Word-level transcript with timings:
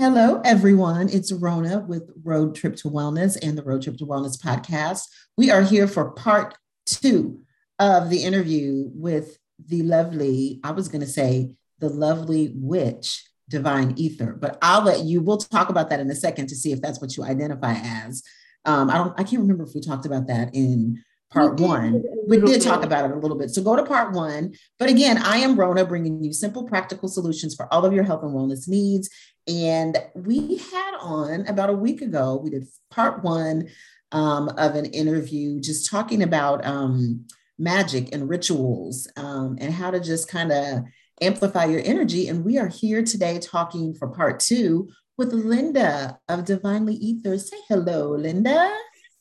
Hello, 0.00 0.40
everyone. 0.46 1.10
It's 1.10 1.30
Rona 1.30 1.80
with 1.80 2.10
Road 2.24 2.54
Trip 2.54 2.74
to 2.76 2.88
Wellness 2.88 3.36
and 3.42 3.58
the 3.58 3.62
Road 3.62 3.82
Trip 3.82 3.98
to 3.98 4.06
Wellness 4.06 4.40
podcast. 4.42 5.02
We 5.36 5.50
are 5.50 5.60
here 5.60 5.86
for 5.86 6.12
part 6.12 6.54
two 6.86 7.42
of 7.78 8.08
the 8.08 8.22
interview 8.22 8.88
with 8.94 9.36
the 9.62 9.82
lovely, 9.82 10.58
I 10.64 10.70
was 10.70 10.88
going 10.88 11.02
to 11.02 11.06
say, 11.06 11.50
the 11.80 11.90
lovely 11.90 12.50
witch, 12.54 13.28
Divine 13.50 13.92
Ether, 13.98 14.32
but 14.40 14.56
I'll 14.62 14.84
let 14.84 15.04
you, 15.04 15.20
we'll 15.20 15.36
talk 15.36 15.68
about 15.68 15.90
that 15.90 16.00
in 16.00 16.10
a 16.10 16.16
second 16.16 16.46
to 16.46 16.56
see 16.56 16.72
if 16.72 16.80
that's 16.80 17.02
what 17.02 17.14
you 17.18 17.24
identify 17.24 17.74
as. 17.74 18.22
Um, 18.64 18.88
I 18.88 18.94
don't, 18.94 19.12
I 19.20 19.22
can't 19.22 19.42
remember 19.42 19.64
if 19.64 19.74
we 19.74 19.82
talked 19.82 20.06
about 20.06 20.28
that 20.28 20.54
in 20.54 21.04
part 21.32 21.58
we 21.58 21.66
one. 21.66 22.02
We 22.28 22.36
did 22.38 22.46
bit. 22.46 22.62
talk 22.62 22.84
about 22.84 23.04
it 23.04 23.12
a 23.12 23.18
little 23.18 23.36
bit. 23.36 23.50
So 23.50 23.62
go 23.62 23.76
to 23.76 23.84
part 23.84 24.12
one. 24.12 24.54
But 24.78 24.88
again, 24.88 25.18
I 25.18 25.38
am 25.38 25.58
Rona 25.58 25.84
bringing 25.84 26.22
you 26.22 26.32
simple, 26.32 26.64
practical 26.64 27.08
solutions 27.08 27.54
for 27.54 27.72
all 27.72 27.84
of 27.84 27.92
your 27.92 28.04
health 28.04 28.22
and 28.22 28.32
wellness 28.32 28.68
needs. 28.68 29.08
And 29.46 29.96
we 30.14 30.58
had 30.58 30.94
on 31.00 31.46
about 31.46 31.70
a 31.70 31.74
week 31.74 32.02
ago, 32.02 32.40
we 32.42 32.50
did 32.50 32.66
part 32.90 33.22
one 33.22 33.68
um, 34.12 34.48
of 34.50 34.74
an 34.74 34.86
interview 34.86 35.60
just 35.60 35.88
talking 35.88 36.22
about 36.22 36.64
um, 36.66 37.26
magic 37.58 38.12
and 38.12 38.28
rituals 38.28 39.08
um, 39.16 39.56
and 39.60 39.72
how 39.72 39.90
to 39.90 40.00
just 40.00 40.28
kind 40.28 40.50
of 40.50 40.84
amplify 41.20 41.66
your 41.66 41.82
energy. 41.84 42.28
And 42.28 42.44
we 42.44 42.58
are 42.58 42.68
here 42.68 43.04
today 43.04 43.38
talking 43.38 43.94
for 43.94 44.08
part 44.08 44.40
two 44.40 44.88
with 45.16 45.32
Linda 45.32 46.18
of 46.28 46.44
Divinely 46.44 46.94
Ethers. 46.94 47.50
Say 47.50 47.58
hello, 47.68 48.10
Linda. 48.10 48.74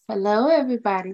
Hello, 0.07 0.47
everybody. 0.47 1.13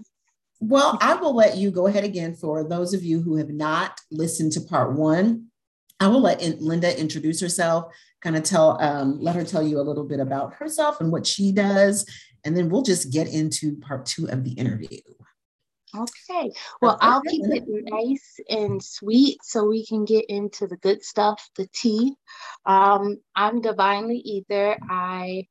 Well, 0.59 0.97
I 1.01 1.15
will 1.15 1.35
let 1.35 1.57
you 1.57 1.71
go 1.71 1.87
ahead 1.87 2.03
again 2.03 2.33
for 2.33 2.63
those 2.63 2.93
of 2.93 3.03
you 3.03 3.21
who 3.21 3.35
have 3.37 3.49
not 3.49 3.99
listened 4.11 4.53
to 4.53 4.61
part 4.61 4.93
one. 4.93 5.47
I 5.99 6.07
will 6.07 6.21
let 6.21 6.41
Linda 6.61 6.97
introduce 6.99 7.39
herself, 7.41 7.93
kind 8.21 8.35
of 8.35 8.43
tell, 8.43 8.81
um, 8.81 9.19
let 9.19 9.35
her 9.35 9.43
tell 9.43 9.65
you 9.65 9.79
a 9.79 9.83
little 9.83 10.03
bit 10.03 10.19
about 10.19 10.53
herself 10.55 10.99
and 10.99 11.11
what 11.11 11.25
she 11.25 11.51
does, 11.51 12.05
and 12.43 12.55
then 12.55 12.69
we'll 12.69 12.81
just 12.81 13.11
get 13.11 13.27
into 13.27 13.77
part 13.77 14.05
two 14.05 14.27
of 14.27 14.43
the 14.43 14.51
interview. 14.51 14.99
Okay. 15.95 16.51
Well, 16.81 16.97
I'll 17.01 17.21
keep 17.21 17.45
it 17.45 17.63
nice 17.67 18.39
and 18.49 18.83
sweet 18.83 19.37
so 19.43 19.65
we 19.65 19.85
can 19.85 20.03
get 20.03 20.25
into 20.29 20.67
the 20.67 20.77
good 20.77 21.03
stuff, 21.03 21.49
the 21.55 21.67
tea. 21.73 22.13
Um, 22.65 23.17
I'm 23.35 23.61
divinely 23.61 24.17
ether. 24.17 24.77
I 24.89 25.47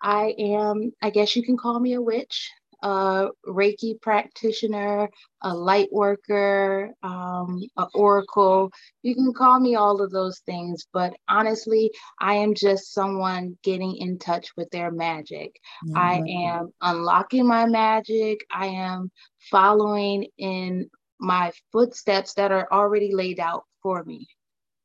I 0.00 0.34
am, 0.38 0.92
I 1.00 1.10
guess 1.10 1.36
you 1.36 1.42
can 1.42 1.56
call 1.56 1.78
me 1.78 1.92
a 1.92 2.00
witch 2.00 2.50
a 2.82 3.28
Reiki 3.46 4.00
practitioner, 4.00 5.08
a 5.42 5.54
light 5.54 5.88
worker, 5.92 6.92
um, 7.02 7.60
an 7.76 7.86
oracle. 7.94 8.70
You 9.02 9.14
can 9.14 9.32
call 9.32 9.60
me 9.60 9.74
all 9.74 10.02
of 10.02 10.10
those 10.10 10.40
things, 10.40 10.86
but 10.92 11.14
honestly, 11.28 11.90
I 12.20 12.34
am 12.34 12.54
just 12.54 12.92
someone 12.92 13.56
getting 13.62 13.96
in 13.96 14.18
touch 14.18 14.48
with 14.56 14.70
their 14.70 14.90
magic. 14.90 15.54
Mm-hmm. 15.86 15.96
I 15.96 16.22
am 16.48 16.72
unlocking 16.80 17.46
my 17.46 17.66
magic. 17.66 18.40
I 18.50 18.66
am 18.66 19.10
following 19.50 20.26
in 20.38 20.90
my 21.20 21.52
footsteps 21.70 22.34
that 22.34 22.50
are 22.50 22.68
already 22.72 23.14
laid 23.14 23.38
out 23.38 23.64
for 23.82 24.02
me. 24.04 24.26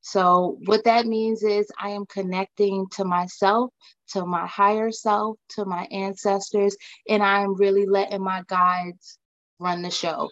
So, 0.07 0.57
what 0.63 0.85
that 0.85 1.05
means 1.05 1.43
is 1.43 1.69
I 1.77 1.89
am 1.89 2.05
connecting 2.05 2.87
to 2.91 3.03
myself, 3.03 3.73
to 4.13 4.25
my 4.25 4.47
higher 4.47 4.89
self, 4.89 5.37
to 5.49 5.65
my 5.65 5.83
ancestors, 5.91 6.77
and 7.09 7.21
I'm 7.21 7.55
really 7.55 7.85
letting 7.85 8.23
my 8.23 8.43
guides 8.47 9.19
run 9.59 9.81
the 9.81 9.91
show. 9.91 10.29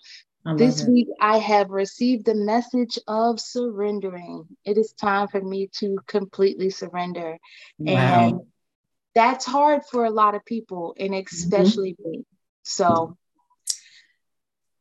This 0.55 0.83
it. 0.83 0.89
week, 0.89 1.07
I 1.19 1.39
have 1.39 1.71
received 1.71 2.25
the 2.25 2.35
message 2.35 2.97
of 3.05 3.41
surrendering. 3.41 4.45
It 4.63 4.77
is 4.77 4.94
time 4.94 5.27
for 5.27 5.41
me 5.41 5.69
to 5.79 5.97
completely 6.07 6.69
surrender. 6.69 7.38
Wow. 7.77 8.27
And 8.27 8.39
that's 9.13 9.44
hard 9.44 9.81
for 9.91 10.05
a 10.05 10.09
lot 10.09 10.35
of 10.35 10.45
people, 10.45 10.95
and 10.97 11.11
mm-hmm. 11.11 11.35
especially 11.35 11.97
mm-hmm. 12.00 12.11
me. 12.11 12.25
So, 12.63 13.17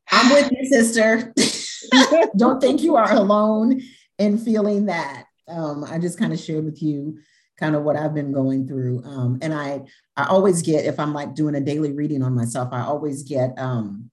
I'm 0.08 0.32
with 0.32 0.52
you, 0.52 0.66
sister. 0.66 1.34
Don't 2.36 2.60
think 2.60 2.80
you 2.80 2.94
are 2.94 3.12
alone 3.12 3.82
and 4.18 4.40
feeling 4.40 4.86
that. 4.86 5.24
Um, 5.48 5.84
I 5.84 5.98
just 5.98 6.18
kind 6.18 6.32
of 6.32 6.40
shared 6.40 6.64
with 6.64 6.82
you 6.82 7.18
kind 7.58 7.76
of 7.76 7.82
what 7.82 7.96
I've 7.96 8.14
been 8.14 8.32
going 8.32 8.66
through. 8.66 9.02
Um, 9.04 9.38
and 9.42 9.54
I 9.54 9.82
I 10.16 10.24
always 10.24 10.62
get 10.62 10.84
if 10.84 10.98
I'm 10.98 11.12
like 11.12 11.34
doing 11.34 11.54
a 11.54 11.60
daily 11.60 11.92
reading 11.92 12.22
on 12.22 12.34
myself, 12.34 12.70
I 12.72 12.82
always 12.82 13.22
get 13.22 13.58
um, 13.58 14.10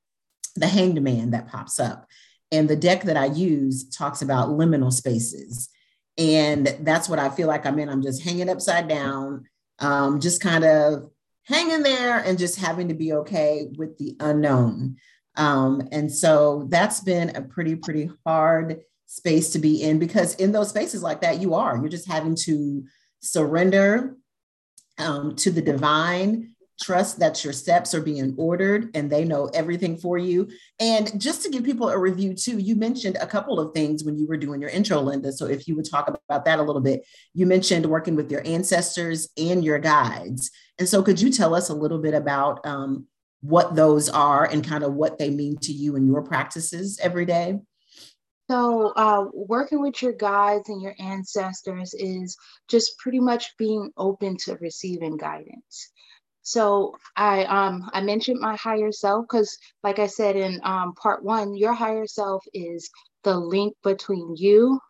the 0.56 0.68
Hanged 0.68 1.02
Man 1.02 1.32
that 1.32 1.48
pops 1.48 1.80
up, 1.80 2.08
and 2.52 2.70
the 2.70 2.76
deck 2.76 3.04
that 3.04 3.18
I 3.18 3.26
use 3.26 3.90
talks 3.90 4.22
about 4.22 4.50
liminal 4.50 4.92
spaces, 4.92 5.70
and 6.18 6.68
that's 6.82 7.10
what 7.10 7.20
I 7.20 7.30
feel 7.30 7.48
like 7.48 7.66
I'm 7.66 7.80
in. 7.80 7.90
I'm 7.90 8.04
just 8.04 8.24
hanging 8.24 8.50
upside 8.50 8.88
down, 8.88 9.46
um, 9.80 10.20
just 10.20 10.42
kind 10.42 10.64
of 10.64 11.12
hanging 11.46 11.84
there, 11.84 12.20
and 12.20 12.38
just 12.38 12.60
having 12.60 12.90
to 12.90 12.94
be 12.94 13.14
okay 13.14 13.70
with 13.78 13.98
the 13.98 14.16
unknown. 14.20 14.98
Um, 15.38 15.88
and 15.92 16.12
so 16.12 16.68
that's 16.70 17.00
been 17.00 17.36
a 17.36 17.42
pretty 17.42 17.76
pretty 17.76 18.12
hard 18.26 18.82
space 19.12 19.50
to 19.50 19.60
be 19.60 19.84
in 19.84 20.00
because 20.00 20.36
in 20.36 20.54
those 20.54 20.70
spaces 20.70 21.04
like 21.04 21.20
that, 21.20 21.42
you 21.42 21.54
are, 21.54 21.76
you're 21.76 21.90
just 21.90 22.08
having 22.08 22.34
to 22.34 22.82
surrender 23.20 24.16
um, 25.00 25.36
to 25.36 25.52
the 25.52 25.62
divine, 25.62 26.56
trust 26.82 27.20
that 27.20 27.44
your 27.44 27.52
steps 27.52 27.94
are 27.94 28.02
being 28.02 28.34
ordered 28.38 28.90
and 28.96 29.10
they 29.10 29.26
know 29.26 29.48
everything 29.48 29.98
for 29.98 30.18
you. 30.18 30.48
And 30.80 31.20
just 31.20 31.44
to 31.44 31.50
give 31.50 31.66
people 31.66 31.90
a 31.90 31.98
review 31.98 32.34
too, 32.34 32.58
you 32.58 32.78
mentioned 32.78 33.18
a 33.20 33.28
couple 33.28 33.60
of 33.60 33.74
things 33.74 34.06
when 34.06 34.18
you 34.18 34.26
were 34.28 34.38
doing 34.38 34.62
your 34.62 34.70
intro, 34.70 35.02
Linda. 35.02 35.34
So 35.34 35.46
if 35.46 35.68
you 35.68 35.76
would 35.76 35.92
talk 35.92 36.08
about 36.08 36.46
that 36.46 36.60
a 36.60 36.64
little 36.64 36.82
bit, 36.82 37.06
you 37.34 37.46
mentioned 37.46 37.86
working 37.86 38.16
with 38.16 38.32
your 38.32 38.42
ancestors 38.48 39.28
and 39.38 39.62
your 39.62 39.78
guides. 39.78 40.52
And 40.80 40.88
so 40.88 41.04
could 41.04 41.20
you 41.20 41.34
tell 41.34 41.54
us 41.54 41.68
a 41.68 41.76
little 41.76 42.00
bit 42.00 42.14
about 42.14 42.66
um, 42.66 43.08
what 43.42 43.76
those 43.76 44.08
are 44.08 44.46
and 44.46 44.66
kind 44.66 44.86
of 44.86 44.94
what 44.94 45.20
they 45.20 45.30
mean 45.30 45.58
to 45.64 45.74
you 45.74 45.98
in 45.98 46.08
your 46.08 46.22
practices 46.22 46.98
every 47.04 47.26
day? 47.26 47.60
So, 48.52 48.92
uh, 48.98 49.28
working 49.34 49.80
with 49.80 50.02
your 50.02 50.12
guides 50.12 50.68
and 50.68 50.82
your 50.82 50.94
ancestors 51.00 51.94
is 51.94 52.36
just 52.68 52.98
pretty 52.98 53.22
much 53.22 53.56
being 53.58 53.92
open 53.96 54.36
to 54.44 54.58
receiving 54.58 55.16
guidance. 55.16 55.90
So, 56.42 56.98
I 57.16 57.46
um, 57.46 57.90
I 57.94 58.02
mentioned 58.02 58.42
my 58.42 58.58
higher 58.58 58.92
self 58.92 59.24
because, 59.24 59.58
like 59.86 60.00
I 60.00 60.08
said 60.08 60.36
in 60.36 60.60
um, 60.66 60.96
part 60.96 61.24
one, 61.24 61.56
your 61.56 61.72
higher 61.72 62.06
self 62.06 62.44
is 62.54 62.90
the 63.24 63.38
link 63.38 63.74
between 63.84 64.36
you, 64.36 64.82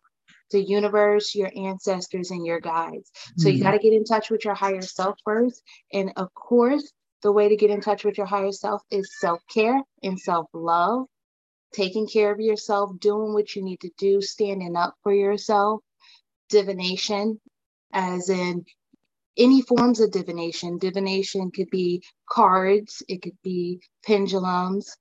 the 0.50 0.60
universe, 0.60 1.32
your 1.32 1.52
ancestors, 1.54 2.32
and 2.32 2.44
your 2.44 2.58
guides. 2.58 3.12
So, 3.36 3.46
mm-hmm. 3.46 3.58
you 3.58 3.62
got 3.62 3.72
to 3.72 3.78
get 3.78 3.92
in 3.92 4.02
touch 4.02 4.28
with 4.28 4.44
your 4.44 4.54
higher 4.54 4.82
self 4.82 5.14
first. 5.24 5.62
And 5.92 6.12
of 6.16 6.34
course, 6.34 6.90
the 7.22 7.30
way 7.30 7.48
to 7.48 7.56
get 7.56 7.70
in 7.70 7.80
touch 7.80 8.04
with 8.04 8.18
your 8.18 8.26
higher 8.26 8.50
self 8.50 8.82
is 8.90 9.20
self 9.20 9.40
care 9.54 9.80
and 10.02 10.18
self 10.18 10.48
love 10.52 11.06
taking 11.72 12.06
care 12.06 12.32
of 12.32 12.40
yourself, 12.40 12.98
doing 12.98 13.32
what 13.32 13.54
you 13.56 13.62
need 13.62 13.80
to 13.80 13.90
do, 13.98 14.20
standing 14.20 14.76
up 14.76 14.94
for 15.02 15.12
yourself, 15.12 15.80
divination, 16.48 17.40
as 17.92 18.28
in 18.28 18.64
any 19.36 19.62
forms 19.62 20.00
of 20.00 20.10
divination. 20.10 20.78
Divination 20.78 21.50
could 21.50 21.70
be 21.70 22.02
cards, 22.28 23.02
it 23.08 23.22
could 23.22 23.38
be 23.42 23.80
pendulums, 24.04 24.96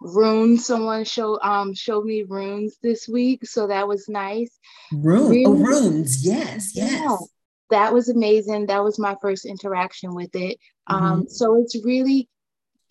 runes. 0.00 0.66
Someone 0.66 1.04
show 1.04 1.40
um 1.42 1.74
showed 1.74 2.04
me 2.04 2.22
runes 2.22 2.76
this 2.82 3.08
week, 3.08 3.46
so 3.46 3.66
that 3.66 3.88
was 3.88 4.08
nice. 4.08 4.50
Rune, 4.92 5.44
oh, 5.46 5.54
runes, 5.54 6.24
yes, 6.24 6.74
yes. 6.74 7.02
Yeah, 7.02 7.16
that 7.70 7.92
was 7.92 8.08
amazing. 8.08 8.66
That 8.66 8.84
was 8.84 8.98
my 8.98 9.16
first 9.20 9.44
interaction 9.44 10.14
with 10.14 10.34
it. 10.34 10.58
Mm-hmm. 10.88 11.04
Um, 11.04 11.28
so 11.28 11.60
it's 11.60 11.76
really 11.84 12.28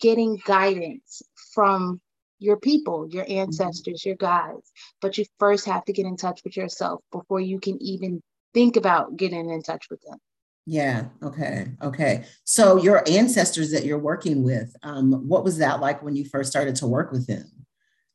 getting 0.00 0.40
guidance 0.44 1.22
from 1.52 2.00
your 2.38 2.58
people, 2.58 3.08
your 3.08 3.24
mm-hmm. 3.24 3.38
ancestors, 3.38 4.04
your 4.04 4.16
guides. 4.16 4.72
But 5.00 5.18
you 5.18 5.24
first 5.38 5.66
have 5.66 5.84
to 5.86 5.92
get 5.92 6.06
in 6.06 6.16
touch 6.16 6.42
with 6.44 6.56
yourself 6.56 7.02
before 7.12 7.40
you 7.40 7.60
can 7.60 7.80
even 7.82 8.22
think 8.52 8.76
about 8.76 9.16
getting 9.16 9.50
in 9.50 9.62
touch 9.62 9.86
with 9.90 10.00
them. 10.02 10.18
Yeah. 10.66 11.06
Okay. 11.22 11.66
Okay. 11.82 12.24
So 12.44 12.78
your 12.78 13.04
ancestors 13.08 13.70
that 13.72 13.84
you're 13.84 13.98
working 13.98 14.42
with, 14.42 14.74
um, 14.82 15.28
what 15.28 15.44
was 15.44 15.58
that 15.58 15.80
like 15.80 16.02
when 16.02 16.16
you 16.16 16.24
first 16.24 16.50
started 16.50 16.76
to 16.76 16.86
work 16.86 17.12
with 17.12 17.26
them? 17.26 17.50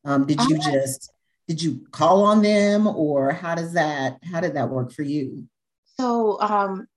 Um, 0.04 0.26
did 0.26 0.42
you 0.46 0.58
just 0.58 1.12
did 1.48 1.62
you 1.62 1.86
call 1.92 2.24
on 2.24 2.42
them, 2.42 2.88
or 2.88 3.32
how 3.32 3.56
does 3.56 3.74
that 3.74 4.18
how 4.24 4.40
did 4.40 4.54
that 4.54 4.70
work 4.70 4.92
for 4.92 5.04
you? 5.04 5.48
So 6.00 6.40
um, 6.40 6.88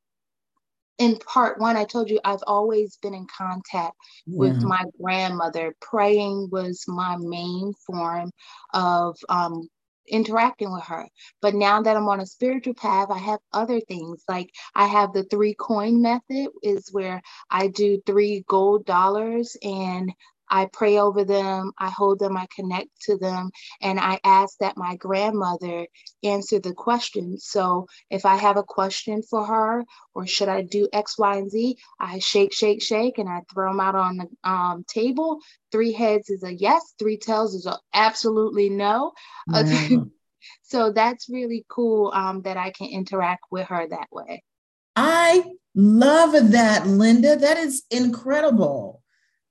in 0.98 1.18
part 1.18 1.58
one, 1.58 1.76
I 1.76 1.84
told 1.84 2.10
you 2.10 2.20
I've 2.24 2.42
always 2.46 2.96
been 3.02 3.14
in 3.14 3.26
contact 3.26 3.96
yeah. 4.26 4.38
with 4.38 4.62
my 4.62 4.84
grandmother. 5.00 5.74
Praying 5.80 6.48
was 6.50 6.84
my 6.86 7.16
main 7.18 7.72
form 7.86 8.30
of 8.72 9.16
um, 9.28 9.68
interacting 10.08 10.72
with 10.72 10.84
her. 10.84 11.08
But 11.40 11.54
now 11.54 11.82
that 11.82 11.96
I'm 11.96 12.08
on 12.08 12.20
a 12.20 12.26
spiritual 12.26 12.74
path, 12.74 13.08
I 13.10 13.18
have 13.18 13.40
other 13.52 13.80
things. 13.80 14.22
Like 14.28 14.50
I 14.74 14.86
have 14.86 15.12
the 15.12 15.24
three 15.24 15.54
coin 15.54 16.02
method, 16.02 16.48
is 16.62 16.88
where 16.92 17.22
I 17.50 17.68
do 17.68 18.00
three 18.06 18.44
gold 18.48 18.84
dollars 18.84 19.56
and 19.62 20.12
I 20.52 20.66
pray 20.70 20.98
over 20.98 21.24
them, 21.24 21.72
I 21.78 21.88
hold 21.88 22.18
them, 22.18 22.36
I 22.36 22.46
connect 22.54 22.90
to 23.06 23.16
them, 23.16 23.50
and 23.80 23.98
I 23.98 24.20
ask 24.22 24.58
that 24.58 24.76
my 24.76 24.96
grandmother 24.96 25.86
answer 26.22 26.58
the 26.58 26.74
questions. 26.74 27.46
So 27.46 27.86
if 28.10 28.26
I 28.26 28.36
have 28.36 28.58
a 28.58 28.62
question 28.62 29.22
for 29.22 29.46
her, 29.46 29.82
or 30.14 30.26
should 30.26 30.50
I 30.50 30.60
do 30.60 30.90
X, 30.92 31.18
Y, 31.18 31.36
and 31.38 31.50
Z, 31.50 31.78
I 31.98 32.18
shake, 32.18 32.52
shake, 32.52 32.82
shake, 32.82 33.16
and 33.16 33.30
I 33.30 33.40
throw 33.50 33.70
them 33.70 33.80
out 33.80 33.94
on 33.94 34.18
the 34.18 34.48
um, 34.48 34.84
table. 34.86 35.38
Three 35.72 35.92
heads 35.92 36.28
is 36.28 36.42
a 36.42 36.52
yes, 36.52 36.82
three 36.98 37.16
tails 37.16 37.54
is 37.54 37.64
a 37.64 37.78
absolutely 37.94 38.68
no. 38.68 39.12
so 40.62 40.92
that's 40.92 41.30
really 41.30 41.64
cool 41.68 42.12
um, 42.14 42.42
that 42.42 42.58
I 42.58 42.72
can 42.72 42.88
interact 42.88 43.44
with 43.50 43.68
her 43.68 43.88
that 43.88 44.08
way. 44.12 44.44
I 44.96 45.44
love 45.74 46.50
that, 46.52 46.86
Linda. 46.86 47.36
That 47.36 47.56
is 47.56 47.84
incredible 47.90 49.01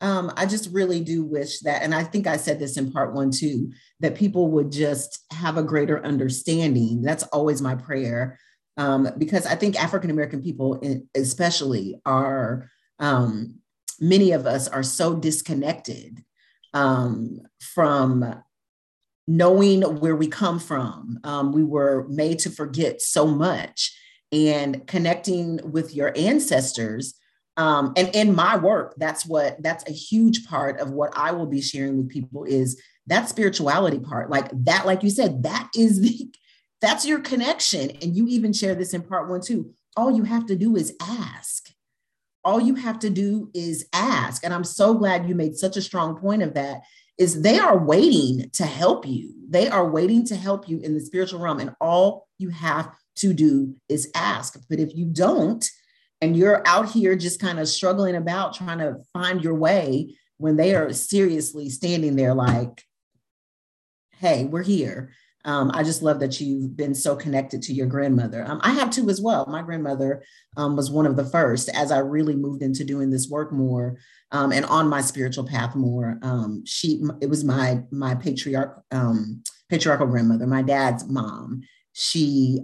um, 0.02 0.32
I 0.36 0.48
just 0.48 0.74
really 0.74 1.02
do 1.02 1.24
wish 1.24 1.60
that, 1.60 1.84
and 1.84 1.94
I 1.94 2.04
think 2.04 2.26
I 2.28 2.38
said 2.38 2.60
this 2.60 2.76
in 2.76 2.92
part 2.92 3.14
one 3.14 3.30
too, 3.32 3.72
that 4.00 4.16
people 4.16 4.50
would 4.50 4.72
just 4.72 5.20
have 5.32 5.58
a 5.58 5.64
greater 5.64 6.04
understanding. 6.04 7.04
That's 7.04 7.24
always 7.24 7.62
my 7.62 7.76
prayer, 7.76 8.40
um, 8.78 9.10
because 9.18 9.46
I 9.46 9.56
think 9.56 9.82
African 9.82 10.10
American 10.10 10.42
people, 10.42 10.82
especially, 11.16 12.02
are 12.06 12.70
um, 13.00 13.60
many 14.00 14.32
of 14.32 14.48
us 14.48 14.68
are 14.68 14.84
so 14.84 15.16
disconnected 15.16 16.24
um, 16.74 17.40
from 17.60 18.42
knowing 19.28 19.82
where 19.82 20.16
we 20.16 20.28
come 20.28 20.60
from. 20.60 21.20
Um, 21.24 21.52
we 21.52 21.64
were 21.64 22.08
made 22.10 22.40
to 22.40 22.50
forget 22.50 23.02
so 23.02 23.28
much, 23.28 23.96
and 24.32 24.88
connecting 24.88 25.60
with 25.72 25.94
your 25.94 26.12
ancestors 26.18 27.14
um, 27.58 27.94
and 27.98 28.10
in 28.16 28.34
my 28.34 28.58
work 28.58 28.94
that's 28.98 29.26
what 29.26 29.62
that's 29.62 29.88
a 29.90 29.94
huge 29.94 30.48
part 30.48 30.80
of 30.80 30.92
what 30.92 31.12
i 31.18 31.32
will 31.32 31.46
be 31.46 31.62
sharing 31.62 31.98
with 31.98 32.10
people 32.10 32.44
is 32.46 32.82
that 33.08 33.30
spirituality 33.30 34.00
part. 34.00 34.30
Like 34.30 34.50
that 34.66 34.86
like 34.86 35.04
you 35.04 35.10
said 35.10 35.44
that 35.44 35.70
is 35.76 36.02
the 36.02 36.34
that's 36.82 37.06
your 37.06 37.20
connection. 37.20 37.92
And 38.02 38.16
you 38.16 38.28
even 38.28 38.54
share 38.54 38.74
this 38.74 38.94
in 38.94 39.04
part 39.04 39.30
one 39.30 39.42
too. 39.42 39.74
All 39.96 40.16
you 40.16 40.24
have 40.24 40.48
to 40.48 40.56
do 40.56 40.76
is 40.76 40.96
ask. 41.02 41.70
All 42.44 42.60
you 42.60 42.74
have 42.76 42.98
to 43.00 43.10
do 43.10 43.52
is 43.54 43.88
ask. 43.94 44.44
And 44.44 44.54
i'm 44.54 44.64
so 44.64 44.94
glad 44.94 45.28
you 45.28 45.36
made 45.36 45.58
such 45.58 45.78
a 45.78 45.82
strong 45.82 46.18
point 46.18 46.42
of 46.42 46.54
that 46.56 46.82
is 47.18 47.42
they 47.42 47.60
are 47.60 47.78
waiting 47.78 48.50
to 48.54 48.66
help 48.66 49.06
you. 49.06 49.34
They 49.48 49.68
are 49.68 49.88
waiting 49.88 50.26
to 50.28 50.36
help 50.36 50.68
you 50.68 50.80
in 50.80 50.96
the 50.96 51.02
spiritual 51.02 51.40
realm. 51.40 51.60
And 51.60 51.76
all 51.80 52.28
you 52.40 52.50
have 52.50 52.92
to 53.18 53.34
do 53.34 53.76
is 53.90 54.10
ask. 54.16 54.60
But 54.70 54.80
if 54.80 54.96
you 54.96 55.06
don't 55.06 55.64
and 56.22 56.38
you're 56.38 56.66
out 56.68 56.90
here 56.90 57.16
just 57.16 57.42
kind 57.42 57.60
of 57.60 57.68
struggling 57.68 58.16
about 58.16 58.54
trying 58.54 58.78
to 58.78 58.98
find 59.12 59.44
your 59.44 59.56
way 59.56 60.16
when 60.38 60.56
they 60.56 60.76
are 60.76 60.94
seriously 60.94 61.70
standing 61.70 62.16
there 62.16 62.34
like 62.34 62.84
hey 64.18 64.46
we're 64.46 64.64
here. 64.64 65.12
Um, 65.44 65.72
i 65.74 65.82
just 65.82 66.04
love 66.04 66.20
that 66.20 66.40
you've 66.40 66.78
been 66.78 66.94
so 66.94 67.16
connected 67.16 67.64
to 67.64 67.74
your 67.74 67.88
grandmother. 67.88 68.46
Um, 68.48 68.60
i 68.64 68.72
have 68.74 68.92
two 68.92 69.10
as 69.10 69.20
well. 69.20 69.48
My 69.48 69.64
grandmother 69.64 70.24
um, 70.56 70.76
was 70.76 70.92
one 70.92 71.08
of 71.08 71.16
the 71.16 71.26
first 71.26 71.70
as 71.70 71.92
i 71.92 71.98
really 71.98 72.36
moved 72.36 72.62
into 72.62 72.84
doing 72.84 73.10
this 73.10 73.28
work 73.28 73.52
more 73.52 73.98
um, 74.32 74.52
and 74.52 74.66
on 74.66 74.88
my 74.88 75.02
spiritual 75.02 75.46
path 75.46 75.76
more. 75.76 76.20
Um, 76.22 76.64
she 76.66 77.04
it 77.22 77.30
was 77.30 77.44
my 77.44 77.82
my 77.92 78.14
patriarch 78.14 78.84
um, 78.92 79.44
patriarchal 79.70 80.08
grandmother 80.08 80.46
my 80.46 80.62
dad's 80.62 81.08
mom. 81.08 81.64
She 81.94 82.62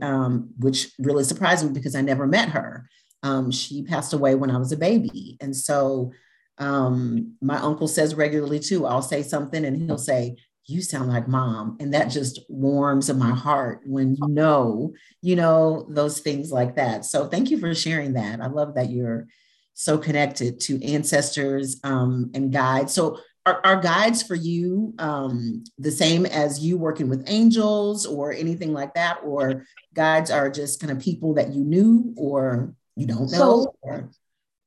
which 0.59 0.91
really 0.99 1.23
surprised 1.23 1.65
me 1.65 1.73
because 1.73 1.95
i 1.95 2.01
never 2.01 2.27
met 2.27 2.49
her 2.49 2.87
um, 3.27 3.51
she 3.51 3.83
passed 3.83 4.13
away 4.13 4.35
when 4.35 4.49
I 4.49 4.57
was 4.57 4.71
a 4.71 4.77
baby. 4.77 5.37
And 5.41 5.55
so 5.55 6.11
um, 6.57 7.35
my 7.41 7.57
uncle 7.57 7.87
says 7.87 8.15
regularly 8.15 8.59
too, 8.59 8.85
I'll 8.85 9.01
say 9.01 9.21
something 9.21 9.65
and 9.65 9.75
he'll 9.75 9.97
say, 9.97 10.37
you 10.65 10.81
sound 10.81 11.09
like 11.09 11.27
mom. 11.27 11.77
And 11.79 11.93
that 11.93 12.09
just 12.09 12.41
warms 12.49 13.13
my 13.13 13.31
heart 13.31 13.81
when 13.85 14.15
you 14.15 14.27
know, 14.27 14.93
you 15.21 15.35
know, 15.35 15.85
those 15.89 16.19
things 16.19 16.51
like 16.51 16.75
that. 16.75 17.05
So 17.05 17.27
thank 17.27 17.49
you 17.49 17.57
for 17.57 17.73
sharing 17.73 18.13
that. 18.13 18.41
I 18.41 18.47
love 18.47 18.75
that 18.75 18.89
you're 18.89 19.27
so 19.73 19.97
connected 19.97 20.59
to 20.61 20.83
ancestors 20.83 21.79
um, 21.83 22.31
and 22.33 22.51
guides. 22.51 22.93
So 22.93 23.19
are, 23.45 23.61
are 23.63 23.79
guides 23.79 24.23
for 24.23 24.35
you 24.35 24.93
um, 24.99 25.63
the 25.77 25.91
same 25.91 26.25
as 26.25 26.59
you 26.59 26.77
working 26.77 27.07
with 27.07 27.29
angels 27.29 28.05
or 28.05 28.33
anything 28.33 28.73
like 28.73 28.93
that? 28.95 29.19
Or 29.23 29.63
guides 29.93 30.31
are 30.31 30.49
just 30.49 30.81
kind 30.81 30.91
of 30.91 30.99
people 30.99 31.35
that 31.35 31.53
you 31.53 31.63
knew 31.63 32.13
or 32.17 32.73
you 32.97 33.07
don't 33.07 33.31
know? 33.31 33.73
So, 33.83 34.09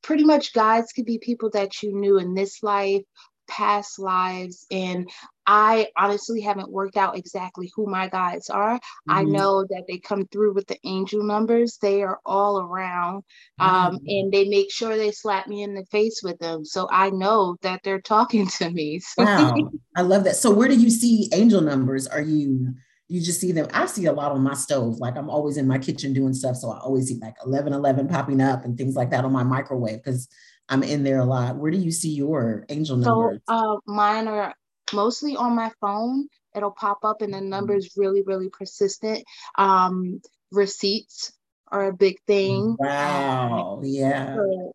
pretty 0.03 0.25
much 0.25 0.55
guides 0.55 0.93
could 0.93 1.05
be 1.05 1.19
people 1.19 1.51
that 1.51 1.83
you 1.83 1.95
knew 1.95 2.19
in 2.19 2.35
this 2.35 2.63
life, 2.63 3.03
past 3.51 3.99
lives. 3.99 4.67
And 4.71 5.11
I 5.47 5.89
honestly 5.99 6.41
haven't 6.41 6.71
worked 6.71 6.97
out 6.97 7.19
exactly 7.19 7.71
who 7.75 7.87
my 7.87 8.09
guides 8.09 8.49
are. 8.49 8.77
Mm-hmm. 8.77 9.13
I 9.13 9.25
know 9.25 9.65
that 9.65 9.85
they 9.89 9.99
come 9.99 10.27
through 10.27 10.55
with 10.55 10.69
the 10.69 10.79
angel 10.85 11.23
numbers, 11.23 11.77
they 11.83 12.03
are 12.03 12.21
all 12.25 12.61
around. 12.61 13.25
Um, 13.59 13.97
mm-hmm. 13.97 14.05
And 14.09 14.33
they 14.33 14.49
make 14.49 14.73
sure 14.73 14.97
they 14.97 15.11
slap 15.11 15.49
me 15.49 15.63
in 15.63 15.75
the 15.75 15.85
face 15.87 16.21
with 16.23 16.39
them. 16.39 16.65
So 16.65 16.89
I 16.91 17.11
know 17.11 17.57
that 17.63 17.81
they're 17.83 18.01
talking 18.11 18.47
to 18.47 18.71
me. 18.71 19.01
Wow. 19.19 19.55
I 19.97 20.03
love 20.03 20.25
that. 20.25 20.37
So, 20.37 20.51
where 20.51 20.69
do 20.69 20.77
you 20.77 20.91
see 20.91 21.29
angel 21.33 21.61
numbers? 21.61 22.07
Are 22.07 22.23
you 22.23 22.75
you 23.11 23.21
just 23.21 23.41
see 23.41 23.51
them. 23.51 23.67
I 23.75 23.87
see 23.87 24.07
a 24.07 24.13
lot 24.13 24.31
on 24.31 24.41
my 24.41 24.55
stove. 24.55 24.99
Like 24.99 25.17
I'm 25.17 25.29
always 25.29 25.57
in 25.57 25.67
my 25.67 25.79
kitchen 25.79 26.13
doing 26.13 26.33
stuff. 26.33 26.55
So 26.55 26.71
I 26.71 26.79
always 26.79 27.09
see 27.09 27.15
like 27.15 27.35
1111 27.45 28.07
popping 28.07 28.41
up 28.41 28.65
and 28.65 28.79
things 28.79 28.95
like 28.95 29.11
that 29.11 29.25
on 29.25 29.33
my 29.33 29.43
microwave 29.43 29.97
because 29.97 30.29
I'm 30.69 30.85
in 30.85 31.03
there 31.03 31.19
a 31.19 31.25
lot. 31.25 31.57
Where 31.57 31.73
do 31.73 31.77
you 31.77 31.91
see 31.91 32.11
your 32.11 32.65
angel 32.69 32.97
numbers? 32.97 33.41
So 33.49 33.55
uh, 33.55 33.77
mine 33.85 34.29
are 34.29 34.55
mostly 34.93 35.35
on 35.35 35.57
my 35.57 35.73
phone. 35.81 36.29
It'll 36.55 36.71
pop 36.71 36.99
up 37.03 37.21
and 37.21 37.35
the 37.35 37.39
mm-hmm. 37.39 37.49
number 37.49 37.75
is 37.75 37.95
really, 37.97 38.23
really 38.23 38.49
persistent. 38.49 39.25
Um, 39.59 40.21
receipts 40.53 41.33
are 41.67 41.89
a 41.89 41.93
big 41.93 42.21
thing. 42.29 42.77
Wow. 42.79 43.81
Yeah. 43.83 44.37
So, 44.37 44.73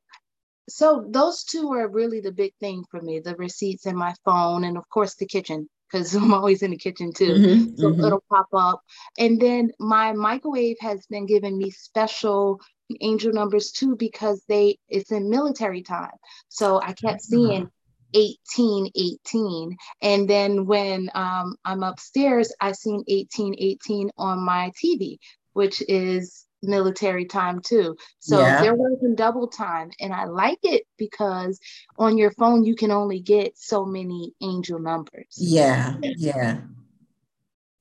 so 0.68 1.06
those 1.10 1.46
two 1.46 1.72
are 1.72 1.88
really 1.88 2.20
the 2.20 2.34
big 2.34 2.52
thing 2.60 2.84
for 2.92 3.02
me 3.02 3.20
the 3.20 3.36
receipts 3.36 3.86
and 3.86 3.98
my 3.98 4.14
phone 4.26 4.64
and 4.64 4.78
of 4.78 4.90
course 4.90 5.16
the 5.16 5.26
kitchen 5.26 5.70
because 5.92 6.16
I'm 6.16 6.34
always 6.34 6.62
in 6.62 6.72
the 6.72 6.78
kitchen 6.78 7.14
too. 7.14 7.34
Mm-hmm, 7.34 7.76
so 7.76 7.92
mm-hmm. 7.92 8.04
it'll 8.04 8.24
pop 8.30 8.48
up. 8.54 8.82
And 9.18 9.40
then 9.40 9.72
my 9.80 10.14
microwave 10.14 10.78
has 10.82 11.06
been 11.08 11.26
giving 11.26 11.58
me 11.58 11.72
special 11.72 12.60
angel 13.02 13.34
numbers 13.34 13.72
too 13.72 13.96
because 13.96 14.44
they 14.48 14.78
it's 14.90 15.12
in 15.12 15.30
military 15.30 15.82
time. 15.82 16.12
So 16.50 16.82
I 16.82 16.94
kept 16.94 17.22
seeing 17.22 17.70
1818 18.14 19.76
and 20.02 20.30
then 20.30 20.66
when 20.66 21.10
um, 21.16 21.56
i'm 21.66 21.84
upstairs 21.84 22.54
i 22.62 22.72
seen 22.72 23.04
1818 23.08 24.10
on 24.18 24.40
my 24.40 24.72
tv 24.82 25.18
which 25.54 25.84
is 25.90 26.45
military 26.68 27.26
time 27.26 27.62
too. 27.62 27.96
So 28.20 28.40
yeah. 28.40 28.62
they're 28.62 28.76
working 28.76 29.16
double 29.16 29.48
time. 29.48 29.92
And 30.00 30.14
I 30.14 30.26
like 30.26 30.60
it 30.64 30.84
because 30.98 31.60
on 31.98 32.18
your 32.18 32.32
phone, 32.32 32.64
you 32.64 32.76
can 32.76 32.92
only 32.92 33.20
get 33.20 33.58
so 33.58 33.86
many 33.86 34.34
angel 34.42 34.80
numbers. 34.80 35.36
Yeah. 35.38 35.96
Yeah. 36.02 36.62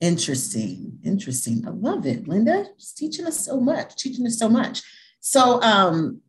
Interesting. 0.01 0.99
Interesting. 1.03 1.65
I 1.67 1.71
love 1.71 2.05
it. 2.05 2.27
Linda, 2.27 2.65
just 2.77 2.97
teaching 2.97 3.25
us 3.25 3.45
so 3.45 3.59
much, 3.59 3.95
teaching 3.95 4.27
us 4.27 4.37
so 4.37 4.49
much. 4.49 4.81
So, 5.19 5.61
um, 5.61 6.21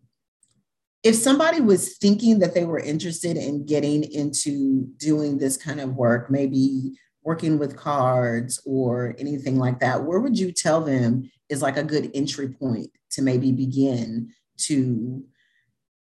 if 1.03 1.15
somebody 1.15 1.61
was 1.61 1.99
thinking 1.99 2.41
that 2.41 2.53
they 2.53 2.65
were 2.65 2.81
interested 2.81 3.37
in 3.37 3.65
getting 3.65 4.03
into 4.03 4.87
doing 4.97 5.39
this 5.39 5.57
kind 5.57 5.81
of 5.81 5.95
work, 5.95 6.31
maybe 6.31 6.99
working 7.23 7.59
with 7.59 7.77
cards 7.77 8.61
or 8.67 9.15
anything 9.19 9.57
like 9.57 9.79
that, 9.81 10.03
where 10.03 10.19
would 10.19 10.37
you 10.39 10.51
tell 10.51 10.81
them 10.81 11.31
is 11.49 11.63
like 11.63 11.77
a 11.77 11.83
good 11.83 12.11
entry 12.15 12.49
point 12.49 12.91
to 13.11 13.23
maybe 13.23 13.53
begin 13.53 14.33
to 14.59 15.25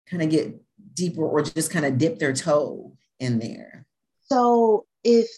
kind 0.06 0.22
of 0.22 0.30
get 0.30 0.60
deeper 0.94 1.22
or 1.22 1.42
just 1.42 1.70
kind 1.70 1.86
of 1.86 1.98
dip 1.98 2.18
their 2.18 2.32
toe 2.32 2.96
in 3.18 3.38
there? 3.38 3.86
So 4.28 4.86
if 5.04 5.28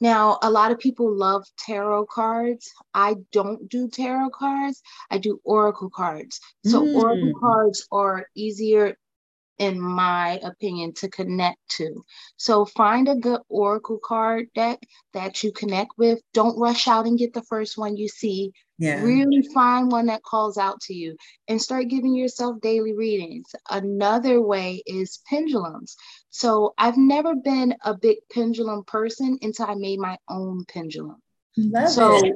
now 0.00 0.38
a 0.42 0.50
lot 0.50 0.72
of 0.72 0.78
people 0.78 1.10
love 1.10 1.44
tarot 1.58 2.06
cards. 2.06 2.70
I 2.92 3.16
don't 3.32 3.68
do 3.68 3.88
tarot 3.88 4.30
cards. 4.30 4.82
I 5.10 5.18
do 5.18 5.40
oracle 5.44 5.90
cards. 5.90 6.40
So 6.64 6.82
mm. 6.82 6.94
oracle 6.94 7.32
cards 7.40 7.86
are 7.90 8.26
easier 8.34 8.98
in 9.58 9.80
my 9.80 10.40
opinion, 10.42 10.92
to 10.94 11.08
connect 11.08 11.58
to. 11.76 12.04
So 12.36 12.64
find 12.64 13.08
a 13.08 13.16
good 13.16 13.40
Oracle 13.48 13.98
card 13.98 14.48
deck 14.54 14.78
that 15.12 15.42
you 15.42 15.52
connect 15.52 15.92
with. 15.98 16.20
Don't 16.34 16.58
rush 16.58 16.88
out 16.88 17.06
and 17.06 17.18
get 17.18 17.32
the 17.32 17.42
first 17.42 17.78
one 17.78 17.96
you 17.96 18.08
see. 18.08 18.52
Yeah. 18.78 19.02
Really 19.02 19.42
find 19.54 19.90
one 19.90 20.06
that 20.06 20.22
calls 20.22 20.58
out 20.58 20.80
to 20.82 20.94
you 20.94 21.16
and 21.48 21.60
start 21.60 21.88
giving 21.88 22.14
yourself 22.14 22.60
daily 22.60 22.92
readings. 22.94 23.54
Another 23.70 24.40
way 24.42 24.82
is 24.86 25.20
pendulums. 25.28 25.96
So 26.30 26.74
I've 26.76 26.98
never 26.98 27.34
been 27.34 27.74
a 27.84 27.96
big 27.96 28.18
pendulum 28.30 28.84
person 28.84 29.38
until 29.40 29.66
I 29.66 29.74
made 29.74 29.98
my 29.98 30.18
own 30.28 30.64
pendulum. 30.68 31.22
Love 31.56 31.90
so 31.90 32.22
it 32.22 32.34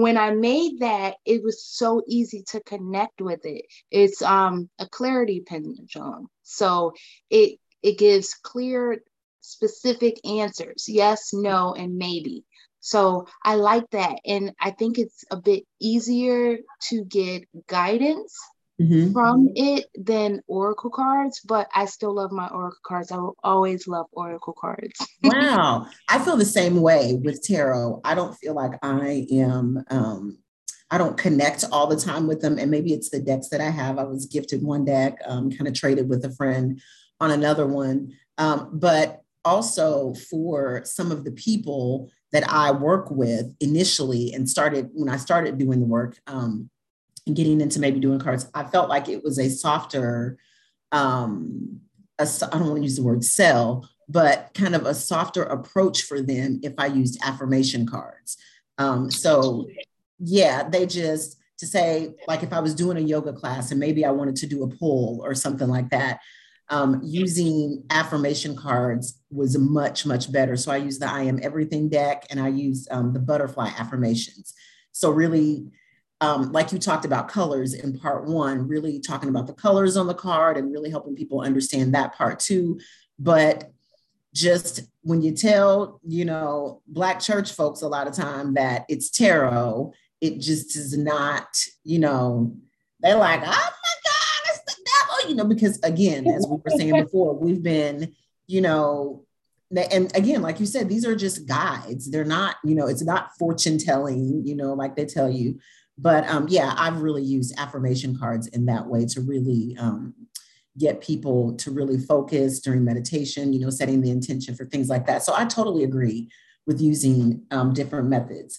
when 0.00 0.16
I 0.16 0.30
made 0.30 0.80
that, 0.80 1.16
it 1.24 1.42
was 1.42 1.64
so 1.64 2.02
easy 2.06 2.42
to 2.48 2.60
connect 2.62 3.20
with 3.20 3.44
it. 3.44 3.66
It's 3.90 4.22
um, 4.22 4.68
a 4.78 4.88
clarity 4.88 5.42
pendulum. 5.46 6.28
So 6.42 6.92
it 7.30 7.58
it 7.82 7.98
gives 7.98 8.34
clear 8.34 9.02
specific 9.40 10.20
answers 10.26 10.86
yes, 10.88 11.30
no, 11.32 11.74
and 11.74 11.96
maybe. 11.96 12.44
So 12.80 13.26
I 13.44 13.56
like 13.56 13.88
that. 13.90 14.20
And 14.24 14.52
I 14.60 14.70
think 14.70 14.98
it's 14.98 15.24
a 15.30 15.36
bit 15.36 15.64
easier 15.80 16.58
to 16.88 17.04
get 17.04 17.44
guidance 17.66 18.34
mm-hmm. 18.80 19.12
from 19.12 19.50
it 19.54 19.86
than 19.94 20.42
Oracle 20.46 20.90
cards, 20.90 21.40
but 21.44 21.68
I 21.74 21.84
still 21.84 22.14
love 22.14 22.32
my 22.32 22.48
Oracle 22.48 22.80
cards. 22.84 23.12
I 23.12 23.16
will 23.16 23.36
always 23.42 23.86
love 23.86 24.06
Oracle 24.12 24.54
cards. 24.58 24.98
wow. 25.22 25.86
I 26.08 26.18
feel 26.18 26.36
the 26.36 26.44
same 26.44 26.80
way 26.80 27.20
with 27.22 27.42
tarot. 27.42 28.00
I 28.04 28.14
don't 28.14 28.34
feel 28.34 28.54
like 28.54 28.78
I 28.82 29.26
am 29.30 29.84
um 29.90 30.38
I 30.90 30.98
don't 30.98 31.16
connect 31.16 31.64
all 31.70 31.86
the 31.86 31.96
time 31.96 32.26
with 32.26 32.40
them. 32.40 32.58
And 32.58 32.70
maybe 32.70 32.92
it's 32.92 33.10
the 33.10 33.20
decks 33.20 33.48
that 33.50 33.60
I 33.60 33.70
have. 33.70 33.98
I 33.98 34.02
was 34.02 34.26
gifted 34.26 34.62
one 34.62 34.84
deck, 34.84 35.18
um, 35.24 35.50
kind 35.50 35.68
of 35.68 35.74
traded 35.74 36.08
with 36.08 36.24
a 36.24 36.32
friend 36.32 36.80
on 37.20 37.30
another 37.30 37.66
one. 37.66 38.12
Um, 38.38 38.70
but 38.72 39.20
also 39.44 40.14
for 40.14 40.82
some 40.84 41.12
of 41.12 41.24
the 41.24 41.30
people 41.30 42.10
that 42.32 42.48
I 42.48 42.72
work 42.72 43.10
with 43.10 43.54
initially 43.60 44.32
and 44.32 44.48
started 44.48 44.90
when 44.92 45.08
I 45.08 45.16
started 45.16 45.58
doing 45.58 45.80
the 45.80 45.86
work, 45.86 46.18
um, 46.26 46.70
getting 47.32 47.60
into 47.60 47.80
maybe 47.80 48.00
doing 48.00 48.18
cards, 48.18 48.48
I 48.54 48.64
felt 48.64 48.88
like 48.88 49.08
it 49.08 49.22
was 49.22 49.38
a 49.38 49.48
softer, 49.48 50.38
um, 50.92 51.80
I 52.18 52.24
don't 52.24 52.66
want 52.66 52.76
to 52.76 52.82
use 52.82 52.96
the 52.96 53.02
word 53.02 53.24
sell, 53.24 53.88
but 54.08 54.50
kind 54.54 54.74
of 54.74 54.86
a 54.86 54.94
softer 54.94 55.42
approach 55.42 56.02
for 56.02 56.20
them 56.20 56.60
if 56.62 56.74
I 56.78 56.86
used 56.86 57.20
affirmation 57.22 57.86
cards. 57.86 58.36
Um, 58.78 59.10
so 59.10 59.68
yeah, 60.18 60.68
they 60.68 60.86
just 60.86 61.38
to 61.58 61.66
say 61.66 62.14
like 62.26 62.42
if 62.42 62.52
I 62.52 62.60
was 62.60 62.74
doing 62.74 62.96
a 62.96 63.00
yoga 63.00 63.32
class 63.32 63.70
and 63.70 63.78
maybe 63.78 64.04
I 64.04 64.10
wanted 64.10 64.36
to 64.36 64.46
do 64.46 64.62
a 64.64 64.68
pull 64.68 65.20
or 65.22 65.34
something 65.34 65.68
like 65.68 65.90
that, 65.90 66.20
um, 66.70 67.00
using 67.04 67.84
affirmation 67.90 68.56
cards 68.56 69.20
was 69.30 69.58
much 69.58 70.06
much 70.06 70.32
better. 70.32 70.56
So 70.56 70.72
I 70.72 70.78
use 70.78 70.98
the 70.98 71.10
I 71.10 71.22
am 71.22 71.38
everything 71.42 71.88
deck 71.88 72.26
and 72.30 72.40
I 72.40 72.48
use 72.48 72.88
um, 72.90 73.12
the 73.12 73.18
butterfly 73.18 73.70
affirmations. 73.78 74.54
So 74.92 75.10
really 75.10 75.66
um, 76.20 76.52
like 76.52 76.72
you 76.72 76.78
talked 76.78 77.04
about 77.04 77.28
colors 77.28 77.72
in 77.72 77.98
part 77.98 78.26
one, 78.26 78.68
really 78.68 79.00
talking 79.00 79.28
about 79.28 79.46
the 79.46 79.54
colors 79.54 79.96
on 79.96 80.06
the 80.06 80.14
card 80.14 80.56
and 80.56 80.72
really 80.72 80.90
helping 80.90 81.16
people 81.16 81.40
understand 81.40 81.94
that 81.94 82.14
part 82.14 82.40
too. 82.40 82.78
But 83.18 83.70
just 84.34 84.82
when 85.02 85.22
you 85.22 85.32
tell, 85.32 86.00
you 86.06 86.24
know, 86.24 86.82
Black 86.86 87.20
church 87.20 87.52
folks 87.52 87.82
a 87.82 87.88
lot 87.88 88.06
of 88.06 88.14
time 88.14 88.54
that 88.54 88.84
it's 88.88 89.10
tarot, 89.10 89.92
it 90.20 90.40
just 90.40 90.76
is 90.76 90.96
not, 90.96 91.48
you 91.84 91.98
know, 91.98 92.54
they're 93.00 93.16
like, 93.16 93.40
oh 93.40 93.46
my 93.46 93.46
God, 93.46 94.50
it's 94.50 94.60
the 94.66 94.84
devil, 94.84 95.30
you 95.30 95.34
know, 95.36 95.44
because 95.44 95.80
again, 95.82 96.26
as 96.28 96.46
we 96.46 96.56
were 96.56 96.78
saying 96.78 97.02
before, 97.02 97.34
we've 97.34 97.62
been, 97.62 98.14
you 98.46 98.60
know, 98.60 99.24
and 99.74 100.14
again, 100.16 100.42
like 100.42 100.60
you 100.60 100.66
said, 100.66 100.88
these 100.88 101.06
are 101.06 101.14
just 101.14 101.46
guides. 101.46 102.10
They're 102.10 102.24
not, 102.24 102.56
you 102.64 102.74
know, 102.74 102.88
it's 102.88 103.04
not 103.04 103.36
fortune 103.38 103.78
telling, 103.78 104.44
you 104.44 104.56
know, 104.56 104.74
like 104.74 104.96
they 104.96 105.06
tell 105.06 105.30
you 105.30 105.60
but 106.00 106.26
um, 106.28 106.46
yeah, 106.48 106.74
I've 106.78 107.02
really 107.02 107.22
used 107.22 107.58
affirmation 107.58 108.18
cards 108.18 108.46
in 108.48 108.66
that 108.66 108.86
way 108.86 109.04
to 109.06 109.20
really 109.20 109.76
um, 109.78 110.14
get 110.78 111.02
people 111.02 111.54
to 111.56 111.70
really 111.70 111.98
focus 111.98 112.60
during 112.60 112.84
meditation, 112.84 113.52
you 113.52 113.60
know, 113.60 113.70
setting 113.70 114.00
the 114.00 114.10
intention 114.10 114.54
for 114.54 114.64
things 114.64 114.88
like 114.88 115.06
that. 115.06 115.22
So 115.22 115.34
I 115.36 115.44
totally 115.44 115.84
agree 115.84 116.30
with 116.66 116.80
using 116.80 117.42
um, 117.50 117.74
different 117.74 118.08
methods. 118.08 118.58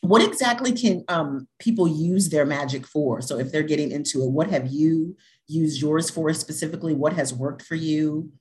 What 0.00 0.22
exactly 0.22 0.72
can 0.72 1.04
um, 1.08 1.46
people 1.60 1.86
use 1.86 2.28
their 2.28 2.46
magic 2.46 2.86
for? 2.86 3.20
So 3.20 3.38
if 3.38 3.52
they're 3.52 3.62
getting 3.62 3.92
into 3.92 4.24
it, 4.24 4.30
what 4.30 4.50
have 4.50 4.66
you 4.68 5.16
used 5.46 5.80
yours 5.80 6.10
for 6.10 6.32
specifically? 6.32 6.94
What 6.94 7.12
has 7.12 7.32
worked 7.32 7.62
for 7.62 7.74
you? 7.76 8.32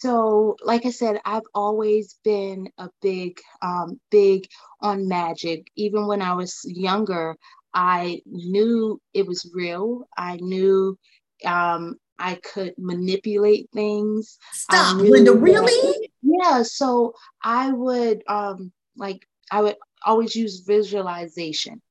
So, 0.00 0.56
like 0.64 0.86
I 0.86 0.90
said, 0.90 1.20
I've 1.26 1.42
always 1.54 2.18
been 2.24 2.70
a 2.78 2.88
big, 3.02 3.38
um, 3.60 4.00
big 4.10 4.46
on 4.80 5.06
magic. 5.06 5.66
Even 5.76 6.06
when 6.06 6.22
I 6.22 6.32
was 6.32 6.58
younger, 6.64 7.36
I 7.74 8.22
knew 8.24 8.98
it 9.12 9.26
was 9.26 9.50
real. 9.52 10.08
I 10.16 10.36
knew 10.36 10.98
um, 11.44 11.96
I 12.18 12.36
could 12.36 12.74
manipulate 12.78 13.68
things. 13.74 14.38
Stop, 14.52 14.96
Linda, 15.00 15.32
really? 15.34 16.10
Yeah. 16.22 16.62
So 16.62 17.12
I 17.42 17.70
would 17.70 18.22
um, 18.26 18.72
like 18.96 19.26
I 19.52 19.60
would 19.60 19.76
always 20.06 20.34
use 20.34 20.60
visualization. 20.60 21.82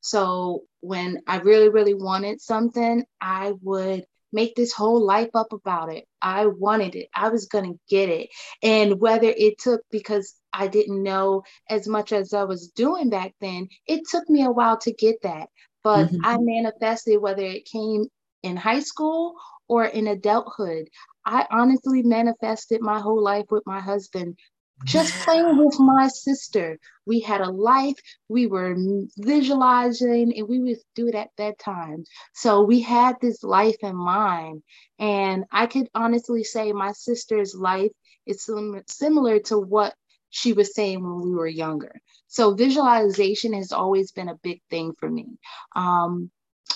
So 0.00 0.62
when 0.80 1.20
I 1.26 1.38
really, 1.40 1.68
really 1.68 1.94
wanted 1.94 2.40
something, 2.40 3.04
I 3.20 3.52
would 3.62 4.04
make 4.32 4.54
this 4.54 4.72
whole 4.72 5.04
life 5.04 5.30
up 5.34 5.52
about 5.52 5.92
it. 5.92 6.04
I 6.20 6.46
wanted 6.46 6.94
it. 6.94 7.08
I 7.14 7.28
was 7.28 7.46
going 7.46 7.72
to 7.72 7.80
get 7.88 8.08
it. 8.08 8.30
And 8.62 9.00
whether 9.00 9.28
it 9.28 9.58
took 9.58 9.82
because 9.90 10.34
I 10.52 10.68
didn't 10.68 11.02
know 11.02 11.42
as 11.68 11.86
much 11.88 12.12
as 12.12 12.34
I 12.34 12.44
was 12.44 12.68
doing 12.68 13.10
back 13.10 13.34
then, 13.40 13.68
it 13.86 14.02
took 14.10 14.28
me 14.28 14.44
a 14.44 14.50
while 14.50 14.78
to 14.78 14.92
get 14.92 15.22
that. 15.22 15.48
But 15.84 16.06
mm-hmm. 16.06 16.24
I 16.24 16.38
manifested 16.40 17.20
whether 17.20 17.42
it 17.42 17.64
came 17.64 18.06
in 18.42 18.56
high 18.56 18.80
school 18.80 19.34
or 19.68 19.84
in 19.84 20.06
adulthood. 20.08 20.88
I 21.24 21.46
honestly 21.50 22.02
manifested 22.02 22.80
my 22.80 23.00
whole 23.00 23.22
life 23.22 23.46
with 23.50 23.62
my 23.66 23.80
husband 23.80 24.38
just 24.84 25.12
playing 25.24 25.56
with 25.56 25.78
my 25.78 26.08
sister. 26.08 26.78
We 27.06 27.20
had 27.20 27.40
a 27.40 27.50
life, 27.50 27.96
we 28.28 28.46
were 28.46 28.76
visualizing, 29.16 30.36
and 30.36 30.48
we 30.48 30.60
would 30.60 30.78
do 30.94 31.08
it 31.08 31.14
at 31.14 31.34
bedtime. 31.36 32.04
So 32.34 32.62
we 32.62 32.80
had 32.80 33.16
this 33.20 33.42
life 33.42 33.76
in 33.82 33.96
mind. 33.96 34.62
And 34.98 35.44
I 35.50 35.66
could 35.66 35.88
honestly 35.94 36.44
say 36.44 36.72
my 36.72 36.92
sister's 36.92 37.54
life 37.54 37.92
is 38.26 38.44
sim- 38.44 38.82
similar 38.86 39.40
to 39.40 39.58
what 39.58 39.94
she 40.30 40.52
was 40.52 40.74
saying 40.74 41.02
when 41.02 41.22
we 41.22 41.34
were 41.34 41.46
younger. 41.46 41.94
So 42.26 42.54
visualization 42.54 43.54
has 43.54 43.72
always 43.72 44.12
been 44.12 44.28
a 44.28 44.38
big 44.42 44.60
thing 44.70 44.92
for 44.98 45.08
me. 45.08 45.38
Um, 45.74 46.30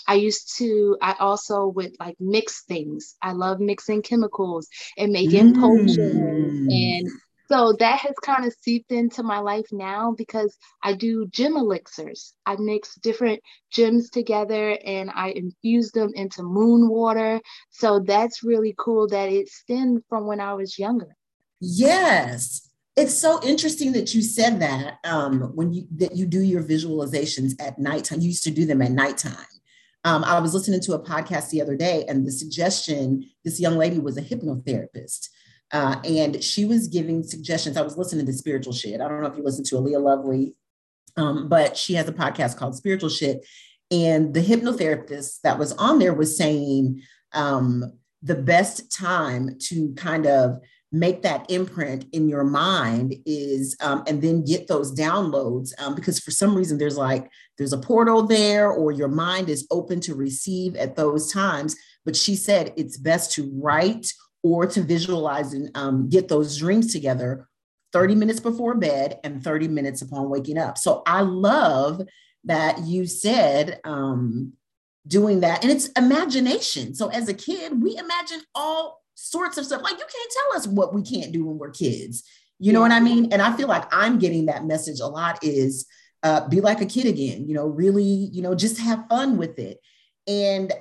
I 0.08 0.14
used 0.14 0.56
to, 0.58 0.96
I 1.02 1.14
also 1.20 1.66
would 1.66 1.94
like 2.00 2.16
mix 2.18 2.64
things. 2.64 3.16
I 3.20 3.32
love 3.32 3.60
mixing 3.60 4.02
chemicals 4.02 4.68
and 4.96 5.12
making 5.12 5.54
mm. 5.54 5.60
potions 5.60 5.96
and 5.98 7.08
so 7.52 7.74
that 7.80 7.98
has 7.98 8.14
kind 8.22 8.46
of 8.46 8.54
seeped 8.62 8.92
into 8.92 9.22
my 9.22 9.38
life 9.38 9.66
now 9.72 10.14
because 10.16 10.56
I 10.82 10.94
do 10.94 11.26
gem 11.26 11.54
elixirs. 11.54 12.32
I 12.46 12.56
mix 12.56 12.94
different 12.94 13.42
gems 13.70 14.08
together 14.08 14.78
and 14.86 15.10
I 15.14 15.32
infuse 15.32 15.90
them 15.90 16.12
into 16.14 16.42
moon 16.42 16.88
water. 16.88 17.42
So 17.68 18.00
that's 18.00 18.42
really 18.42 18.74
cool 18.78 19.06
that 19.08 19.28
it 19.28 19.50
stemmed 19.50 20.02
from 20.08 20.26
when 20.26 20.40
I 20.40 20.54
was 20.54 20.78
younger. 20.78 21.14
Yes. 21.60 22.70
It's 22.96 23.18
so 23.18 23.38
interesting 23.42 23.92
that 23.92 24.14
you 24.14 24.22
said 24.22 24.58
that 24.60 24.98
um, 25.04 25.54
when 25.54 25.74
you 25.74 25.86
that 25.96 26.16
you 26.16 26.24
do 26.24 26.40
your 26.40 26.62
visualizations 26.62 27.52
at 27.60 27.78
nighttime. 27.78 28.20
You 28.20 28.28
used 28.28 28.44
to 28.44 28.50
do 28.50 28.64
them 28.64 28.80
at 28.80 28.92
nighttime. 28.92 29.46
Um, 30.04 30.24
I 30.24 30.40
was 30.40 30.54
listening 30.54 30.80
to 30.80 30.94
a 30.94 31.02
podcast 31.02 31.50
the 31.50 31.60
other 31.62 31.76
day, 31.76 32.04
and 32.08 32.26
the 32.26 32.32
suggestion 32.32 33.30
this 33.44 33.60
young 33.60 33.76
lady 33.76 33.98
was 33.98 34.16
a 34.16 34.22
hypnotherapist. 34.22 35.28
Uh, 35.72 35.96
and 36.04 36.44
she 36.44 36.64
was 36.64 36.88
giving 36.88 37.22
suggestions. 37.22 37.76
I 37.76 37.82
was 37.82 37.96
listening 37.96 38.26
to 38.26 38.32
Spiritual 38.32 38.74
Shit. 38.74 39.00
I 39.00 39.08
don't 39.08 39.22
know 39.22 39.28
if 39.28 39.36
you 39.36 39.42
listen 39.42 39.64
to 39.64 39.76
Aaliyah 39.76 40.02
Lovely, 40.02 40.54
um, 41.16 41.48
but 41.48 41.76
she 41.76 41.94
has 41.94 42.08
a 42.08 42.12
podcast 42.12 42.56
called 42.56 42.76
Spiritual 42.76 43.08
Shit. 43.08 43.46
And 43.90 44.34
the 44.34 44.42
hypnotherapist 44.42 45.40
that 45.42 45.58
was 45.58 45.72
on 45.72 45.98
there 45.98 46.14
was 46.14 46.36
saying 46.36 47.02
um, 47.32 47.84
the 48.22 48.34
best 48.34 48.94
time 48.94 49.56
to 49.68 49.92
kind 49.94 50.26
of 50.26 50.58
make 50.92 51.22
that 51.22 51.50
imprint 51.50 52.04
in 52.12 52.28
your 52.28 52.44
mind 52.44 53.14
is 53.24 53.74
um, 53.80 54.04
and 54.06 54.20
then 54.20 54.44
get 54.44 54.68
those 54.68 54.94
downloads 54.94 55.72
um, 55.78 55.94
because 55.94 56.20
for 56.20 56.30
some 56.30 56.54
reason 56.54 56.76
there's 56.76 56.98
like 56.98 57.30
there's 57.56 57.72
a 57.72 57.78
portal 57.78 58.26
there 58.26 58.70
or 58.70 58.92
your 58.92 59.08
mind 59.08 59.48
is 59.48 59.66
open 59.70 60.00
to 60.00 60.14
receive 60.14 60.76
at 60.76 60.94
those 60.94 61.32
times 61.32 61.74
but 62.04 62.14
she 62.14 62.36
said 62.36 62.74
it's 62.76 62.98
best 62.98 63.32
to 63.32 63.50
write 63.54 64.12
or 64.42 64.66
to 64.66 64.82
visualize 64.82 65.52
and 65.52 65.70
um, 65.76 66.08
get 66.08 66.28
those 66.28 66.58
dreams 66.58 66.92
together 66.92 67.48
30 67.92 68.14
minutes 68.14 68.40
before 68.40 68.74
bed 68.74 69.20
and 69.22 69.42
30 69.42 69.68
minutes 69.68 70.02
upon 70.02 70.30
waking 70.30 70.58
up. 70.58 70.78
So 70.78 71.02
I 71.06 71.20
love 71.20 72.02
that 72.44 72.80
you 72.80 73.06
said 73.06 73.80
um, 73.84 74.54
doing 75.06 75.40
that. 75.40 75.62
And 75.62 75.70
it's 75.70 75.88
imagination. 75.88 76.94
So 76.94 77.08
as 77.08 77.28
a 77.28 77.34
kid, 77.34 77.82
we 77.82 77.96
imagine 77.96 78.40
all 78.54 79.02
sorts 79.14 79.58
of 79.58 79.66
stuff. 79.66 79.82
Like 79.82 79.98
you 79.98 79.98
can't 79.98 80.32
tell 80.32 80.58
us 80.58 80.66
what 80.66 80.94
we 80.94 81.02
can't 81.02 81.32
do 81.32 81.46
when 81.46 81.58
we're 81.58 81.70
kids. 81.70 82.24
You 82.58 82.72
know 82.72 82.80
what 82.80 82.92
I 82.92 83.00
mean? 83.00 83.32
And 83.32 83.42
I 83.42 83.56
feel 83.56 83.68
like 83.68 83.92
I'm 83.92 84.18
getting 84.18 84.46
that 84.46 84.64
message 84.64 85.00
a 85.00 85.06
lot 85.06 85.42
is 85.42 85.86
uh, 86.22 86.48
be 86.48 86.60
like 86.60 86.80
a 86.80 86.86
kid 86.86 87.06
again, 87.06 87.48
you 87.48 87.54
know, 87.54 87.66
really, 87.66 88.04
you 88.04 88.42
know, 88.42 88.54
just 88.54 88.78
have 88.78 89.08
fun 89.08 89.36
with 89.36 89.58
it. 89.58 89.80
And 90.26 90.72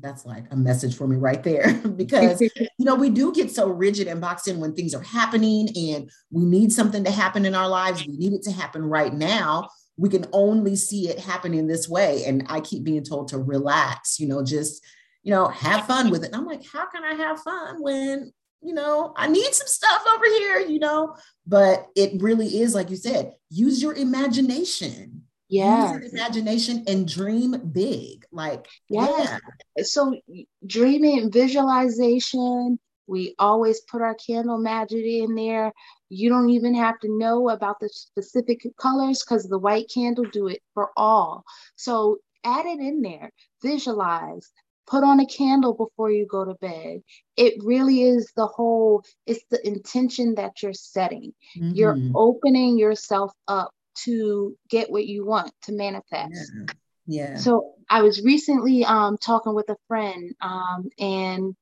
that's 0.00 0.24
like 0.24 0.44
a 0.50 0.56
message 0.56 0.96
for 0.96 1.06
me 1.06 1.16
right 1.16 1.42
there 1.42 1.74
because 1.96 2.40
you 2.78 2.84
know 2.84 2.94
we 2.94 3.10
do 3.10 3.32
get 3.32 3.50
so 3.50 3.68
rigid 3.68 4.08
and 4.08 4.20
boxed 4.20 4.48
in 4.48 4.60
when 4.60 4.74
things 4.74 4.94
are 4.94 5.02
happening 5.02 5.68
and 5.76 6.10
we 6.30 6.44
need 6.44 6.72
something 6.72 7.04
to 7.04 7.10
happen 7.10 7.44
in 7.44 7.54
our 7.54 7.68
lives 7.68 8.06
we 8.06 8.16
need 8.16 8.32
it 8.32 8.42
to 8.42 8.52
happen 8.52 8.82
right 8.84 9.14
now 9.14 9.68
we 9.96 10.08
can 10.08 10.24
only 10.32 10.76
see 10.76 11.10
it 11.10 11.18
happening 11.18 11.66
this 11.66 11.86
way. 11.88 12.24
And 12.24 12.46
i 12.48 12.60
keep 12.60 12.84
being 12.84 13.04
told 13.04 13.28
to 13.28 13.38
relax 13.38 14.18
you 14.18 14.26
know 14.26 14.44
just 14.44 14.84
you 15.22 15.30
know 15.30 15.48
have 15.48 15.86
fun 15.86 16.10
with 16.10 16.24
it. 16.24 16.28
And 16.32 16.36
i'm 16.36 16.46
like 16.46 16.64
how 16.66 16.86
can 16.86 17.04
i 17.04 17.14
have 17.14 17.40
fun 17.40 17.82
when 17.82 18.32
you 18.62 18.74
know, 18.74 19.12
I 19.16 19.26
need 19.26 19.54
some 19.54 19.66
stuff 19.66 20.04
over 20.14 20.24
here, 20.26 20.60
you 20.60 20.78
know, 20.78 21.16
but 21.46 21.86
it 21.96 22.20
really 22.22 22.60
is, 22.60 22.74
like 22.74 22.90
you 22.90 22.96
said, 22.96 23.34
use 23.48 23.82
your 23.82 23.94
imagination. 23.94 25.22
Yeah. 25.50 25.98
Imagination 26.12 26.84
and 26.86 27.06
dream 27.06 27.60
big. 27.72 28.24
Like, 28.30 28.68
yeah. 28.88 29.38
yeah. 29.76 29.84
So 29.84 30.16
dreaming, 30.64 31.30
visualization, 31.32 32.78
we 33.08 33.34
always 33.40 33.80
put 33.80 34.00
our 34.00 34.14
candle 34.14 34.58
magic 34.58 35.04
in 35.04 35.34
there. 35.34 35.72
You 36.08 36.28
don't 36.28 36.50
even 36.50 36.74
have 36.76 37.00
to 37.00 37.08
know 37.18 37.48
about 37.50 37.80
the 37.80 37.88
specific 37.88 38.64
colors 38.80 39.24
because 39.24 39.48
the 39.48 39.58
white 39.58 39.90
candle 39.92 40.24
do 40.32 40.46
it 40.46 40.62
for 40.72 40.90
all. 40.96 41.44
So 41.74 42.18
add 42.44 42.66
it 42.66 42.78
in 42.78 43.02
there, 43.02 43.32
visualize, 43.60 44.48
put 44.86 45.02
on 45.02 45.18
a 45.18 45.26
candle 45.26 45.74
before 45.74 46.12
you 46.12 46.26
go 46.26 46.44
to 46.44 46.54
bed. 46.54 47.00
It 47.36 47.54
really 47.64 48.02
is 48.02 48.32
the 48.36 48.46
whole, 48.46 49.02
it's 49.26 49.44
the 49.50 49.66
intention 49.66 50.36
that 50.36 50.62
you're 50.62 50.72
setting. 50.72 51.32
Mm-hmm. 51.56 51.74
You're 51.74 51.98
opening 52.14 52.78
yourself 52.78 53.32
up 53.48 53.72
to 54.04 54.56
get 54.68 54.90
what 54.90 55.06
you 55.06 55.24
want 55.24 55.52
to 55.62 55.72
manifest. 55.72 56.52
Yeah. 56.54 56.74
yeah. 57.06 57.36
So 57.36 57.74
I 57.88 58.02
was 58.02 58.22
recently 58.22 58.84
um, 58.84 59.18
talking 59.18 59.54
with 59.54 59.68
a 59.68 59.76
friend 59.88 60.34
um, 60.40 60.88
and 60.98 61.54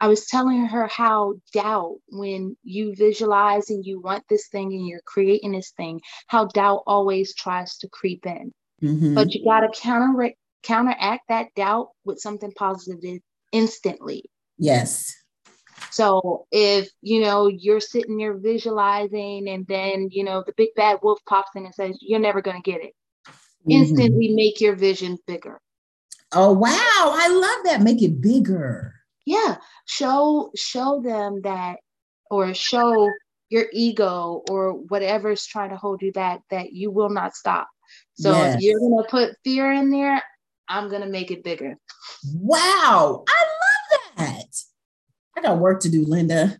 I 0.00 0.08
was 0.08 0.26
telling 0.26 0.66
her 0.66 0.86
how 0.86 1.34
doubt, 1.52 1.96
when 2.08 2.56
you 2.62 2.94
visualize 2.94 3.70
and 3.70 3.84
you 3.84 4.00
want 4.00 4.24
this 4.28 4.48
thing 4.48 4.72
and 4.72 4.86
you're 4.86 5.00
creating 5.06 5.52
this 5.52 5.72
thing, 5.76 6.00
how 6.26 6.46
doubt 6.46 6.82
always 6.86 7.34
tries 7.34 7.78
to 7.78 7.88
creep 7.88 8.26
in. 8.26 8.52
Mm-hmm. 8.82 9.14
But 9.14 9.32
you 9.32 9.44
got 9.44 9.60
to 9.60 9.80
counter 9.80 10.32
counteract 10.62 11.28
that 11.28 11.54
doubt 11.54 11.88
with 12.04 12.18
something 12.18 12.52
positive 12.52 13.20
instantly. 13.52 14.24
Yes. 14.58 15.14
So 15.90 16.46
if 16.50 16.88
you 17.02 17.20
know 17.20 17.48
you're 17.48 17.80
sitting 17.80 18.16
there 18.16 18.34
visualizing, 18.34 19.48
and 19.48 19.66
then 19.66 20.08
you 20.10 20.24
know 20.24 20.42
the 20.46 20.54
big 20.56 20.70
bad 20.76 20.98
wolf 21.02 21.20
pops 21.28 21.50
in 21.54 21.64
and 21.64 21.74
says, 21.74 21.98
"You're 22.00 22.20
never 22.20 22.42
going 22.42 22.60
to 22.60 22.70
get 22.70 22.82
it," 22.82 22.94
mm-hmm. 23.26 23.70
instantly 23.70 24.34
make 24.34 24.60
your 24.60 24.76
vision 24.76 25.18
bigger. 25.26 25.60
Oh 26.32 26.52
wow, 26.52 26.70
I 26.70 27.28
love 27.28 27.64
that. 27.64 27.82
Make 27.82 28.02
it 28.02 28.20
bigger. 28.20 28.94
Yeah, 29.26 29.56
show 29.86 30.50
show 30.56 31.00
them 31.02 31.42
that, 31.42 31.78
or 32.30 32.52
show 32.54 33.10
your 33.50 33.66
ego 33.72 34.42
or 34.50 34.72
whatever's 34.72 35.46
trying 35.46 35.70
to 35.70 35.76
hold 35.76 36.02
you 36.02 36.12
back 36.12 36.40
that 36.50 36.72
you 36.72 36.90
will 36.90 37.10
not 37.10 37.36
stop. 37.36 37.68
So 38.14 38.32
yes. 38.32 38.56
if 38.56 38.62
you're 38.62 38.80
gonna 38.80 39.06
put 39.08 39.36
fear 39.44 39.72
in 39.72 39.90
there, 39.90 40.22
I'm 40.68 40.90
gonna 40.90 41.06
make 41.06 41.30
it 41.30 41.44
bigger. 41.44 41.76
Wow, 42.34 43.24
I. 43.28 43.53
I 45.36 45.40
got 45.40 45.58
work 45.58 45.80
to 45.80 45.90
do, 45.90 46.04
Linda. 46.04 46.58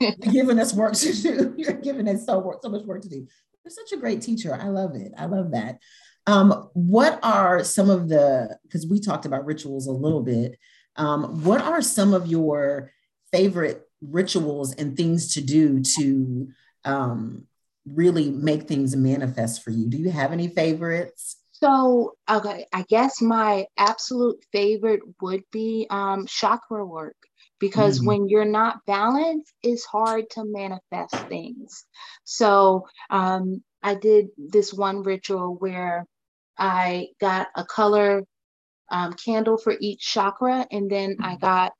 You're 0.00 0.12
giving 0.32 0.58
us 0.58 0.74
work 0.74 0.94
to 0.94 1.12
do. 1.12 1.54
You're 1.58 1.74
giving 1.74 2.08
us 2.08 2.26
so 2.26 2.38
work, 2.38 2.60
so 2.62 2.68
much 2.68 2.84
work 2.84 3.02
to 3.02 3.08
do. 3.08 3.26
You're 3.64 3.70
such 3.70 3.92
a 3.92 4.00
great 4.00 4.22
teacher. 4.22 4.54
I 4.54 4.68
love 4.68 4.94
it. 4.94 5.12
I 5.16 5.26
love 5.26 5.52
that. 5.52 5.78
Um, 6.26 6.70
what 6.72 7.18
are 7.22 7.62
some 7.64 7.90
of 7.90 8.08
the 8.08 8.58
because 8.62 8.86
we 8.86 9.00
talked 9.00 9.26
about 9.26 9.44
rituals 9.44 9.86
a 9.86 9.92
little 9.92 10.22
bit. 10.22 10.58
Um, 10.96 11.42
what 11.44 11.60
are 11.60 11.82
some 11.82 12.14
of 12.14 12.26
your 12.26 12.92
favorite 13.32 13.82
rituals 14.00 14.74
and 14.74 14.96
things 14.96 15.34
to 15.34 15.40
do 15.40 15.80
to 15.80 16.48
um, 16.84 17.46
really 17.86 18.30
make 18.30 18.68
things 18.68 18.96
manifest 18.96 19.62
for 19.62 19.70
you? 19.70 19.88
Do 19.88 19.98
you 19.98 20.10
have 20.10 20.32
any 20.32 20.48
favorites? 20.48 21.36
So, 21.52 22.14
okay, 22.30 22.66
I 22.72 22.84
guess 22.88 23.22
my 23.22 23.66
absolute 23.76 24.44
favorite 24.52 25.00
would 25.20 25.44
be 25.50 25.86
um, 25.90 26.26
chakra 26.26 26.84
work 26.84 27.16
because 27.64 27.96
mm-hmm. 27.96 28.08
when 28.08 28.28
you're 28.28 28.44
not 28.44 28.84
balanced, 28.86 29.54
it's 29.62 29.86
hard 29.86 30.28
to 30.28 30.44
manifest 30.44 31.16
things. 31.30 31.86
So, 32.24 32.86
um, 33.08 33.64
I 33.82 33.94
did 33.94 34.26
this 34.36 34.70
one 34.70 35.02
ritual 35.02 35.56
where 35.58 36.04
I 36.58 37.08
got 37.22 37.48
a 37.56 37.64
color 37.64 38.24
um, 38.90 39.14
candle 39.14 39.56
for 39.56 39.74
each 39.80 40.00
chakra, 40.00 40.66
and 40.70 40.90
then 40.90 41.16
I 41.20 41.32
mm-hmm. 41.32 41.40
got 41.40 41.72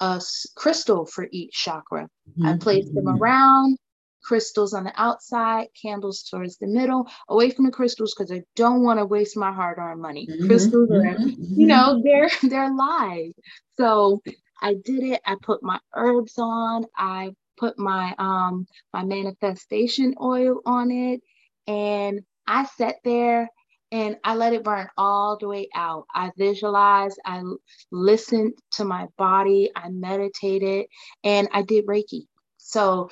a 0.00 0.20
crystal 0.56 1.06
for 1.06 1.26
each 1.32 1.52
chakra. 1.52 2.04
Mm-hmm. 2.04 2.46
I 2.46 2.58
placed 2.58 2.94
them 2.94 3.06
mm-hmm. 3.06 3.22
around 3.22 3.78
crystals 4.22 4.74
on 4.74 4.84
the 4.84 4.92
outside, 4.96 5.68
candles 5.80 6.22
towards 6.30 6.58
the 6.58 6.66
middle, 6.66 7.08
away 7.30 7.50
from 7.50 7.64
the 7.64 7.72
crystals 7.72 8.14
because 8.14 8.30
I 8.30 8.42
don't 8.56 8.82
want 8.82 8.98
to 8.98 9.06
waste 9.06 9.38
my 9.38 9.52
hard-earned 9.52 10.00
money. 10.00 10.26
Mm-hmm, 10.30 10.46
crystals 10.46 10.90
are, 10.90 11.02
mm-hmm, 11.02 11.60
you 11.60 11.66
know, 11.66 11.94
mm-hmm. 11.94 12.02
they're 12.04 12.50
they're 12.50 12.74
live. 12.74 13.32
So 13.78 14.22
I 14.60 14.74
did 14.74 15.02
it. 15.04 15.20
I 15.24 15.36
put 15.40 15.62
my 15.62 15.78
herbs 15.94 16.34
on. 16.38 16.86
I 16.96 17.34
put 17.58 17.78
my 17.78 18.14
um 18.18 18.66
my 18.92 19.04
manifestation 19.04 20.14
oil 20.20 20.60
on 20.66 20.90
it, 20.90 21.20
and 21.66 22.20
I 22.46 22.64
sat 22.64 22.96
there 23.04 23.48
and 23.92 24.16
I 24.22 24.34
let 24.34 24.52
it 24.52 24.64
burn 24.64 24.88
all 24.96 25.36
the 25.36 25.48
way 25.48 25.68
out. 25.74 26.06
I 26.14 26.30
visualized, 26.36 27.18
I 27.24 27.42
listened 27.90 28.54
to 28.72 28.84
my 28.84 29.06
body, 29.18 29.70
I 29.74 29.88
meditated, 29.88 30.86
and 31.24 31.48
I 31.52 31.62
did 31.62 31.86
Reiki. 31.86 32.26
So 32.58 33.10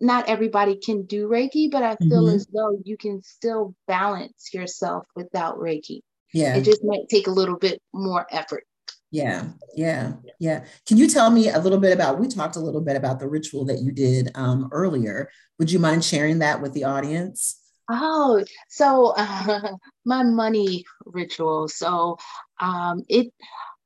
not 0.00 0.28
everybody 0.28 0.76
can 0.76 1.06
do 1.06 1.28
Reiki, 1.28 1.70
but 1.70 1.82
I 1.82 1.96
feel 1.96 2.24
mm-hmm. 2.24 2.36
as 2.36 2.46
though 2.46 2.78
you 2.84 2.96
can 2.96 3.22
still 3.22 3.74
balance 3.88 4.50
yourself 4.52 5.04
without 5.16 5.58
Reiki. 5.58 6.00
Yeah. 6.32 6.56
It 6.56 6.62
just 6.62 6.84
might 6.84 7.08
take 7.08 7.26
a 7.26 7.32
little 7.32 7.56
bit 7.56 7.80
more 7.92 8.26
effort. 8.30 8.64
Yeah, 9.14 9.44
yeah, 9.76 10.14
yeah. 10.40 10.64
Can 10.88 10.96
you 10.96 11.06
tell 11.06 11.30
me 11.30 11.48
a 11.48 11.60
little 11.60 11.78
bit 11.78 11.92
about? 11.92 12.18
We 12.18 12.26
talked 12.26 12.56
a 12.56 12.60
little 12.60 12.80
bit 12.80 12.96
about 12.96 13.20
the 13.20 13.28
ritual 13.28 13.64
that 13.66 13.78
you 13.78 13.92
did 13.92 14.32
um, 14.34 14.68
earlier. 14.72 15.30
Would 15.60 15.70
you 15.70 15.78
mind 15.78 16.04
sharing 16.04 16.40
that 16.40 16.60
with 16.60 16.72
the 16.72 16.82
audience? 16.82 17.60
Oh, 17.88 18.44
so 18.68 19.14
uh, 19.16 19.74
my 20.04 20.24
money 20.24 20.84
ritual. 21.04 21.68
So 21.68 22.18
um, 22.60 23.04
it, 23.08 23.32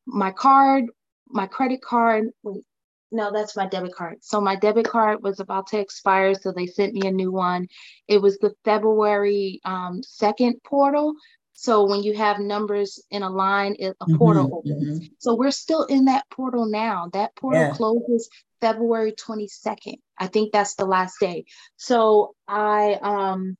my 0.07 0.31
card, 0.31 0.87
my 1.29 1.47
credit 1.47 1.83
card. 1.83 2.29
Wait, 2.43 2.65
no, 3.13 3.31
that's 3.31 3.55
my 3.55 3.67
debit 3.67 3.95
card. 3.95 4.17
So 4.23 4.41
my 4.41 4.57
debit 4.57 4.89
card 4.89 5.23
was 5.23 5.41
about 5.41 5.67
to 5.69 5.79
expire, 5.79 6.33
so 6.33 6.53
they 6.53 6.67
sent 6.67 6.95
me 6.95 7.07
a 7.07 7.13
new 7.13 7.31
one. 7.31 7.67
It 8.07 8.23
was 8.23 8.39
the 8.39 8.55
February 8.65 9.61
um, 9.67 10.01
2nd 10.01 10.55
portal. 10.65 11.13
So 11.61 11.85
when 11.85 12.05
you 12.05 12.15
have 12.15 12.39
numbers 12.39 13.03
in 13.11 13.25
a 13.25 13.29
line, 13.29 13.75
it, 13.81 13.97
a 14.01 14.05
mm-hmm, 14.05 14.17
portal 14.17 14.49
opens. 14.59 15.01
Mm-hmm. 15.01 15.07
So 15.19 15.35
we're 15.35 15.51
still 15.51 15.87
in 15.87 16.05
that 16.05 16.25
portal 16.31 16.67
now. 16.67 17.11
That 17.13 17.35
portal 17.35 17.63
yeah. 17.63 17.73
closes 17.73 18.31
February 18.61 19.11
22nd. 19.11 19.97
I 20.17 20.29
think 20.29 20.53
that's 20.53 20.77
the 20.77 20.85
last 20.85 21.17
day. 21.19 21.47
So 21.77 22.37
I 22.47 22.93
um 23.03 23.57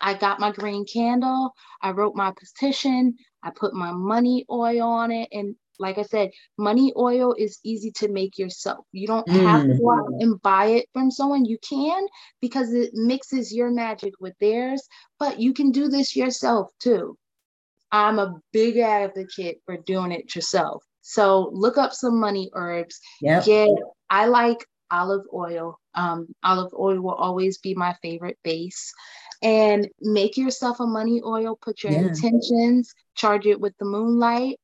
I 0.00 0.14
got 0.14 0.40
my 0.40 0.50
green 0.50 0.86
candle. 0.90 1.52
I 1.82 1.90
wrote 1.90 2.16
my 2.16 2.32
petition. 2.32 3.16
I 3.42 3.50
put 3.50 3.74
my 3.74 3.92
money 3.92 4.46
oil 4.50 4.88
on 4.88 5.10
it 5.10 5.28
and 5.30 5.54
like 5.78 5.98
I 5.98 6.02
said, 6.04 6.30
money 6.56 6.94
oil 6.96 7.34
is 7.36 7.58
easy 7.62 7.90
to 7.96 8.08
make 8.08 8.38
yourself. 8.38 8.86
You 8.92 9.06
don't 9.06 9.26
mm. 9.26 9.42
have 9.42 9.66
to 9.66 9.74
go 9.74 9.90
out 9.90 10.08
mm. 10.08 10.22
and 10.22 10.40
buy 10.40 10.66
it 10.66 10.86
from 10.94 11.10
someone. 11.10 11.44
You 11.44 11.58
can 11.58 12.06
because 12.40 12.72
it 12.72 12.94
mixes 12.94 13.52
your 13.52 13.70
magic 13.70 14.14
with 14.20 14.32
theirs, 14.40 14.88
but 15.18 15.38
you 15.38 15.52
can 15.52 15.70
do 15.70 15.88
this 15.88 16.16
yourself 16.16 16.70
too. 16.78 17.18
I'm 17.92 18.18
a 18.18 18.40
big 18.52 18.78
advocate 18.78 19.60
for 19.66 19.76
doing 19.76 20.12
it 20.12 20.34
yourself. 20.34 20.82
So 21.02 21.50
look 21.52 21.78
up 21.78 21.92
some 21.92 22.18
money 22.18 22.50
herbs. 22.54 23.00
Yep. 23.20 23.44
Get 23.44 23.68
I 24.08 24.26
like 24.26 24.66
olive 24.90 25.24
oil. 25.32 25.78
Um, 25.94 26.28
olive 26.42 26.72
oil 26.78 27.00
will 27.00 27.14
always 27.14 27.58
be 27.58 27.74
my 27.74 27.94
favorite 28.02 28.38
base. 28.42 28.92
And 29.42 29.88
make 30.00 30.36
yourself 30.36 30.80
a 30.80 30.86
money 30.86 31.20
oil, 31.24 31.58
put 31.60 31.82
your 31.82 31.92
yeah. 31.92 31.98
intentions, 32.02 32.94
charge 33.16 33.46
it 33.46 33.60
with 33.60 33.74
the 33.78 33.84
moonlight, 33.84 34.58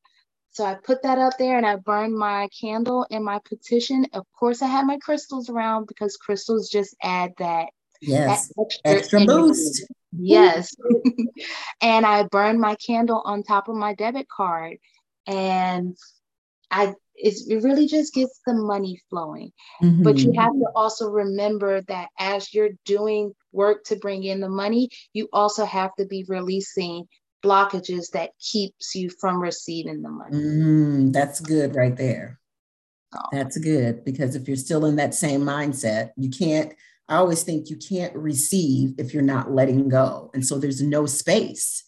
so 0.59 0.65
I 0.65 0.75
put 0.75 1.03
that 1.03 1.19
up 1.19 1.35
there 1.39 1.57
and 1.57 1.65
I 1.65 1.77
burned 1.77 2.19
my 2.19 2.49
candle 2.61 3.07
and 3.13 3.25
my 3.25 3.39
petition. 3.45 4.07
Of 4.13 4.25
course, 4.37 4.61
I 4.61 4.67
had 4.67 4.87
my 4.87 4.99
crystals 4.99 5.49
around 5.49 5.87
because 5.87 6.17
crystals 6.17 6.69
just 6.69 6.97
add 7.01 7.33
that, 7.39 7.69
yes. 8.01 8.49
That 8.49 8.65
extra, 8.65 8.91
extra 8.91 9.25
boost. 9.25 9.87
Yes. 10.13 10.75
and 11.83 12.07
I 12.07 12.25
burned 12.25 12.61
my 12.61 12.75
candle 12.77 13.23
on 13.25 13.43
top 13.43 13.69
of 13.69 13.77
my 13.77 13.95
debit 13.95 14.29
card. 14.29 14.79
And 15.27 15.97
I 16.71 16.95
it 17.21 17.63
really 17.65 17.87
just 17.87 18.15
gets 18.15 18.41
the 18.47 18.55
money 18.55 19.01
flowing. 19.11 19.53
Mm-hmm. 19.83 20.03
But 20.03 20.19
you 20.19 20.33
have 20.37 20.53
to 20.53 20.67
also 20.75 21.11
remember 21.11 21.83
that 21.83 22.09
as 22.19 22.55
you're 22.55 22.71
doing 22.85 23.35
work 23.53 23.85
to 23.85 23.97
bring 23.97 24.25
in 24.25 24.41
the 24.41 24.49
money, 24.49 24.89
you 25.13 25.29
also 25.33 25.65
have 25.65 25.95
to 25.97 26.07
be 26.07 26.25
releasing 26.29 27.07
blockages 27.45 28.11
that 28.13 28.31
keeps 28.41 28.95
you 28.95 29.11
from 29.21 29.41
receiving 29.41 30.03
the 30.03 30.09
money. 30.09 30.37
Mm, 30.37 31.13
that's 31.13 31.41
good 31.41 31.75
right 31.75 31.97
there. 31.97 32.39
Oh. 33.15 33.29
That's 33.33 33.57
good 33.59 34.05
because 34.05 34.37
if 34.37 34.47
you're 34.47 34.57
still 34.57 34.85
in 34.85 34.97
that 34.97 35.15
same 35.15 35.43
mindset, 35.43 36.11
you 36.17 36.31
can't. 36.31 36.75
I 37.09 37.17
always 37.17 37.43
think 37.43 37.71
you 37.71 37.77
can't 37.77 38.15
receive 38.15 38.95
if 38.99 39.15
you're 39.15 39.23
not 39.23 39.51
letting 39.51 39.89
go, 39.89 40.31
and 40.35 40.47
so 40.47 40.59
there's 40.59 40.83
no 40.83 41.07
space 41.07 41.85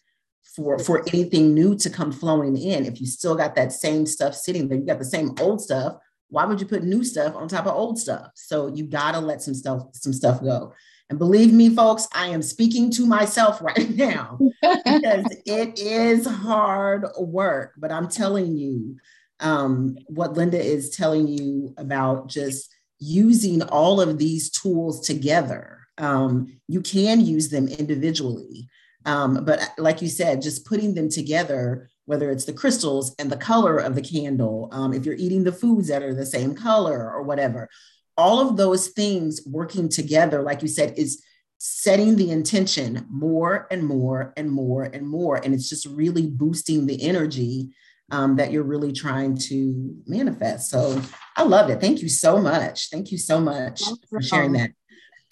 for 0.56 0.78
for 0.78 1.04
anything 1.09 1.54
new 1.54 1.76
to 1.76 1.90
come 1.90 2.12
flowing 2.12 2.56
in. 2.56 2.87
If 2.87 3.00
you 3.00 3.06
still 3.06 3.35
got 3.35 3.54
that 3.56 3.72
same 3.72 4.06
stuff 4.06 4.35
sitting 4.35 4.68
there, 4.68 4.78
you 4.78 4.87
got 4.87 4.98
the 4.98 5.04
same 5.04 5.35
old 5.40 5.61
stuff 5.61 5.96
why 6.30 6.44
would 6.44 6.61
you 6.61 6.66
put 6.66 6.85
new 6.85 7.04
stuff 7.04 7.35
on 7.35 7.48
top 7.48 7.66
of 7.66 7.74
old 7.74 7.98
stuff? 7.98 8.30
So 8.35 8.68
you 8.68 8.85
gotta 8.85 9.20
let 9.20 9.42
some 9.42 9.54
stuff, 9.54 9.83
some 9.92 10.12
stuff 10.12 10.42
go. 10.42 10.72
And 11.11 11.18
believe 11.18 11.52
me, 11.52 11.74
folks, 11.74 12.06
I 12.14 12.28
am 12.28 12.40
speaking 12.40 12.90
to 12.92 13.04
myself 13.04 13.61
right 13.62 13.90
now 13.90 14.38
because 14.62 15.24
it 15.46 15.78
is 15.78 16.26
hard 16.26 17.04
work. 17.18 17.74
But 17.76 17.90
I'm 17.90 18.09
telling 18.09 18.56
you, 18.56 18.96
um, 19.40 19.96
what 20.06 20.35
Linda 20.35 20.62
is 20.62 20.90
telling 20.90 21.26
you 21.26 21.74
about 21.76 22.28
just 22.28 22.74
using 23.00 23.62
all 23.62 24.00
of 24.00 24.18
these 24.18 24.50
tools 24.50 25.06
together. 25.06 25.78
Um, 25.98 26.60
you 26.68 26.80
can 26.80 27.20
use 27.20 27.48
them 27.48 27.66
individually. 27.66 28.68
Um, 29.06 29.44
but 29.44 29.60
like 29.78 30.02
you 30.02 30.08
said, 30.08 30.42
just 30.42 30.66
putting 30.66 30.94
them 30.94 31.08
together, 31.08 31.88
whether 32.04 32.30
it's 32.30 32.44
the 32.44 32.52
crystals 32.52 33.14
and 33.18 33.32
the 33.32 33.36
color 33.36 33.78
of 33.78 33.94
the 33.94 34.02
candle, 34.02 34.68
um, 34.72 34.92
if 34.92 35.06
you're 35.06 35.14
eating 35.14 35.44
the 35.44 35.52
foods 35.52 35.88
that 35.88 36.02
are 36.02 36.14
the 36.14 36.26
same 36.26 36.54
color 36.54 37.10
or 37.10 37.22
whatever, 37.22 37.68
all 38.16 38.46
of 38.46 38.56
those 38.56 38.88
things 38.88 39.40
working 39.46 39.88
together, 39.88 40.42
like 40.42 40.60
you 40.60 40.68
said, 40.68 40.94
is 40.98 41.22
setting 41.56 42.16
the 42.16 42.30
intention 42.30 43.06
more 43.10 43.66
and 43.70 43.86
more 43.86 44.32
and 44.36 44.50
more 44.50 44.84
and 44.84 45.06
more. 45.06 45.36
And 45.36 45.54
it's 45.54 45.68
just 45.68 45.86
really 45.86 46.26
boosting 46.26 46.86
the 46.86 47.02
energy 47.02 47.70
um, 48.11 48.37
that 48.37 48.51
you're 48.51 48.62
really 48.62 48.92
trying 48.92 49.37
to 49.37 49.96
manifest. 50.07 50.70
So 50.70 51.01
I 51.37 51.42
loved 51.42 51.70
it. 51.70 51.81
Thank 51.81 52.03
you 52.03 52.09
so 52.09 52.40
much. 52.40 52.88
Thank 52.90 53.12
you 53.12 53.18
so 53.18 53.40
much 53.40 53.83
for 54.09 54.20
sharing 54.20 54.53
that. 54.53 54.70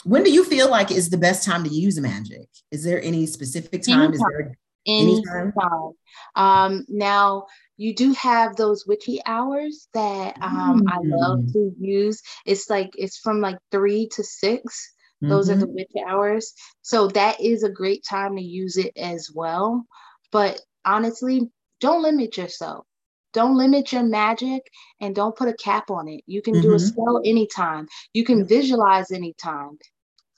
When 0.04 0.22
do 0.22 0.30
you 0.30 0.44
feel 0.44 0.70
like 0.70 0.90
is 0.90 1.10
the 1.10 1.18
best 1.18 1.44
time 1.44 1.64
to 1.64 1.70
use 1.70 1.98
magic? 1.98 2.48
Is 2.70 2.84
there 2.84 3.02
any 3.02 3.26
specific 3.26 3.82
time? 3.82 4.00
Anytime. 4.00 4.14
Is 4.14 4.20
there 4.20 4.58
anytime? 4.86 5.52
anytime. 5.56 5.92
Um, 6.36 6.86
now 6.88 7.46
you 7.76 7.94
do 7.94 8.12
have 8.14 8.56
those 8.56 8.86
witchy 8.86 9.20
hours 9.24 9.88
that 9.94 10.36
um, 10.40 10.82
mm. 10.82 10.92
I 10.92 10.98
love 11.02 11.40
mm. 11.40 11.52
to 11.52 11.72
use. 11.78 12.22
It's 12.44 12.68
like 12.68 12.90
it's 12.96 13.18
from 13.18 13.40
like 13.40 13.58
three 13.70 14.08
to 14.12 14.24
6 14.24 14.92
Those 15.20 15.48
mm-hmm. 15.48 15.62
are 15.62 15.66
the 15.66 15.66
mm-hmm. 15.66 16.10
hours. 16.10 16.52
So 16.82 17.08
that 17.08 17.40
is 17.40 17.62
a 17.62 17.70
great 17.70 18.04
time 18.08 18.36
to 18.36 18.42
use 18.42 18.76
it 18.76 18.92
as 18.96 19.30
well. 19.32 19.84
But 20.32 20.60
honestly, 20.84 21.50
don't 21.80 22.02
limit 22.02 22.36
yourself. 22.36 22.86
Don't 23.34 23.56
limit 23.56 23.92
your 23.92 24.04
magic 24.04 24.62
and 25.00 25.14
don't 25.14 25.36
put 25.36 25.48
a 25.48 25.54
cap 25.54 25.90
on 25.90 26.08
it. 26.08 26.22
You 26.26 26.40
can 26.42 26.54
mm-hmm. 26.54 26.62
do 26.62 26.72
a 26.72 26.76
mm-hmm. 26.76 26.86
spell 26.86 27.20
anytime. 27.24 27.86
You 28.12 28.24
can 28.24 28.46
visualize 28.46 29.10
anytime. 29.10 29.78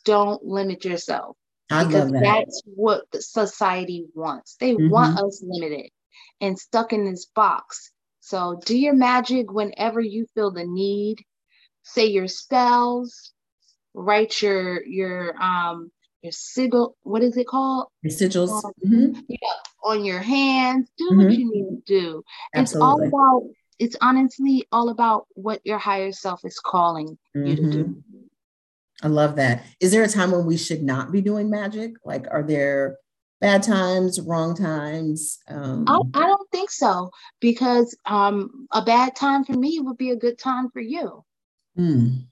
Don't 0.05 0.43
limit 0.45 0.85
yourself. 0.85 1.37
I 1.71 1.85
because 1.85 2.11
that. 2.11 2.23
that's 2.23 2.63
what 2.65 3.05
society 3.15 4.07
wants. 4.15 4.57
They 4.59 4.75
mm-hmm. 4.75 4.91
want 4.91 5.19
us 5.19 5.43
limited 5.47 5.91
and 6.41 6.59
stuck 6.59 6.93
in 6.93 7.05
this 7.05 7.27
box. 7.27 7.93
So 8.21 8.61
do 8.65 8.77
your 8.77 8.95
magic 8.95 9.53
whenever 9.53 10.01
you 10.01 10.27
feel 10.35 10.51
the 10.51 10.67
need. 10.67 11.23
Say 11.83 12.07
your 12.07 12.29
spells, 12.29 13.33
write 13.95 14.43
your 14.43 14.85
your 14.85 15.41
um 15.41 15.91
your 16.23 16.33
sigil, 16.33 16.97
what 17.03 17.23
is 17.23 17.37
it 17.37 17.47
called? 17.47 17.89
Your 18.03 18.13
sigils. 18.13 18.65
Um, 18.65 18.73
mm-hmm. 18.85 19.21
Yeah, 19.29 19.39
on 19.83 20.05
your 20.05 20.21
hands. 20.21 20.91
Do 20.97 21.11
mm-hmm. 21.11 21.25
what 21.25 21.33
you 21.39 21.51
need 21.51 21.69
to 21.69 21.83
do. 21.87 22.25
Absolutely. 22.55 23.07
It's 23.07 23.15
all 23.15 23.23
about, 23.23 23.51
it's 23.79 23.97
honestly 24.01 24.67
all 24.71 24.91
about 24.91 25.27
what 25.35 25.61
your 25.65 25.79
higher 25.79 26.13
self 26.13 26.45
is 26.45 26.59
calling 26.59 27.19
mm-hmm. 27.37 27.47
you 27.47 27.57
to 27.57 27.71
do. 27.71 27.85
Mm-hmm. 27.85 28.19
I 29.03 29.09
love 29.09 29.37
that. 29.37 29.65
Is 29.81 29.93
there 29.93 30.03
a 30.03 30.09
time 30.09 30.31
when 30.31 30.45
we 30.45 30.59
should 30.59 30.83
not 30.83 31.11
be 31.11 31.23
doing 31.23 31.49
magic? 31.49 31.95
Like, 32.05 32.27
are 32.31 32.43
there 32.43 32.99
bad 33.41 33.63
times, 33.63 34.21
wrong 34.21 34.55
times? 34.55 35.39
Um, 35.49 35.87
I, 35.89 36.01
I 36.13 36.27
don't 36.27 36.51
think 36.51 36.71
so, 36.71 37.11
because 37.41 37.97
um, 38.05 38.69
a 38.71 38.83
bad 38.83 39.17
time 39.17 39.45
for 39.45 39.55
me 39.55 39.81
would 39.81 39.97
be 39.97 40.11
a 40.11 40.17
good 40.17 40.39
time 40.39 40.69
for 40.71 40.81
you. 40.81 41.25
Mm. 41.79 42.27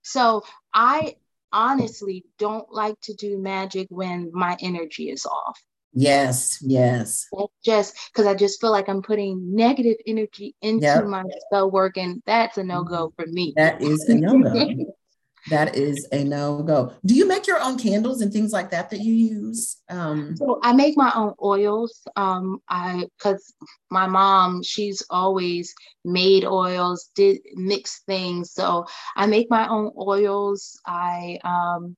So 0.00 0.42
I 0.72 1.16
honestly 1.52 2.24
don't 2.38 2.70
like 2.72 3.00
to 3.02 3.14
do 3.14 3.38
magic 3.38 3.86
when 3.90 4.30
my 4.32 4.56
energy 4.60 5.10
is 5.10 5.26
off. 5.26 5.60
Yes, 5.92 6.58
yes. 6.60 7.26
Just 7.64 7.96
because 8.12 8.26
I 8.26 8.34
just 8.34 8.60
feel 8.60 8.70
like 8.70 8.88
I'm 8.88 9.00
putting 9.00 9.54
negative 9.54 9.96
energy 10.06 10.54
into 10.60 10.84
yep. 10.84 11.06
my 11.06 11.24
spell 11.46 11.70
work, 11.70 11.96
and 11.96 12.22
that's 12.26 12.58
a 12.58 12.64
no 12.64 12.84
go 12.84 13.08
mm-hmm. 13.08 13.22
for 13.22 13.26
me. 13.30 13.54
That 13.56 13.80
is 13.80 14.06
a 14.08 14.14
no 14.14 14.38
go. 14.42 14.68
that 15.48 15.76
is 15.76 16.06
a 16.12 16.24
no 16.24 16.62
go. 16.62 16.92
Do 17.04 17.14
you 17.14 17.26
make 17.26 17.46
your 17.46 17.60
own 17.60 17.78
candles 17.78 18.20
and 18.20 18.32
things 18.32 18.52
like 18.52 18.70
that 18.70 18.90
that 18.90 19.00
you 19.00 19.12
use? 19.12 19.76
Um, 19.88 20.36
so 20.36 20.58
I 20.62 20.72
make 20.72 20.96
my 20.96 21.12
own 21.14 21.34
oils. 21.42 22.00
Um, 22.16 22.60
I 22.68 23.06
because 23.18 23.54
my 23.90 24.06
mom 24.06 24.62
she's 24.62 25.04
always 25.10 25.74
made 26.04 26.44
oils, 26.44 27.10
did 27.14 27.40
mix 27.54 28.02
things. 28.06 28.52
So 28.52 28.86
I 29.16 29.26
make 29.26 29.50
my 29.50 29.68
own 29.68 29.92
oils. 29.96 30.80
I 30.86 31.38
um, 31.44 31.96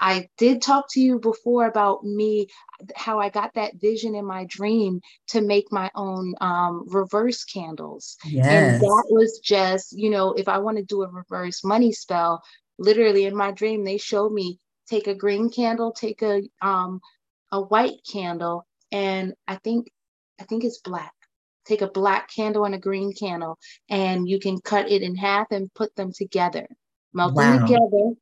I 0.00 0.28
did 0.38 0.60
talk 0.60 0.86
to 0.90 1.00
you 1.00 1.18
before 1.18 1.66
about 1.66 2.04
me, 2.04 2.48
how 2.96 3.20
I 3.20 3.28
got 3.28 3.54
that 3.54 3.80
vision 3.80 4.14
in 4.14 4.26
my 4.26 4.44
dream 4.48 5.00
to 5.28 5.40
make 5.40 5.70
my 5.70 5.90
own 5.94 6.34
um, 6.40 6.84
reverse 6.88 7.44
candles. 7.44 8.16
Yes. 8.24 8.46
And 8.46 8.80
that 8.80 9.04
was 9.08 9.38
just, 9.38 9.92
you 9.96 10.10
know, 10.10 10.32
if 10.32 10.48
I 10.48 10.58
want 10.58 10.78
to 10.78 10.84
do 10.84 11.02
a 11.02 11.08
reverse 11.08 11.64
money 11.64 11.92
spell, 11.92 12.42
literally 12.78 13.24
in 13.24 13.36
my 13.36 13.50
dream 13.50 13.84
they 13.84 13.98
showed 13.98 14.32
me 14.32 14.58
take 14.88 15.06
a 15.06 15.14
green 15.14 15.48
candle 15.50 15.92
take 15.92 16.22
a 16.22 16.42
um 16.60 17.00
a 17.52 17.60
white 17.60 18.00
candle 18.10 18.66
and 18.92 19.34
i 19.46 19.56
think 19.56 19.90
i 20.40 20.44
think 20.44 20.64
it's 20.64 20.78
black. 20.78 21.12
Take 21.64 21.80
a 21.80 21.88
black 21.88 22.30
candle 22.30 22.64
and 22.66 22.74
a 22.74 22.78
green 22.78 23.12
candle 23.14 23.58
and 23.88 24.28
you 24.28 24.38
can 24.38 24.60
cut 24.60 24.90
it 24.90 25.02
in 25.02 25.16
half 25.16 25.46
and 25.50 25.72
put 25.72 25.94
them 25.96 26.12
together. 26.12 26.66
Melt 27.14 27.34
wow. 27.34 27.56
them 27.56 27.66
together 27.66 28.14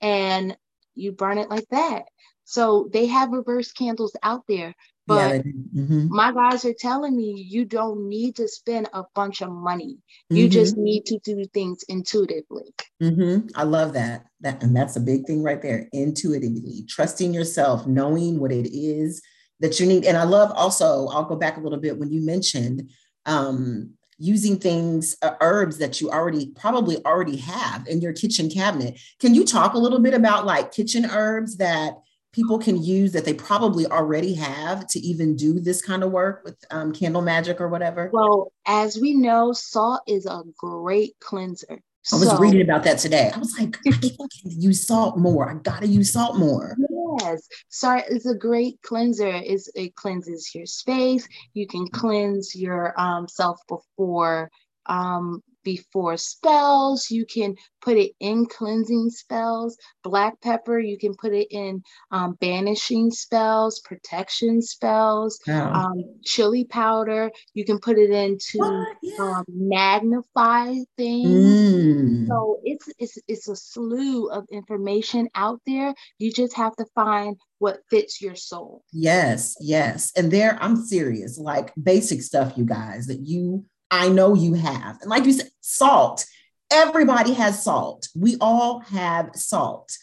and 0.00 0.56
you 0.94 1.12
burn 1.12 1.38
it 1.38 1.50
like 1.50 1.68
that. 1.70 2.04
So 2.44 2.88
they 2.92 3.06
have 3.06 3.30
reverse 3.30 3.70
candles 3.72 4.16
out 4.22 4.42
there 4.48 4.74
but 5.10 5.44
yeah, 5.44 5.52
mm-hmm. 5.74 6.06
my 6.08 6.30
guys 6.30 6.64
are 6.64 6.72
telling 6.72 7.16
me 7.16 7.44
you 7.48 7.64
don't 7.64 8.08
need 8.08 8.36
to 8.36 8.46
spend 8.46 8.88
a 8.92 9.02
bunch 9.12 9.42
of 9.42 9.50
money. 9.50 9.98
You 10.28 10.44
mm-hmm. 10.44 10.52
just 10.52 10.76
need 10.76 11.04
to 11.06 11.18
do 11.24 11.44
things 11.52 11.82
intuitively. 11.88 12.72
Mm-hmm. 13.02 13.48
I 13.56 13.64
love 13.64 13.94
that. 13.94 14.26
That 14.42 14.62
and 14.62 14.74
that's 14.74 14.94
a 14.94 15.00
big 15.00 15.26
thing 15.26 15.42
right 15.42 15.60
there. 15.60 15.88
Intuitively, 15.92 16.84
trusting 16.88 17.34
yourself, 17.34 17.88
knowing 17.88 18.38
what 18.38 18.52
it 18.52 18.70
is 18.72 19.20
that 19.58 19.80
you 19.80 19.86
need. 19.86 20.04
And 20.04 20.16
I 20.16 20.22
love 20.22 20.52
also. 20.54 21.08
I'll 21.08 21.24
go 21.24 21.34
back 21.34 21.56
a 21.56 21.60
little 21.60 21.80
bit 21.80 21.98
when 21.98 22.12
you 22.12 22.24
mentioned 22.24 22.88
um, 23.26 23.94
using 24.16 24.60
things, 24.60 25.16
uh, 25.22 25.32
herbs 25.40 25.78
that 25.78 26.00
you 26.00 26.08
already 26.08 26.52
probably 26.54 27.04
already 27.04 27.38
have 27.38 27.88
in 27.88 28.00
your 28.00 28.12
kitchen 28.12 28.48
cabinet. 28.48 29.00
Can 29.18 29.34
you 29.34 29.44
talk 29.44 29.74
a 29.74 29.78
little 29.78 29.98
bit 29.98 30.14
about 30.14 30.46
like 30.46 30.70
kitchen 30.70 31.04
herbs 31.04 31.56
that 31.56 31.94
people 32.32 32.58
can 32.58 32.82
use 32.82 33.12
that 33.12 33.24
they 33.24 33.34
probably 33.34 33.86
already 33.86 34.34
have 34.34 34.86
to 34.88 35.00
even 35.00 35.36
do 35.36 35.58
this 35.58 35.82
kind 35.82 36.02
of 36.02 36.12
work 36.12 36.42
with 36.44 36.56
um, 36.70 36.92
candle 36.92 37.22
magic 37.22 37.60
or 37.60 37.68
whatever? 37.68 38.10
Well, 38.12 38.52
as 38.66 38.98
we 38.98 39.14
know, 39.14 39.52
salt 39.52 40.02
is 40.06 40.26
a 40.26 40.42
great 40.56 41.16
cleanser. 41.20 41.80
I 42.12 42.16
was 42.16 42.30
so, 42.30 42.38
reading 42.38 42.62
about 42.62 42.82
that 42.84 42.98
today. 42.98 43.30
I 43.34 43.38
was 43.38 43.58
like, 43.58 43.76
I 43.86 43.90
can 43.92 44.28
use 44.42 44.86
salt 44.86 45.18
more. 45.18 45.50
I 45.50 45.54
gotta 45.54 45.86
use 45.86 46.12
salt 46.12 46.38
more. 46.38 46.74
Yes, 47.20 47.46
salt 47.68 48.04
is 48.08 48.26
a 48.26 48.34
great 48.34 48.80
cleanser. 48.82 49.28
It's, 49.28 49.68
it 49.74 49.94
cleanses 49.96 50.54
your 50.54 50.66
space. 50.66 51.28
You 51.52 51.66
can 51.66 51.88
cleanse 51.88 52.56
your 52.56 52.98
um, 52.98 53.28
self 53.28 53.60
before 53.68 54.50
um, 54.86 55.42
before 55.62 56.16
spells. 56.16 57.10
You 57.10 57.26
can 57.26 57.56
put 57.80 57.96
it 57.96 58.12
in 58.20 58.46
cleansing 58.46 59.10
spells. 59.10 59.76
Black 60.02 60.40
pepper, 60.40 60.78
you 60.78 60.98
can 60.98 61.14
put 61.14 61.32
it 61.32 61.48
in 61.50 61.82
um, 62.10 62.36
banishing 62.40 63.10
spells, 63.10 63.80
protection 63.80 64.62
spells. 64.62 65.38
Um, 65.48 66.04
chili 66.24 66.64
powder, 66.64 67.30
you 67.54 67.64
can 67.64 67.78
put 67.78 67.98
it 67.98 68.10
into 68.10 68.58
yeah. 69.02 69.16
um, 69.20 69.44
magnify 69.48 70.74
things. 70.96 71.28
Mm. 71.28 72.28
So 72.28 72.60
it's, 72.64 72.88
it's 72.98 73.18
it's 73.28 73.48
a 73.48 73.56
slew 73.56 74.28
of 74.30 74.46
information 74.50 75.28
out 75.34 75.60
there. 75.66 75.94
You 76.18 76.32
just 76.32 76.56
have 76.56 76.76
to 76.76 76.86
find 76.94 77.36
what 77.58 77.80
fits 77.90 78.20
your 78.20 78.34
soul. 78.34 78.82
Yes, 78.92 79.54
yes. 79.60 80.12
And 80.16 80.30
there, 80.30 80.58
I'm 80.60 80.76
serious, 80.76 81.38
like 81.38 81.72
basic 81.80 82.22
stuff, 82.22 82.54
you 82.56 82.64
guys, 82.64 83.06
that 83.06 83.20
you 83.20 83.64
I 83.90 84.08
know 84.08 84.34
you 84.34 84.54
have. 84.54 85.00
And 85.00 85.10
like 85.10 85.24
you 85.24 85.32
said, 85.32 85.50
salt. 85.60 86.24
Everybody 86.70 87.32
has 87.32 87.62
salt. 87.62 88.08
We 88.14 88.36
all 88.40 88.80
have 88.80 89.30
salt. 89.34 89.96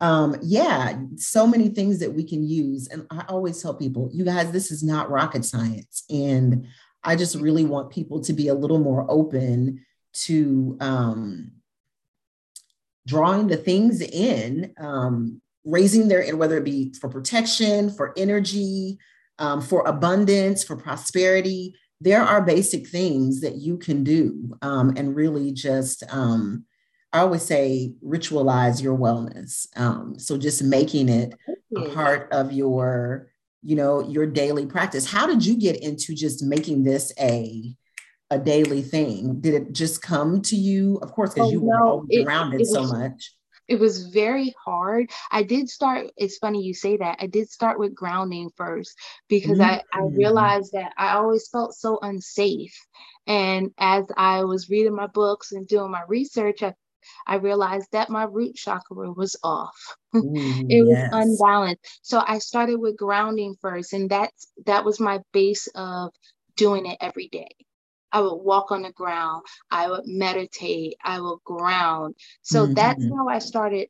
Um, 0.00 0.36
yeah, 0.42 0.98
so 1.16 1.46
many 1.46 1.68
things 1.68 1.98
that 1.98 2.14
we 2.14 2.24
can 2.24 2.42
use. 2.46 2.86
And 2.88 3.06
I 3.10 3.24
always 3.28 3.60
tell 3.60 3.74
people, 3.74 4.08
you 4.12 4.24
guys, 4.24 4.50
this 4.52 4.70
is 4.70 4.82
not 4.82 5.10
rocket 5.10 5.44
science. 5.44 6.04
And 6.08 6.66
I 7.02 7.16
just 7.16 7.36
really 7.36 7.64
want 7.64 7.90
people 7.90 8.20
to 8.22 8.32
be 8.32 8.48
a 8.48 8.54
little 8.54 8.78
more 8.78 9.04
open 9.08 9.84
to 10.24 10.76
um, 10.80 11.50
drawing 13.06 13.48
the 13.48 13.56
things 13.56 14.00
in, 14.00 14.72
um, 14.78 15.42
raising 15.64 16.08
their, 16.08 16.34
whether 16.36 16.56
it 16.58 16.64
be 16.64 16.94
for 16.94 17.08
protection, 17.08 17.90
for 17.90 18.14
energy, 18.16 18.98
um, 19.38 19.60
for 19.60 19.86
abundance, 19.86 20.64
for 20.64 20.76
prosperity 20.76 21.74
there 22.00 22.22
are 22.22 22.42
basic 22.42 22.88
things 22.88 23.40
that 23.40 23.56
you 23.56 23.76
can 23.76 24.04
do 24.04 24.56
um, 24.62 24.94
and 24.96 25.16
really 25.16 25.52
just 25.52 26.04
um, 26.12 26.64
I 27.12 27.20
always 27.20 27.42
say 27.42 27.92
ritualize 28.04 28.82
your 28.82 28.96
wellness. 28.96 29.66
Um, 29.76 30.18
so 30.18 30.36
just 30.36 30.62
making 30.62 31.08
it 31.08 31.34
a 31.76 31.90
part 31.90 32.30
of 32.32 32.52
your, 32.52 33.28
you 33.62 33.76
know, 33.76 34.06
your 34.06 34.26
daily 34.26 34.66
practice. 34.66 35.10
How 35.10 35.26
did 35.26 35.44
you 35.44 35.58
get 35.58 35.82
into 35.82 36.14
just 36.14 36.44
making 36.44 36.84
this 36.84 37.12
a 37.18 37.74
a 38.30 38.38
daily 38.38 38.82
thing? 38.82 39.40
Did 39.40 39.54
it 39.54 39.72
just 39.72 40.02
come 40.02 40.42
to 40.42 40.56
you? 40.56 40.98
Of 41.00 41.12
course, 41.12 41.32
because 41.32 41.48
oh, 41.48 41.52
you 41.52 41.60
were 41.62 42.02
it, 42.10 42.26
around 42.26 42.52
it, 42.52 42.60
it 42.60 42.66
so 42.66 42.84
much. 42.84 43.32
It 43.68 43.78
was 43.78 44.06
very 44.06 44.54
hard. 44.64 45.10
I 45.30 45.42
did 45.42 45.68
start, 45.68 46.06
it's 46.16 46.38
funny 46.38 46.62
you 46.62 46.74
say 46.74 46.96
that. 46.96 47.18
I 47.20 47.26
did 47.26 47.50
start 47.50 47.78
with 47.78 47.94
grounding 47.94 48.50
first 48.56 48.94
because 49.28 49.58
mm-hmm. 49.58 49.70
I, 49.70 49.82
I 49.92 50.00
mm. 50.00 50.16
realized 50.16 50.72
that 50.72 50.92
I 50.96 51.12
always 51.14 51.48
felt 51.48 51.74
so 51.74 51.98
unsafe. 52.00 52.74
And 53.26 53.70
as 53.78 54.06
I 54.16 54.44
was 54.44 54.70
reading 54.70 54.94
my 54.94 55.06
books 55.06 55.52
and 55.52 55.68
doing 55.68 55.90
my 55.90 56.02
research, 56.08 56.62
I 56.62 56.74
I 57.26 57.36
realized 57.36 57.88
that 57.92 58.10
my 58.10 58.24
root 58.24 58.56
chakra 58.56 59.12
was 59.12 59.36
off. 59.42 59.96
Ooh, 60.16 60.32
it 60.34 60.82
was 60.82 60.96
yes. 60.96 61.10
unbalanced. 61.12 62.00
So 62.02 62.22
I 62.26 62.38
started 62.38 62.76
with 62.76 62.96
grounding 62.96 63.56
first, 63.60 63.92
and 63.92 64.10
that's 64.10 64.48
that 64.66 64.84
was 64.84 65.00
my 65.00 65.20
base 65.32 65.68
of 65.74 66.12
doing 66.56 66.86
it 66.86 66.98
every 67.00 67.28
day. 67.28 67.48
I 68.12 68.20
would 68.20 68.36
walk 68.36 68.72
on 68.72 68.82
the 68.82 68.92
ground, 68.92 69.44
I 69.70 69.90
would 69.90 70.06
meditate, 70.06 70.96
I 71.04 71.20
would 71.20 71.38
ground. 71.44 72.14
So 72.42 72.64
mm-hmm. 72.64 72.74
that's 72.74 73.04
how 73.04 73.28
I 73.28 73.38
started 73.38 73.88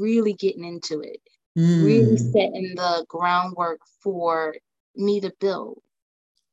really 0.00 0.32
getting 0.32 0.64
into 0.64 1.00
it, 1.00 1.20
mm. 1.58 1.84
really 1.84 2.16
setting 2.16 2.74
the 2.74 3.04
groundwork 3.08 3.80
for 4.02 4.54
me 4.96 5.20
to 5.20 5.32
build. 5.40 5.80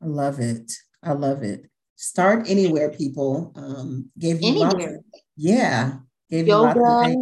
I 0.02 0.08
love 0.08 0.40
it. 0.40 0.72
I 1.04 1.14
love 1.14 1.44
it. 1.44 1.70
Start 1.96 2.50
anywhere, 2.50 2.90
people. 2.90 3.54
Um, 3.56 4.10
gave 4.18 4.42
you 4.42 4.50
anywhere. 4.50 4.96
Of, 4.96 5.04
yeah. 5.38 5.94
Gave 6.32 6.48
Yoga, 6.48 7.16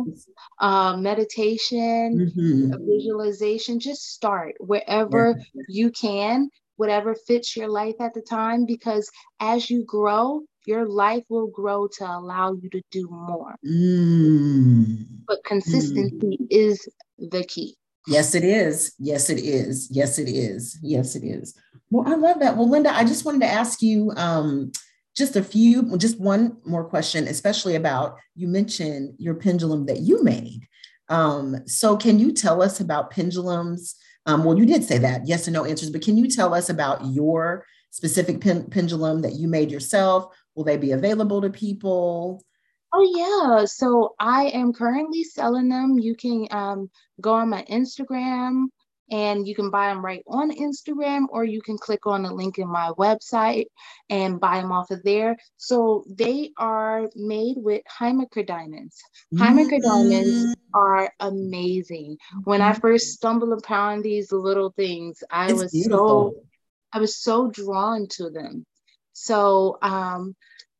uh, 0.59 0.95
meditation, 0.97 2.31
mm-hmm. 2.31 2.85
visualization. 2.85 3.79
Just 3.79 4.13
start 4.13 4.55
wherever 4.59 5.35
yeah. 5.37 5.63
you 5.67 5.91
can, 5.91 6.49
whatever 6.79 7.13
fits 7.13 7.57
your 7.57 7.67
life 7.67 7.95
at 7.99 8.13
the 8.13 8.21
time, 8.21 8.65
because 8.65 9.11
as 9.41 9.69
you 9.69 9.83
grow, 9.83 10.41
your 10.65 10.87
life 10.87 11.23
will 11.27 11.47
grow 11.47 11.89
to 11.97 12.05
allow 12.05 12.53
you 12.53 12.69
to 12.69 12.81
do 12.89 13.05
more. 13.11 13.55
Mm. 13.67 15.05
But 15.27 15.43
consistency 15.43 16.37
mm. 16.41 16.47
is 16.49 16.87
the 17.17 17.43
key. 17.43 17.75
Yes, 18.07 18.33
it 18.33 18.45
is. 18.45 18.93
Yes, 18.97 19.29
it 19.29 19.39
is. 19.39 19.89
Yes, 19.91 20.17
it 20.19 20.29
is. 20.29 20.79
Yes, 20.81 21.17
it 21.17 21.23
is. 21.25 21.53
Well, 21.91 22.07
I 22.07 22.15
love 22.15 22.39
that. 22.39 22.55
Well, 22.55 22.69
Linda, 22.69 22.95
I 22.95 23.03
just 23.03 23.25
wanted 23.25 23.41
to 23.41 23.51
ask 23.51 23.81
you 23.81 24.13
um, 24.15 24.71
just 25.17 25.35
a 25.35 25.43
few, 25.43 25.97
just 25.97 26.17
one 26.17 26.57
more 26.65 26.85
question, 26.85 27.27
especially 27.27 27.75
about 27.75 28.15
you 28.35 28.47
mentioned 28.47 29.15
your 29.17 29.35
pendulum 29.35 29.85
that 29.87 29.99
you 29.99 30.23
made. 30.23 30.61
Um, 31.09 31.57
so, 31.67 31.97
can 31.97 32.19
you 32.19 32.31
tell 32.31 32.61
us 32.61 32.79
about 32.79 33.11
pendulums? 33.11 33.95
Um, 34.25 34.43
well, 34.43 34.57
you 34.57 34.65
did 34.65 34.83
say 34.83 34.97
that, 34.99 35.25
yes 35.25 35.47
and 35.47 35.53
no 35.53 35.65
answers, 35.65 35.89
but 35.89 36.01
can 36.01 36.17
you 36.17 36.27
tell 36.27 36.53
us 36.53 36.69
about 36.69 37.05
your 37.05 37.65
specific 37.89 38.41
pen- 38.41 38.69
pendulum 38.69 39.21
that 39.21 39.33
you 39.33 39.47
made 39.47 39.71
yourself? 39.71 40.35
Will 40.55 40.63
they 40.63 40.77
be 40.77 40.91
available 40.91 41.41
to 41.41 41.49
people? 41.49 42.43
Oh 42.93 43.13
yeah, 43.15 43.65
so 43.65 44.15
I 44.19 44.45
am 44.47 44.73
currently 44.73 45.23
selling 45.23 45.69
them. 45.69 45.99
You 45.99 46.15
can 46.15 46.47
um, 46.51 46.89
go 47.21 47.33
on 47.33 47.49
my 47.49 47.63
Instagram 47.63 48.65
and 49.11 49.47
you 49.47 49.55
can 49.55 49.69
buy 49.69 49.87
them 49.87 50.03
right 50.03 50.23
on 50.27 50.51
Instagram 50.51 51.25
or 51.29 51.43
you 51.43 51.61
can 51.61 51.77
click 51.77 52.05
on 52.05 52.23
the 52.23 52.33
link 52.33 52.57
in 52.57 52.67
my 52.67 52.91
website 52.97 53.65
and 54.09 54.39
buy 54.39 54.61
them 54.61 54.71
off 54.71 54.91
of 54.91 55.03
there. 55.03 55.37
So 55.57 56.03
they 56.07 56.51
are 56.57 57.09
made 57.15 57.55
with 57.57 57.81
Herkimer 57.87 58.43
diamonds. 58.45 59.01
Mm-hmm. 59.33 59.79
diamonds 59.79 60.55
are 60.73 61.11
amazing. 61.19 62.17
When 62.43 62.61
I 62.61 62.73
first 62.73 63.13
stumbled 63.13 63.57
upon 63.57 64.01
these 64.01 64.31
little 64.31 64.71
things, 64.71 65.23
I 65.29 65.51
it's 65.51 65.61
was 65.61 65.71
beautiful. 65.71 66.35
so 66.35 66.43
I 66.93 66.99
was 66.99 67.17
so 67.17 67.49
drawn 67.49 68.07
to 68.11 68.29
them. 68.29 68.65
So 69.13 69.77
um, 69.81 70.35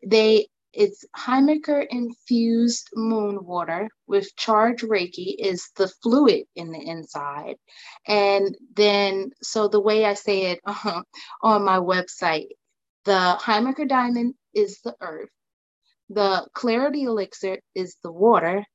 they 0.06 0.48
it's 0.74 1.06
Herkimer 1.16 1.82
infused 1.82 2.90
moon 2.96 3.44
water 3.44 3.90
with 4.08 4.36
charged 4.36 4.84
Reiki 4.84 5.36
is 5.38 5.70
the 5.76 5.88
fluid 6.02 6.46
in 6.56 6.72
the 6.72 6.80
inside. 6.80 7.56
And 8.08 8.56
then, 8.76 9.32
so 9.42 9.68
the 9.68 9.80
way 9.80 10.06
I 10.06 10.14
say 10.14 10.52
it 10.52 10.60
uh, 10.66 11.02
on 11.42 11.64
my 11.64 11.78
website, 11.78 12.48
the 13.06 13.38
Herkimer 13.44 13.86
diamond 13.86 14.36
is 14.54 14.80
the 14.82 14.96
earth, 15.02 15.30
the 16.10 16.48
clarity 16.54 17.04
elixir 17.04 17.60
is 17.76 17.96
the 18.04 18.12
water, 18.12 18.66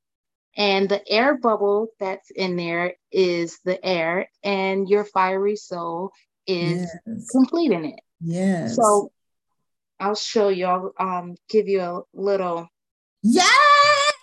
and 0.57 0.87
the 0.87 1.01
air 1.09 1.37
bubble 1.37 1.89
that's 1.99 2.31
in 2.31 2.55
there 2.55 2.95
is 3.11 3.59
the 3.65 3.83
air, 3.85 4.29
and 4.43 4.89
your 4.89 5.05
fiery 5.05 5.55
soul 5.55 6.11
is 6.47 6.89
yes. 7.05 7.27
completing 7.31 7.85
it. 7.85 7.99
Yes. 8.21 8.75
So 8.75 9.11
I'll 9.99 10.15
show 10.15 10.49
you. 10.49 10.65
I'll 10.65 10.93
um, 10.99 11.35
give 11.49 11.67
you 11.67 11.81
a 11.81 12.01
little. 12.13 12.67
Yeah. 13.23 13.43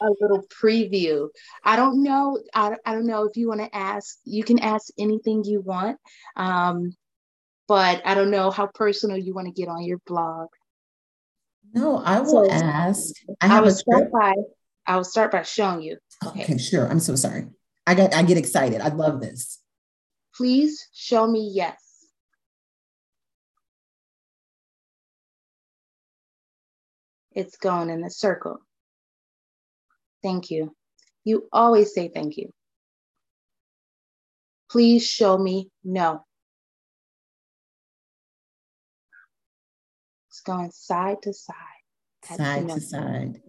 A 0.01 0.11
little 0.21 0.43
preview. 0.63 1.29
I 1.65 1.77
don't 1.77 2.03
know. 2.03 2.39
I, 2.55 2.77
I 2.85 2.93
don't 2.93 3.07
know 3.07 3.25
if 3.25 3.37
you 3.37 3.49
want 3.49 3.61
to 3.61 3.75
ask. 3.75 4.19
You 4.25 4.43
can 4.45 4.59
ask 4.59 4.89
anything 4.99 5.45
you 5.45 5.61
want, 5.61 5.99
um, 6.37 6.97
but 7.69 8.03
I 8.05 8.15
don't 8.15 8.31
know 8.31 8.51
how 8.51 8.67
personal 8.67 9.17
you 9.17 9.33
want 9.33 9.47
to 9.47 9.53
get 9.53 9.69
on 9.69 9.85
your 9.85 9.99
blog. 10.07 10.49
No, 11.73 11.99
I 11.99 12.21
will 12.21 12.47
so, 12.47 12.51
ask. 12.51 13.15
I 13.41 13.47
have 13.47 13.63
I 13.63 13.67
will 13.67 13.71
start 13.71 14.13
by. 14.13 14.35
I 14.87 14.97
will 14.97 15.05
start 15.05 15.31
by 15.31 15.43
showing 15.43 15.83
you. 15.83 15.99
Okay. 16.27 16.43
okay, 16.43 16.59
sure. 16.59 16.87
I'm 16.87 17.01
so 17.01 17.15
sorry. 17.15 17.47
I 17.87 17.95
got. 17.95 18.15
I 18.15 18.23
get 18.23 18.37
excited. 18.37 18.81
I 18.81 18.89
love 18.89 19.21
this. 19.21 19.61
Please 20.35 20.89
show 20.93 21.27
me 21.27 21.51
yes. 21.55 21.82
It's 27.35 27.57
going 27.57 27.91
in 27.91 28.05
a 28.05 28.11
circle. 28.11 28.59
Thank 30.23 30.51
you. 30.51 30.75
You 31.25 31.49
always 31.53 31.95
say 31.95 32.09
thank 32.09 32.37
you. 32.37 32.51
Please 34.71 35.07
show 35.07 35.37
me 35.37 35.71
no. 35.85 36.25
It's 40.31 40.41
going 40.41 40.71
side 40.71 41.23
to 41.23 41.33
side. 41.33 41.57
Side 42.25 42.69
to 42.69 42.81
side. 42.81 43.43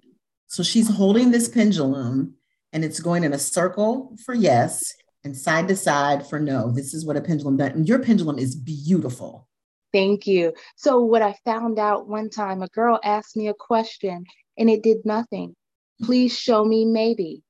So 0.47 0.63
she's 0.63 0.89
holding 0.89 1.31
this 1.31 1.47
pendulum 1.47 2.35
and 2.73 2.83
it's 2.83 2.99
going 2.99 3.23
in 3.23 3.33
a 3.33 3.39
circle 3.39 4.15
for 4.25 4.33
yes 4.33 4.93
and 5.23 5.37
side 5.37 5.67
to 5.69 5.75
side 5.75 6.27
for 6.27 6.39
no. 6.39 6.71
This 6.71 6.93
is 6.93 7.05
what 7.05 7.17
a 7.17 7.21
pendulum 7.21 7.57
does. 7.57 7.71
And 7.71 7.87
your 7.87 7.99
pendulum 7.99 8.37
is 8.37 8.55
beautiful. 8.55 9.47
Thank 9.93 10.25
you. 10.25 10.53
So, 10.75 11.01
what 11.01 11.21
I 11.21 11.35
found 11.45 11.77
out 11.77 12.07
one 12.07 12.29
time, 12.29 12.63
a 12.63 12.67
girl 12.67 12.99
asked 13.03 13.37
me 13.37 13.47
a 13.47 13.53
question 13.53 14.25
and 14.57 14.69
it 14.69 14.81
did 14.81 15.05
nothing. 15.05 15.55
Please 16.01 16.37
show 16.37 16.65
me 16.65 16.83
maybe. 16.83 17.43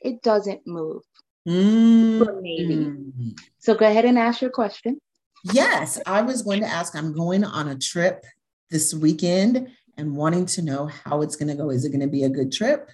It 0.00 0.22
doesn't 0.22 0.66
move. 0.66 1.02
Mm-hmm. 1.46 2.42
maybe. 2.42 3.34
So, 3.58 3.74
go 3.74 3.86
ahead 3.86 4.06
and 4.06 4.18
ask 4.18 4.40
your 4.40 4.50
question. 4.50 4.98
Yes, 5.44 6.00
I 6.06 6.22
was 6.22 6.42
going 6.42 6.60
to 6.60 6.66
ask. 6.66 6.96
I'm 6.96 7.12
going 7.12 7.44
on 7.44 7.68
a 7.68 7.78
trip 7.78 8.24
this 8.70 8.94
weekend 8.94 9.68
and 9.98 10.16
wanting 10.16 10.46
to 10.46 10.62
know 10.62 10.86
how 10.86 11.20
it's 11.20 11.36
going 11.36 11.48
to 11.48 11.54
go. 11.54 11.70
Is 11.70 11.84
it 11.84 11.90
going 11.90 12.00
to 12.00 12.06
be 12.06 12.24
a 12.24 12.28
good 12.30 12.52
trip? 12.52 12.88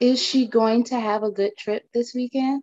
Is 0.00 0.22
she 0.22 0.46
going 0.48 0.84
to 0.84 1.00
have 1.00 1.22
a 1.22 1.30
good 1.30 1.56
trip 1.56 1.84
this 1.94 2.12
weekend? 2.14 2.62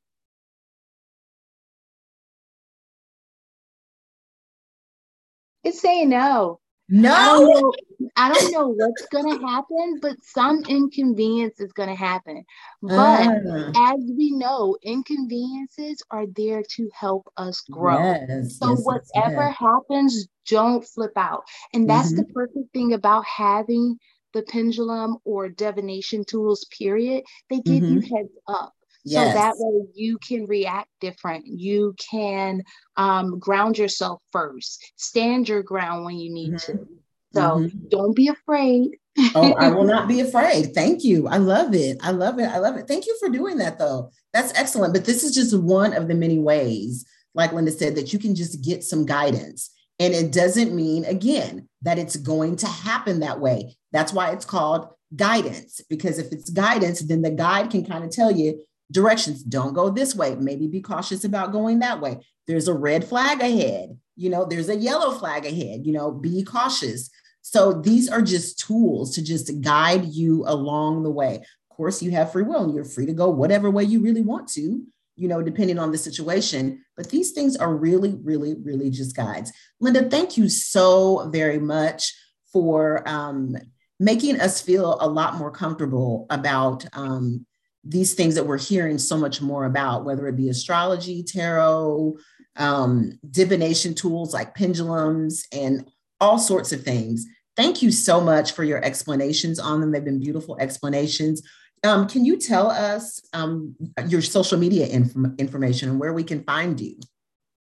Saying 5.73 6.09
no. 6.09 6.59
No. 6.91 7.13
I 7.13 7.25
don't 7.25 7.49
know, 7.49 7.73
I 8.15 8.33
don't 8.33 8.51
know 8.51 8.67
what's 8.69 9.05
going 9.07 9.39
to 9.39 9.45
happen, 9.45 9.99
but 10.01 10.15
some 10.23 10.63
inconvenience 10.67 11.59
is 11.59 11.71
going 11.71 11.89
to 11.89 11.95
happen. 11.95 12.43
But 12.81 13.27
uh, 13.27 13.71
as 13.75 13.99
we 14.17 14.31
know, 14.31 14.75
inconveniences 14.81 16.01
are 16.09 16.25
there 16.35 16.63
to 16.63 16.89
help 16.99 17.27
us 17.37 17.61
grow. 17.69 17.99
Yes, 17.99 18.57
so 18.57 18.71
yes, 18.71 18.81
whatever 18.83 19.43
yes. 19.43 19.57
happens, 19.57 20.27
don't 20.49 20.83
flip 20.83 21.13
out. 21.15 21.43
And 21.73 21.87
that's 21.87 22.11
mm-hmm. 22.11 22.21
the 22.21 22.33
perfect 22.33 22.73
thing 22.73 22.93
about 22.93 23.23
having 23.25 23.99
the 24.33 24.41
pendulum 24.41 25.17
or 25.25 25.49
divination 25.49 26.25
tools, 26.25 26.65
period. 26.75 27.23
They 27.51 27.59
give 27.59 27.83
mm-hmm. 27.83 27.97
you 27.97 28.17
heads 28.17 28.33
up. 28.47 28.73
Yes. 29.05 29.33
So 29.33 29.39
that 29.39 29.55
way 29.57 29.87
you 29.93 30.17
can 30.17 30.45
react 30.45 30.89
different. 30.99 31.45
You 31.47 31.95
can 32.11 32.63
um, 32.97 33.39
ground 33.39 33.77
yourself 33.77 34.21
first, 34.31 34.93
stand 34.97 35.47
your 35.47 35.63
ground 35.63 36.05
when 36.05 36.17
you 36.17 36.31
need 36.33 36.53
mm-hmm. 36.53 36.77
to. 36.77 36.87
So 37.33 37.41
mm-hmm. 37.41 37.87
don't 37.89 38.15
be 38.15 38.27
afraid. 38.27 38.97
oh, 39.35 39.53
I 39.53 39.69
will 39.69 39.83
not 39.85 40.07
be 40.07 40.19
afraid. 40.21 40.73
Thank 40.73 41.03
you. 41.03 41.27
I 41.27 41.37
love 41.37 41.73
it. 41.73 41.97
I 42.01 42.11
love 42.11 42.39
it. 42.39 42.49
I 42.49 42.57
love 42.57 42.77
it. 42.77 42.87
Thank 42.87 43.05
you 43.05 43.15
for 43.19 43.29
doing 43.29 43.57
that, 43.59 43.77
though. 43.77 44.11
That's 44.33 44.57
excellent. 44.57 44.93
But 44.93 45.05
this 45.05 45.23
is 45.23 45.33
just 45.33 45.57
one 45.57 45.93
of 45.93 46.07
the 46.07 46.15
many 46.15 46.39
ways 46.39 47.05
like 47.33 47.53
Linda 47.53 47.71
said, 47.71 47.95
that 47.95 48.13
you 48.13 48.19
can 48.19 48.35
just 48.35 48.63
get 48.63 48.83
some 48.83 49.05
guidance. 49.05 49.71
And 49.99 50.13
it 50.13 50.31
doesn't 50.31 50.75
mean, 50.75 51.05
again, 51.05 51.67
that 51.81 51.99
it's 51.99 52.15
going 52.15 52.55
to 52.57 52.67
happen 52.67 53.19
that 53.19 53.39
way. 53.39 53.77
That's 53.91 54.13
why 54.13 54.31
it's 54.31 54.45
called 54.45 54.89
guidance, 55.15 55.81
because 55.89 56.19
if 56.19 56.31
it's 56.31 56.49
guidance, 56.49 57.01
then 57.01 57.21
the 57.21 57.31
guide 57.31 57.69
can 57.69 57.85
kind 57.85 58.03
of 58.03 58.11
tell 58.11 58.31
you 58.31 58.61
directions. 58.91 59.43
Don't 59.43 59.73
go 59.73 59.89
this 59.89 60.15
way. 60.15 60.35
Maybe 60.35 60.67
be 60.67 60.81
cautious 60.81 61.23
about 61.23 61.51
going 61.51 61.79
that 61.79 62.01
way. 62.01 62.17
There's 62.47 62.67
a 62.67 62.73
red 62.73 63.05
flag 63.05 63.41
ahead. 63.41 63.97
You 64.15 64.29
know, 64.29 64.45
there's 64.45 64.69
a 64.69 64.75
yellow 64.75 65.11
flag 65.11 65.45
ahead. 65.45 65.85
You 65.85 65.93
know, 65.93 66.11
be 66.11 66.43
cautious. 66.43 67.09
So 67.41 67.73
these 67.73 68.09
are 68.09 68.21
just 68.21 68.59
tools 68.59 69.15
to 69.15 69.23
just 69.23 69.61
guide 69.61 70.05
you 70.05 70.43
along 70.45 71.03
the 71.03 71.09
way. 71.11 71.35
Of 71.35 71.75
course, 71.75 72.01
you 72.01 72.11
have 72.11 72.31
free 72.31 72.43
will 72.43 72.63
and 72.63 72.73
you're 72.73 72.83
free 72.83 73.05
to 73.05 73.13
go 73.13 73.29
whatever 73.29 73.71
way 73.71 73.83
you 73.83 74.01
really 74.01 74.21
want 74.21 74.47
to, 74.49 74.83
you 75.15 75.27
know, 75.27 75.41
depending 75.41 75.79
on 75.79 75.91
the 75.91 75.97
situation. 75.97 76.83
But 76.97 77.09
these 77.09 77.31
things 77.31 77.55
are 77.55 77.73
really, 77.73 78.19
really, 78.21 78.55
really 78.61 78.89
just 78.89 79.15
guides. 79.15 79.53
Linda, 79.79 80.09
thank 80.09 80.37
you 80.37 80.49
so 80.49 81.29
very 81.31 81.59
much 81.59 82.13
for 82.51 83.07
um, 83.07 83.55
making 83.99 84.39
us 84.39 84.61
feel 84.61 84.97
a 84.99 85.07
lot 85.07 85.35
more 85.35 85.51
comfortable 85.51 86.25
about 86.29 86.85
um, 86.93 87.45
these 87.83 88.13
things 88.13 88.35
that 88.35 88.45
we're 88.45 88.57
hearing 88.57 88.97
so 88.97 89.17
much 89.17 89.41
more 89.41 89.65
about, 89.65 90.05
whether 90.05 90.27
it 90.27 90.35
be 90.35 90.49
astrology, 90.49 91.23
tarot, 91.23 92.17
um, 92.57 93.17
divination 93.31 93.93
tools 93.93 94.33
like 94.33 94.55
pendulums, 94.55 95.45
and 95.51 95.89
all 96.19 96.37
sorts 96.37 96.71
of 96.71 96.83
things. 96.83 97.25
Thank 97.55 97.81
you 97.81 97.91
so 97.91 98.21
much 98.21 98.53
for 98.53 98.63
your 98.63 98.83
explanations 98.83 99.59
on 99.59 99.81
them. 99.81 99.91
They've 99.91 100.03
been 100.03 100.19
beautiful 100.19 100.57
explanations. 100.59 101.41
Um, 101.83 102.07
can 102.07 102.25
you 102.25 102.37
tell 102.37 102.69
us 102.69 103.21
um, 103.33 103.75
your 104.07 104.21
social 104.21 104.57
media 104.57 104.87
inf- 104.87 105.15
information 105.37 105.89
and 105.89 105.99
where 105.99 106.13
we 106.13 106.23
can 106.23 106.43
find 106.43 106.79
you? 106.79 106.97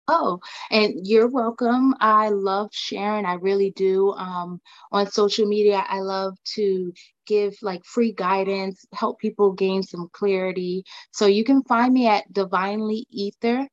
Oh, 0.07 0.39
and 0.71 1.05
you're 1.05 1.27
welcome. 1.27 1.93
I 1.99 2.29
love 2.29 2.69
sharing. 2.71 3.25
I 3.25 3.33
really 3.33 3.71
do. 3.71 4.13
Um, 4.13 4.61
on 4.91 5.11
social 5.11 5.45
media, 5.45 5.83
I 5.87 5.99
love 5.99 6.37
to 6.55 6.93
give 7.27 7.55
like 7.61 7.85
free 7.85 8.13
guidance, 8.13 8.83
help 8.93 9.19
people 9.19 9.51
gain 9.51 9.83
some 9.83 10.09
clarity. 10.11 10.83
So 11.11 11.27
you 11.27 11.43
can 11.43 11.61
find 11.63 11.93
me 11.93 12.07
at 12.07 12.31
Divinely 12.31 13.05
Ether. 13.11 13.67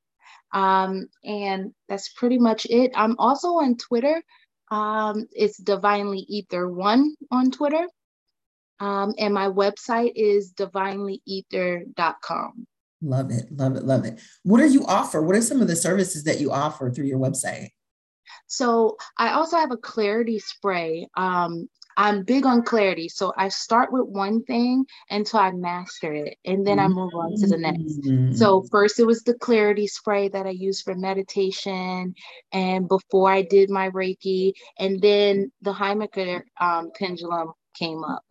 Um, 0.52 1.06
and 1.24 1.72
that's 1.88 2.12
pretty 2.12 2.38
much 2.38 2.66
it. 2.66 2.90
I'm 2.94 3.16
also 3.18 3.54
on 3.54 3.76
Twitter. 3.76 4.22
Um, 4.70 5.26
it's 5.32 5.58
Divinely 5.58 6.26
Ether 6.28 6.68
One 6.68 7.14
on 7.30 7.50
Twitter. 7.50 7.86
Um, 8.80 9.14
and 9.18 9.32
my 9.32 9.48
website 9.48 10.12
is 10.16 10.52
divinelyether.com. 10.54 12.66
Love 13.02 13.30
it, 13.30 13.46
love 13.52 13.76
it, 13.76 13.84
love 13.84 14.04
it. 14.04 14.20
What 14.42 14.58
do 14.58 14.68
you 14.68 14.84
offer? 14.86 15.22
What 15.22 15.36
are 15.36 15.42
some 15.42 15.60
of 15.60 15.68
the 15.68 15.76
services 15.76 16.24
that 16.24 16.40
you 16.40 16.50
offer 16.50 16.90
through 16.90 17.06
your 17.06 17.18
website? 17.18 17.68
So 18.46 18.96
I 19.18 19.32
also 19.32 19.58
have 19.58 19.72
a 19.72 19.76
clarity 19.76 20.38
spray. 20.38 21.08
Um, 21.16 21.68
I'm 21.96 22.24
big 22.24 22.46
on 22.46 22.62
clarity. 22.62 23.08
So 23.08 23.32
I 23.36 23.48
start 23.48 23.92
with 23.92 24.06
one 24.06 24.42
thing 24.44 24.86
until 25.10 25.40
I 25.40 25.52
master 25.52 26.12
it, 26.12 26.38
and 26.44 26.66
then 26.66 26.78
I 26.78 26.88
move 26.88 27.12
on 27.14 27.34
to 27.36 27.46
the 27.46 27.58
next. 27.58 28.00
So 28.30 28.62
first 28.70 28.98
it 28.98 29.06
was 29.06 29.22
the 29.22 29.34
clarity 29.34 29.86
spray 29.86 30.28
that 30.28 30.46
I 30.46 30.50
used 30.50 30.84
for 30.84 30.94
meditation, 30.94 32.14
and 32.52 32.88
before 32.88 33.30
I 33.30 33.42
did 33.42 33.70
my 33.70 33.90
Reiki, 33.90 34.52
and 34.78 35.00
then 35.00 35.52
the 35.62 35.72
Herkimer 35.72 36.44
um, 36.60 36.90
pendulum 36.98 37.52
came 37.74 38.02
up. 38.04 38.24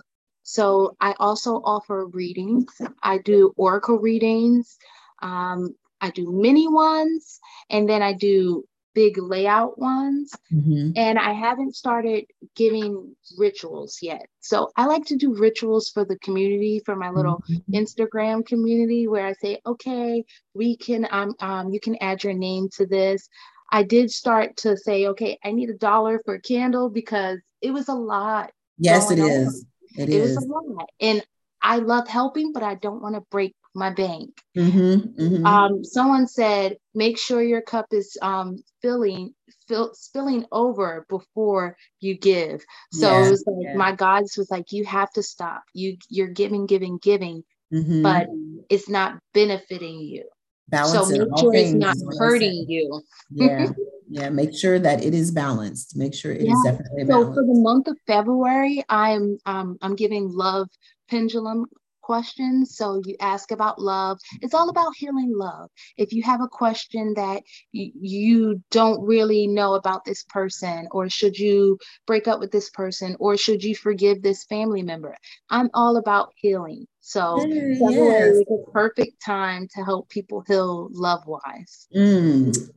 So 0.43 0.95
I 0.99 1.15
also 1.19 1.62
offer 1.63 2.08
readings. 2.08 2.73
I 3.02 3.19
do 3.19 3.54
oracle 3.56 3.97
readings. 3.97 4.78
Um, 5.21 5.76
I 6.02 6.10
do 6.10 6.30
mini 6.30 6.67
ones, 6.67 7.39
and 7.69 7.88
then 7.88 8.02
I 8.02 8.12
do 8.12 8.65
big 8.93 9.17
layout 9.17 9.77
ones. 9.77 10.34
Mm-hmm. 10.51 10.91
And 10.95 11.19
I 11.19 11.34
haven't 11.34 11.75
started 11.75 12.25
giving 12.56 13.15
rituals 13.38 13.99
yet. 14.01 14.27
So 14.39 14.71
I 14.75 14.86
like 14.86 15.06
to 15.06 15.15
do 15.15 15.36
rituals 15.36 15.89
for 15.89 16.06
the 16.06 16.17
community, 16.19 16.82
for 16.86 16.95
my 16.95 17.10
little 17.10 17.43
mm-hmm. 17.49 17.75
Instagram 17.75 18.45
community, 18.45 19.08
where 19.08 19.25
I 19.25 19.34
say, 19.34 19.60
okay, 19.65 20.23
we 20.53 20.77
can, 20.77 21.08
um, 21.12 21.34
um, 21.39 21.69
you 21.73 21.79
can 21.79 21.95
add 22.01 22.23
your 22.23 22.34
name 22.34 22.69
to 22.77 22.86
this. 22.86 23.27
I 23.71 23.84
did 23.84 24.12
start 24.12 24.58
to 24.58 24.77
say, 24.77 25.08
okay, 25.08 25.39
I 25.43 25.51
need 25.51 25.69
a 25.69 25.77
dollar 25.77 26.21
for 26.23 26.36
a 26.36 26.41
candle 26.41 26.89
because 26.89 27.39
it 27.62 27.71
was 27.71 27.88
a 27.88 27.93
lot. 27.93 28.51
Yes, 28.77 29.10
it 29.10 29.19
on. 29.19 29.29
is. 29.29 29.65
It, 29.97 30.10
it 30.10 30.15
is. 30.15 30.36
was 30.36 30.45
a 30.45 30.47
lot. 30.47 30.89
And 30.99 31.25
I 31.62 31.77
love 31.77 32.08
helping, 32.08 32.51
but 32.51 32.62
I 32.62 32.75
don't 32.75 33.01
want 33.01 33.15
to 33.15 33.21
break 33.32 33.56
my 33.75 33.89
bank. 33.89 34.29
Mm-hmm, 34.55 35.21
mm-hmm. 35.21 35.45
Um, 35.45 35.83
someone 35.83 36.27
said, 36.27 36.77
make 36.93 37.17
sure 37.17 37.41
your 37.41 37.62
cup 37.62 37.88
is 37.91 38.17
um, 38.21 38.63
filling, 38.81 39.33
fill, 39.67 39.93
spilling 39.93 40.45
over 40.51 41.05
before 41.09 41.75
you 41.99 42.17
give. 42.17 42.63
So 42.91 43.12
yeah, 43.12 43.25
it 43.25 43.31
was 43.31 43.43
like 43.47 43.65
yeah. 43.67 43.75
my 43.75 43.95
guidance 43.95 44.38
was 44.38 44.51
like, 44.51 44.71
you 44.71 44.86
have 44.86 45.12
to 45.13 45.23
stop. 45.23 45.63
You 45.73 45.97
you're 46.09 46.27
giving, 46.27 46.65
giving, 46.65 46.97
giving, 46.97 47.43
mm-hmm. 47.73 48.03
but 48.03 48.27
it's 48.69 48.89
not 48.89 49.19
benefiting 49.33 49.99
you. 49.99 50.25
Balance 50.69 51.09
so 51.09 51.25
make 51.25 51.39
sure 51.39 51.53
it's 51.53 51.73
not 51.73 51.97
hurting 52.17 52.65
you. 52.67 53.01
yeah. 53.31 53.69
Yeah, 54.09 54.29
make 54.29 54.55
sure 54.55 54.77
that 54.77 55.03
it 55.03 55.15
is 55.15 55.31
balanced. 55.31 55.95
Make 55.95 56.13
sure 56.13 56.31
it 56.31 56.41
yeah. 56.41 56.51
is 56.51 56.63
definitely 56.65 57.05
balanced. 57.05 57.29
So 57.29 57.33
for 57.33 57.47
the 57.47 57.59
month 57.59 57.88
of 57.88 57.97
February, 58.05 58.83
I'm 58.88 59.39
um, 59.47 59.77
I'm 59.81 59.95
giving 59.95 60.29
love 60.29 60.69
pendulum 61.09 61.65
questions. 62.03 62.75
So 62.77 63.01
you 63.05 63.15
ask 63.19 63.51
about 63.51 63.81
love. 63.81 64.19
It's 64.41 64.53
all 64.53 64.69
about 64.69 64.95
healing 64.95 65.33
love. 65.35 65.69
If 65.97 66.13
you 66.13 66.21
have 66.23 66.41
a 66.41 66.47
question 66.47 67.13
that 67.15 67.41
y- 67.73 67.91
you 67.99 68.61
don't 68.69 69.01
really 69.03 69.47
know 69.47 69.73
about 69.73 70.05
this 70.05 70.23
person, 70.23 70.87
or 70.91 71.09
should 71.09 71.37
you 71.37 71.77
break 72.05 72.27
up 72.27 72.39
with 72.39 72.51
this 72.51 72.69
person, 72.69 73.15
or 73.19 73.37
should 73.37 73.63
you 73.63 73.75
forgive 73.75 74.21
this 74.21 74.43
family 74.43 74.83
member, 74.83 75.15
I'm 75.49 75.69
all 75.73 75.97
about 75.97 76.33
healing. 76.35 76.85
So 77.01 77.47
mm, 77.47 77.77
yes. 77.79 78.35
is 78.35 78.43
a 78.49 78.71
perfect 78.71 79.21
time 79.23 79.67
to 79.75 79.83
help 79.83 80.09
people 80.09 80.43
heal 80.47 80.89
love 80.91 81.23
wise. 81.25 81.87
Mm. 81.95 82.69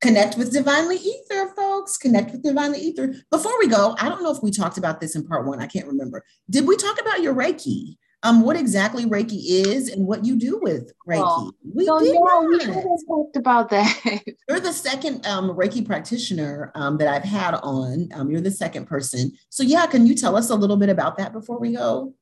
Connect 0.00 0.38
with 0.38 0.52
Divinely 0.52 0.96
Ether, 0.96 1.48
folks. 1.54 1.98
Connect 1.98 2.32
with 2.32 2.42
Divinely 2.42 2.78
Ether. 2.78 3.14
Before 3.30 3.58
we 3.58 3.68
go, 3.68 3.94
I 3.98 4.08
don't 4.08 4.22
know 4.22 4.30
if 4.30 4.42
we 4.42 4.50
talked 4.50 4.78
about 4.78 5.00
this 5.00 5.14
in 5.14 5.26
part 5.26 5.46
one. 5.46 5.60
I 5.60 5.66
can't 5.66 5.86
remember. 5.86 6.24
Did 6.48 6.66
we 6.66 6.76
talk 6.76 6.98
about 7.00 7.22
your 7.22 7.34
Reiki? 7.34 7.96
Um, 8.22 8.42
what 8.42 8.56
exactly 8.56 9.06
Reiki 9.06 9.66
is 9.66 9.88
and 9.88 10.06
what 10.06 10.24
you 10.24 10.36
do 10.36 10.58
with 10.62 10.92
Reiki? 11.08 11.22
Oh, 11.24 11.52
we 11.74 11.86
so 11.86 12.00
did 12.00 12.14
no, 12.14 12.48
we 12.50 12.58
talked 13.06 13.36
about 13.36 13.70
that. 13.70 14.22
You're 14.48 14.60
the 14.60 14.72
second 14.72 15.26
um, 15.26 15.50
Reiki 15.50 15.84
practitioner 15.84 16.70
um, 16.74 16.98
that 16.98 17.08
I've 17.08 17.24
had 17.24 17.54
on. 17.54 18.08
Um, 18.14 18.30
you're 18.30 18.40
the 18.40 18.50
second 18.50 18.86
person. 18.86 19.32
So 19.48 19.62
yeah, 19.62 19.86
can 19.86 20.06
you 20.06 20.14
tell 20.14 20.36
us 20.36 20.50
a 20.50 20.54
little 20.54 20.76
bit 20.76 20.90
about 20.90 21.16
that 21.18 21.32
before 21.32 21.58
we 21.58 21.74
go? 21.74 22.14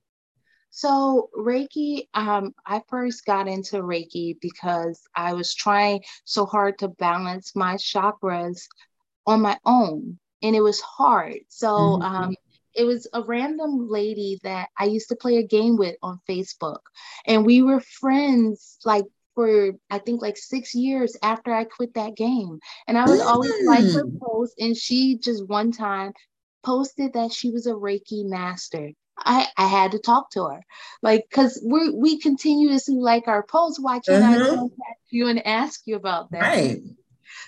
So 0.71 1.31
Reiki, 1.37 2.09
um, 2.15 2.55
I 2.67 2.83
first 2.89 3.25
got 3.25 3.49
into 3.49 3.77
Reiki 3.77 4.37
because 4.41 5.01
I 5.15 5.33
was 5.33 5.55
trying 5.55 6.03
so 6.25 6.47
hard 6.47 6.79
to 6.79 6.89
balance 6.89 7.57
my 7.57 7.75
chakras 7.75 8.63
on 9.27 9.41
my 9.41 9.59
own, 9.65 10.19
and 10.43 10.55
it 10.55 10.61
was 10.61 10.81
hard. 10.81 11.39
So 11.49 11.69
mm-hmm. 11.69 12.03
um, 12.03 12.35
it 12.75 12.85
was 12.85 13.09
a 13.13 13.23
random 13.23 13.89
lady 13.89 14.39
that 14.43 14.69
I 14.79 14.85
used 14.85 15.09
to 15.09 15.17
play 15.17 15.39
a 15.39 15.47
game 15.47 15.77
with 15.77 15.97
on 16.03 16.21
Facebook, 16.29 16.81
and 17.27 17.45
we 17.45 17.63
were 17.63 17.81
friends 17.81 18.79
like 18.85 19.05
for 19.35 19.73
I 19.91 19.99
think 19.99 20.21
like 20.21 20.37
six 20.37 20.75
years 20.75 21.17
after 21.23 21.53
I 21.53 21.65
quit 21.65 21.95
that 21.95 22.17
game. 22.17 22.59
And 22.87 22.99
I 22.99 23.07
would 23.07 23.21
always 23.21 23.67
like 23.67 23.85
her 23.85 24.05
mm. 24.05 24.19
post, 24.21 24.55
and 24.59 24.77
she 24.77 25.17
just 25.17 25.49
one 25.49 25.73
time 25.73 26.13
posted 26.65 27.13
that 27.15 27.33
she 27.33 27.51
was 27.51 27.67
a 27.67 27.73
Reiki 27.73 28.25
master. 28.25 28.91
I, 29.19 29.47
I 29.57 29.67
had 29.67 29.93
to 29.93 29.99
talk 29.99 30.31
to 30.33 30.45
her. 30.45 30.63
Like, 31.03 31.27
because 31.29 31.63
we 31.65 31.91
we 31.91 32.19
continuously 32.19 32.97
like 32.97 33.29
our 33.29 33.43
posts. 33.43 33.81
Why 33.81 34.01
can't 34.01 34.25
I 34.25 34.37
mm-hmm. 34.37 34.55
contact 34.55 35.01
you 35.11 35.29
and 35.29 35.47
ask 35.47 35.83
you 35.87 35.97
about 35.97 36.31
that? 36.31 36.41
Right. 36.43 36.81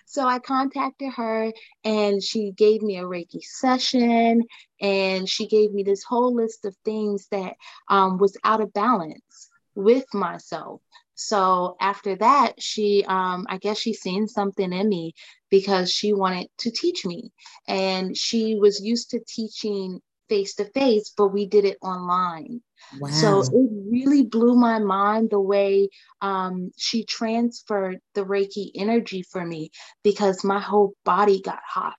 So 0.07 0.27
I 0.27 0.41
contacted 0.41 1.12
her 1.14 1.53
and 1.85 2.23
she 2.23 2.53
gave 2.53 2.83
me 2.83 2.99
a 2.99 3.05
Reiki 3.05 3.43
session 3.43 4.43
and 4.81 5.29
she 5.29 5.47
gave 5.47 5.73
me 5.73 5.83
this 5.83 6.03
whole 6.03 6.35
list 6.35 6.64
of 6.64 6.77
things 6.85 7.29
that 7.31 7.55
um, 7.89 8.18
was 8.18 8.37
out 8.45 8.61
of 8.61 8.73
balance 8.73 9.51
with 9.75 10.05
myself. 10.12 10.81
So 11.14 11.77
after 11.81 12.16
that, 12.16 12.61
she, 12.62 13.05
um, 13.07 13.47
I 13.49 13.59
guess 13.59 13.79
she 13.79 13.93
seen 13.93 14.27
something 14.27 14.73
in 14.73 14.89
me 14.89 15.14
because 15.51 15.91
she 15.91 16.12
wanted 16.12 16.49
to 16.59 16.71
teach 16.71 17.05
me. 17.05 17.31
And 17.68 18.16
she 18.16 18.57
was 18.59 18.81
used 18.81 19.11
to 19.11 19.21
teaching 19.29 20.01
face 20.31 20.55
to 20.55 20.64
face, 20.64 21.12
but 21.14 21.28
we 21.28 21.47
did 21.47 21.66
it 21.66 21.76
online. 21.83 22.62
Wow. 22.99 23.09
So 23.11 23.41
it 23.43 23.70
really 23.91 24.22
blew 24.22 24.55
my 24.55 24.78
mind 24.78 25.28
the 25.31 25.41
way 25.41 25.91
um, 26.22 26.70
she 26.78 27.05
transferred 27.05 27.99
the 28.14 28.24
Reiki 28.24 28.70
energy 28.74 29.22
for 29.22 29.45
me 29.45 29.70
because 30.03 30.43
my 30.43 30.61
whole 30.61 30.95
body 31.05 31.43
got 31.43 31.61
hot. 31.66 31.97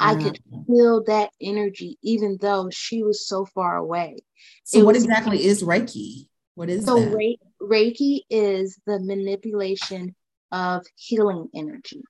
I 0.00 0.14
could 0.14 0.38
feel 0.66 1.04
that 1.04 1.30
energy 1.42 1.98
even 2.02 2.38
though 2.40 2.70
she 2.72 3.02
was 3.02 3.28
so 3.28 3.44
far 3.44 3.76
away. 3.76 4.16
So, 4.64 4.80
it 4.80 4.86
what 4.86 4.94
was, 4.94 5.04
exactly 5.04 5.44
is 5.44 5.62
Reiki? 5.62 6.26
What 6.54 6.70
is 6.70 6.86
so 6.86 6.98
Re- 7.14 7.38
Reiki 7.60 8.20
is 8.30 8.78
the 8.86 8.98
manipulation 8.98 10.14
of 10.52 10.86
healing 10.96 11.48
energy. 11.54 12.02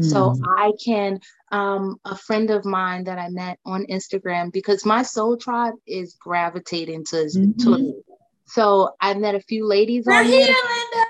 So 0.00 0.30
mm. 0.30 0.40
I 0.58 0.72
can, 0.84 1.18
um, 1.50 1.96
a 2.04 2.14
friend 2.14 2.50
of 2.50 2.64
mine 2.64 3.04
that 3.04 3.18
I 3.18 3.30
met 3.30 3.58
on 3.64 3.86
Instagram, 3.86 4.52
because 4.52 4.84
my 4.84 5.02
soul 5.02 5.36
tribe 5.36 5.74
is 5.86 6.14
gravitating 6.20 7.04
to, 7.06 7.16
mm-hmm. 7.16 7.52
to 7.64 8.02
so 8.48 8.94
I 9.00 9.14
met 9.14 9.34
a 9.34 9.40
few 9.40 9.66
ladies 9.66 10.04
We're 10.06 10.14
on 10.14 10.24
here, 10.24 10.46
Linda. 10.46 11.06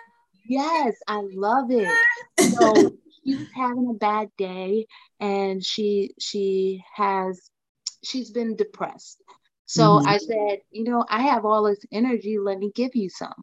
Yes, 0.49 0.95
I 1.07 1.23
love 1.33 1.71
it. 1.71 1.89
So 2.41 2.97
she 3.25 3.37
was 3.37 3.47
having 3.55 3.89
a 3.91 3.95
bad 3.95 4.29
day 4.37 4.87
and 5.21 5.65
she 5.65 6.15
she 6.19 6.83
has 6.95 7.51
she's 8.03 8.31
been 8.31 8.57
depressed. 8.57 9.23
So 9.67 9.83
mm-hmm. 9.83 10.09
I 10.09 10.17
said, 10.17 10.61
you 10.71 10.85
know, 10.85 11.05
I 11.09 11.23
have 11.23 11.45
all 11.45 11.65
this 11.65 11.85
energy. 11.93 12.39
Let 12.39 12.59
me 12.59 12.73
give 12.75 12.95
you 12.95 13.09
some. 13.11 13.35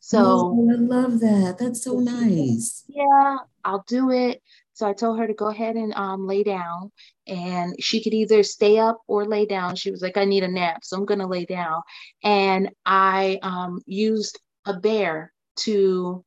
So 0.00 0.18
oh, 0.18 0.70
I 0.72 0.76
love 0.76 1.20
that. 1.20 1.56
That's 1.58 1.84
so 1.84 2.00
nice. 2.00 2.84
Yeah, 2.88 3.36
I'll 3.64 3.84
do 3.86 4.10
it. 4.10 4.42
So 4.74 4.88
I 4.88 4.92
told 4.92 5.18
her 5.18 5.26
to 5.26 5.34
go 5.34 5.48
ahead 5.48 5.76
and 5.76 5.94
um, 5.94 6.26
lay 6.26 6.42
down, 6.42 6.92
and 7.28 7.76
she 7.80 8.02
could 8.02 8.14
either 8.14 8.42
stay 8.42 8.78
up 8.78 8.98
or 9.06 9.24
lay 9.26 9.46
down. 9.46 9.76
She 9.76 9.90
was 9.90 10.02
like, 10.02 10.16
I 10.16 10.24
need 10.24 10.42
a 10.44 10.48
nap, 10.48 10.84
so 10.84 10.96
I'm 10.96 11.06
gonna 11.06 11.28
lay 11.28 11.46
down. 11.46 11.82
And 12.24 12.70
I 12.84 13.38
um, 13.42 13.80
used 13.86 14.40
a 14.66 14.74
bear 14.74 15.32
to 15.60 16.24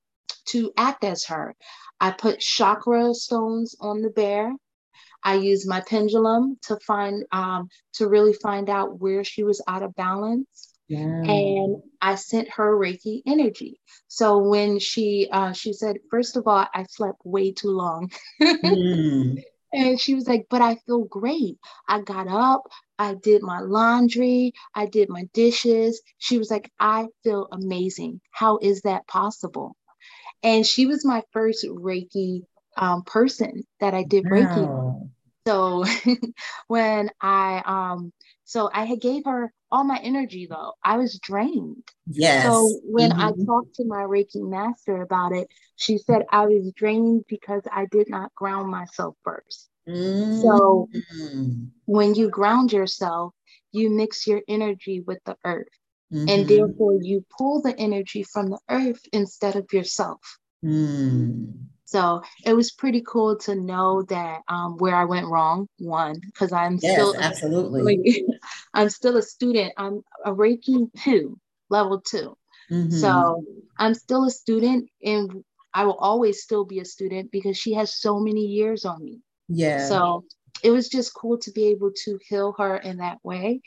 to 0.47 0.71
act 0.77 1.03
as 1.03 1.25
her. 1.25 1.55
I 1.99 2.11
put 2.11 2.39
chakra 2.39 3.13
stones 3.13 3.75
on 3.81 4.01
the 4.01 4.09
bear. 4.09 4.53
I 5.23 5.35
used 5.35 5.67
my 5.67 5.81
pendulum 5.81 6.57
to 6.63 6.77
find 6.87 7.25
um, 7.31 7.69
to 7.95 8.07
really 8.07 8.33
find 8.33 8.69
out 8.69 8.99
where 9.01 9.23
she 9.23 9.43
was 9.43 9.61
out 9.67 9.83
of 9.83 9.95
balance. 9.95 10.76
Yeah. 10.88 11.25
And 11.27 11.81
I 12.01 12.15
sent 12.15 12.49
her 12.51 12.77
Reiki 12.77 13.21
energy. 13.25 13.79
So 14.07 14.38
when 14.39 14.79
she 14.79 15.27
uh, 15.31 15.53
she 15.53 15.73
said, 15.73 15.97
first 16.09 16.35
of 16.38 16.47
all, 16.47 16.65
I 16.73 16.83
slept 16.89 17.19
way 17.25 17.51
too 17.51 17.69
long. 17.71 18.11
mm. 18.63 19.43
And 19.73 19.99
she 19.99 20.15
was 20.15 20.27
like, 20.27 20.47
but 20.49 20.61
I 20.61 20.75
feel 20.85 21.03
great. 21.05 21.57
I 21.88 22.01
got 22.01 22.27
up, 22.27 22.67
I 22.97 23.15
did 23.15 23.41
my 23.43 23.59
laundry, 23.59 24.53
I 24.73 24.85
did 24.85 25.09
my 25.09 25.27
dishes. 25.33 26.01
She 26.17 26.38
was 26.38 26.49
like, 26.49 26.71
I 26.79 27.07
feel 27.23 27.47
amazing. 27.51 28.21
How 28.31 28.57
is 28.61 28.81
that 28.81 29.07
possible? 29.07 29.75
And 30.43 30.65
she 30.65 30.85
was 30.88 31.05
my 31.05 31.23
first 31.31 31.65
Reiki 31.65 32.45
um, 32.77 33.03
person 33.03 33.63
that 33.79 33.93
I 33.93 34.03
did 34.03 34.25
wow. 34.25 34.29
Reiki. 34.29 34.71
So 35.47 35.83
when 36.67 37.09
I 37.21 37.61
um 37.65 38.13
so 38.45 38.69
I 38.73 38.85
had 38.85 39.01
gave 39.01 39.25
her 39.25 39.51
all 39.72 39.84
my 39.84 39.99
energy 39.99 40.47
though. 40.49 40.74
I 40.84 40.97
was 40.97 41.20
drained. 41.20 41.84
Yes. 42.07 42.43
So 42.43 42.80
when 42.84 43.11
mm-hmm. 43.11 43.22
I 43.22 43.45
talked 43.45 43.76
to 43.76 43.86
my 43.86 44.03
Reiki 44.03 44.41
master 44.41 45.01
about 45.01 45.34
it, 45.34 45.47
she 45.76 45.97
said 45.97 46.24
I 46.32 46.45
was 46.45 46.72
drained 46.76 47.26
because 47.28 47.63
I 47.72 47.86
did 47.86 48.09
not 48.09 48.34
ground 48.36 48.70
myself 48.70 49.15
1st 49.26 49.65
mm-hmm. 49.89 50.41
So 50.41 50.89
when 51.86 52.15
you 52.15 52.30
ground 52.30 52.72
yourself, 52.72 53.34
you 53.72 53.89
mix 53.89 54.26
your 54.28 54.41
energy 54.47 55.01
with 55.01 55.20
the 55.26 55.36
earth. 55.43 55.68
Mm-hmm. 56.13 56.30
And 56.30 56.47
therefore 56.47 56.99
you 57.01 57.26
pull 57.38 57.61
the 57.61 57.78
energy 57.78 58.24
from 58.24 58.49
the 58.49 58.59
earth 58.70 59.01
instead 59.11 59.57
of 59.57 59.72
yourself. 59.74 60.22
Mm. 60.63 61.53
So 61.88 62.21
it 62.43 62.53
was 62.53 62.71
pretty 62.71 63.01
cool 63.07 63.38
to 63.38 63.55
know 63.55 64.01
that 64.03 64.41
um, 64.49 64.75
where 64.77 64.95
I 64.95 65.05
went 65.05 65.27
wrong, 65.27 65.69
one, 65.79 66.19
because 66.19 66.51
I'm 66.51 66.77
yes, 66.81 66.95
still 66.95 67.15
absolutely. 67.17 68.25
I'm 68.73 68.89
still 68.89 69.15
a 69.15 69.21
student. 69.21 69.71
I'm 69.77 70.01
a 70.25 70.33
Reiki 70.33 70.89
two, 71.01 71.39
level 71.69 72.01
2 72.01 72.38
mm-hmm. 72.69 72.89
So 72.89 73.41
I'm 73.79 73.93
still 73.93 74.25
a 74.25 74.29
student 74.29 74.89
and 75.01 75.45
I 75.73 75.85
will 75.85 75.95
always 75.95 76.43
still 76.43 76.65
be 76.65 76.79
a 76.79 76.85
student 76.85 77.31
because 77.31 77.57
she 77.57 77.73
has 77.75 77.95
so 77.95 78.19
many 78.19 78.41
years 78.41 78.83
on 78.83 79.01
me. 79.01 79.21
Yeah. 79.47 79.88
So 79.88 80.25
it 80.63 80.71
was 80.71 80.89
just 80.89 81.13
cool 81.13 81.38
to 81.38 81.51
be 81.51 81.67
able 81.67 81.91
to 82.03 82.19
heal 82.27 82.53
her 82.57 82.75
in 82.77 82.97
that 82.97 83.19
way. 83.23 83.61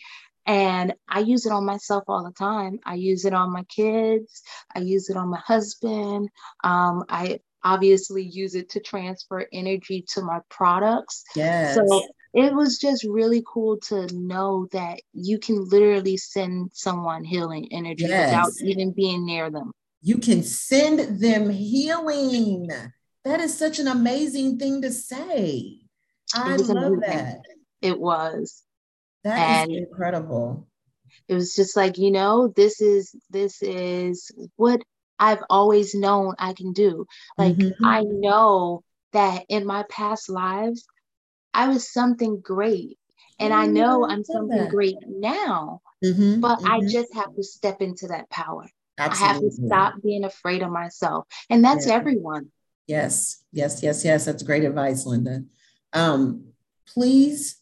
And 0.44 0.92
I 1.08 1.20
use 1.20 1.46
it 1.46 1.52
on 1.52 1.64
myself 1.64 2.04
all 2.06 2.24
the 2.24 2.32
time. 2.32 2.80
I 2.84 2.94
use 2.94 3.24
it 3.24 3.32
on 3.32 3.50
my 3.50 3.62
kids. 3.64 4.42
I 4.74 4.80
use 4.80 5.08
it 5.08 5.16
on 5.16 5.28
my 5.28 5.38
husband. 5.38 6.28
Um, 6.64 7.04
I 7.08 7.40
obviously 7.64 8.22
use 8.22 8.54
it 8.54 8.70
to 8.70 8.80
transfer 8.80 9.46
energy 9.52 10.04
to 10.14 10.22
my 10.22 10.40
products. 10.48 11.24
Yes. 11.34 11.74
So 11.74 12.02
it 12.32 12.54
was 12.54 12.78
just 12.78 13.04
really 13.04 13.42
cool 13.46 13.78
to 13.88 14.06
know 14.12 14.68
that 14.72 15.00
you 15.12 15.38
can 15.38 15.64
literally 15.68 16.16
send 16.16 16.70
someone 16.72 17.24
healing 17.24 17.68
energy 17.72 18.04
yes. 18.04 18.28
without 18.28 18.52
even 18.70 18.92
being 18.92 19.26
near 19.26 19.50
them. 19.50 19.72
You 20.02 20.18
can 20.18 20.42
send 20.42 21.20
them 21.20 21.50
healing. 21.50 22.70
That 23.24 23.40
is 23.40 23.56
such 23.56 23.78
an 23.78 23.88
amazing 23.88 24.58
thing 24.58 24.82
to 24.82 24.90
say. 24.90 25.80
I 26.34 26.56
love 26.56 26.70
amazing. 26.70 27.00
that. 27.00 27.40
It 27.82 27.98
was. 27.98 28.62
That 29.24 29.38
and 29.38 29.72
is 29.72 29.78
incredible. 29.78 30.68
It 31.28 31.34
was 31.34 31.54
just 31.54 31.76
like, 31.76 31.98
you 31.98 32.10
know, 32.10 32.52
this 32.56 32.80
is 32.80 33.14
this 33.30 33.62
is 33.62 34.30
what 34.56 34.80
I've 35.20 35.42
always 35.50 35.94
known 35.94 36.34
I 36.38 36.54
can 36.54 36.72
do. 36.72 37.06
Like 37.36 37.56
mm-hmm. 37.56 37.84
I 37.84 38.02
know 38.02 38.82
that 39.12 39.44
in 39.48 39.66
my 39.66 39.84
past 39.90 40.30
lives, 40.30 40.86
I 41.52 41.68
was 41.68 41.92
something 41.92 42.40
great. 42.40 42.96
And 43.38 43.54
I 43.54 43.66
know 43.66 44.06
I'm 44.06 44.22
something 44.22 44.68
great 44.68 44.96
now, 45.06 45.80
mm-hmm, 46.04 46.40
but 46.40 46.58
mm-hmm. 46.58 46.72
I 46.72 46.80
just 46.86 47.14
have 47.14 47.34
to 47.36 47.42
step 47.42 47.80
into 47.80 48.08
that 48.08 48.28
power. 48.28 48.68
Absolutely. 48.98 49.24
I 49.24 49.32
have 49.32 49.42
to 49.42 49.66
stop 49.66 49.94
being 50.02 50.24
afraid 50.24 50.62
of 50.62 50.70
myself. 50.70 51.26
And 51.48 51.64
that's 51.64 51.86
yeah. 51.86 51.94
everyone. 51.94 52.50
Yes, 52.86 53.42
yes, 53.50 53.82
yes, 53.82 54.04
yes. 54.04 54.26
That's 54.26 54.42
great 54.42 54.64
advice, 54.64 55.06
Linda. 55.06 55.44
Um, 55.94 56.48
please, 56.86 57.56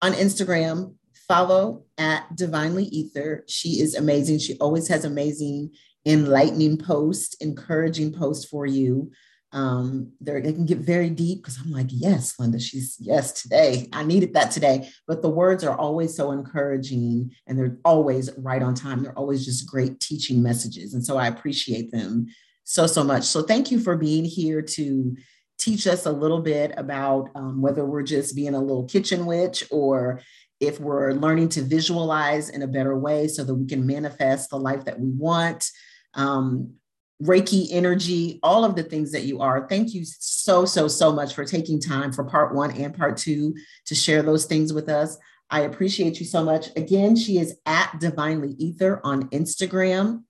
on 0.00 0.12
Instagram, 0.12 0.94
follow 1.26 1.84
at 1.98 2.36
Divinely 2.36 2.84
Ether. 2.84 3.44
She 3.48 3.80
is 3.80 3.96
amazing. 3.96 4.38
She 4.38 4.56
always 4.58 4.86
has 4.88 5.04
amazing 5.04 5.72
enlightening 6.08 6.78
post, 6.78 7.36
encouraging 7.40 8.12
post 8.12 8.48
for 8.48 8.66
you. 8.66 9.12
Um, 9.52 10.12
they 10.20 10.40
can 10.40 10.66
get 10.66 10.78
very 10.78 11.08
deep 11.10 11.42
because 11.42 11.58
I'm 11.58 11.70
like, 11.70 11.86
yes, 11.90 12.34
Linda, 12.38 12.58
she's 12.58 12.96
yes 12.98 13.40
today. 13.40 13.88
I 13.92 14.04
needed 14.04 14.34
that 14.34 14.50
today. 14.50 14.90
But 15.06 15.22
the 15.22 15.30
words 15.30 15.64
are 15.64 15.76
always 15.76 16.16
so 16.16 16.32
encouraging 16.32 17.30
and 17.46 17.58
they're 17.58 17.78
always 17.84 18.30
right 18.38 18.62
on 18.62 18.74
time. 18.74 19.02
They're 19.02 19.18
always 19.18 19.44
just 19.44 19.70
great 19.70 20.00
teaching 20.00 20.42
messages. 20.42 20.94
And 20.94 21.04
so 21.04 21.16
I 21.16 21.28
appreciate 21.28 21.92
them 21.92 22.26
so, 22.64 22.86
so 22.86 23.04
much. 23.04 23.24
So 23.24 23.42
thank 23.42 23.70
you 23.70 23.78
for 23.78 23.96
being 23.96 24.24
here 24.24 24.60
to 24.60 25.16
teach 25.58 25.86
us 25.86 26.06
a 26.06 26.12
little 26.12 26.40
bit 26.40 26.72
about 26.76 27.30
um, 27.34 27.60
whether 27.60 27.84
we're 27.84 28.02
just 28.02 28.36
being 28.36 28.54
a 28.54 28.60
little 28.60 28.84
kitchen 28.84 29.26
witch 29.26 29.64
or 29.70 30.20
if 30.60 30.80
we're 30.80 31.12
learning 31.12 31.48
to 31.50 31.62
visualize 31.62 32.50
in 32.50 32.62
a 32.62 32.66
better 32.66 32.98
way 32.98 33.28
so 33.28 33.44
that 33.44 33.54
we 33.54 33.66
can 33.66 33.86
manifest 33.86 34.50
the 34.50 34.58
life 34.58 34.84
that 34.84 34.98
we 34.98 35.10
want 35.10 35.70
um, 36.18 36.74
Reiki 37.22 37.68
energy, 37.70 38.38
all 38.42 38.64
of 38.64 38.76
the 38.76 38.82
things 38.82 39.10
that 39.12 39.24
you 39.24 39.40
are. 39.40 39.66
Thank 39.68 39.94
you 39.94 40.04
so, 40.04 40.64
so, 40.64 40.86
so 40.86 41.12
much 41.12 41.34
for 41.34 41.44
taking 41.44 41.80
time 41.80 42.12
for 42.12 42.24
part 42.24 42.54
one 42.54 42.70
and 42.72 42.96
part 42.96 43.16
two 43.16 43.54
to 43.86 43.94
share 43.94 44.22
those 44.22 44.44
things 44.44 44.72
with 44.72 44.88
us. 44.88 45.16
I 45.50 45.62
appreciate 45.62 46.20
you 46.20 46.26
so 46.26 46.44
much. 46.44 46.68
Again, 46.76 47.16
she 47.16 47.38
is 47.38 47.56
at 47.64 47.98
Divinely 47.98 48.54
Ether 48.58 49.00
on 49.02 49.30
Instagram, 49.30 50.24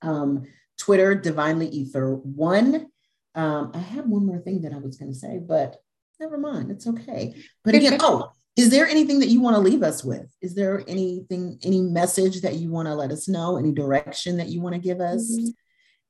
um, 0.00 0.44
Twitter, 0.78 1.14
Divinely 1.14 1.68
Ether 1.68 2.14
one. 2.14 2.86
Um, 3.34 3.72
I 3.74 3.78
have 3.78 4.06
one 4.06 4.24
more 4.26 4.38
thing 4.38 4.62
that 4.62 4.72
I 4.72 4.78
was 4.78 4.96
going 4.96 5.12
to 5.12 5.18
say, 5.18 5.38
but 5.38 5.76
never 6.18 6.38
mind. 6.38 6.70
It's 6.70 6.86
okay. 6.86 7.34
But 7.62 7.74
again, 7.74 7.98
oh, 8.00 8.32
is 8.58 8.70
there 8.70 8.88
anything 8.88 9.20
that 9.20 9.28
you 9.28 9.40
want 9.40 9.54
to 9.54 9.60
leave 9.60 9.84
us 9.84 10.02
with? 10.02 10.26
Is 10.42 10.56
there 10.56 10.82
anything, 10.88 11.60
any 11.62 11.80
message 11.80 12.40
that 12.40 12.56
you 12.56 12.72
want 12.72 12.88
to 12.88 12.94
let 12.94 13.12
us 13.12 13.28
know? 13.28 13.56
Any 13.56 13.70
direction 13.70 14.36
that 14.38 14.48
you 14.48 14.60
want 14.60 14.74
to 14.74 14.80
give 14.80 15.00
us? 15.00 15.32
Mm-hmm. 15.32 15.48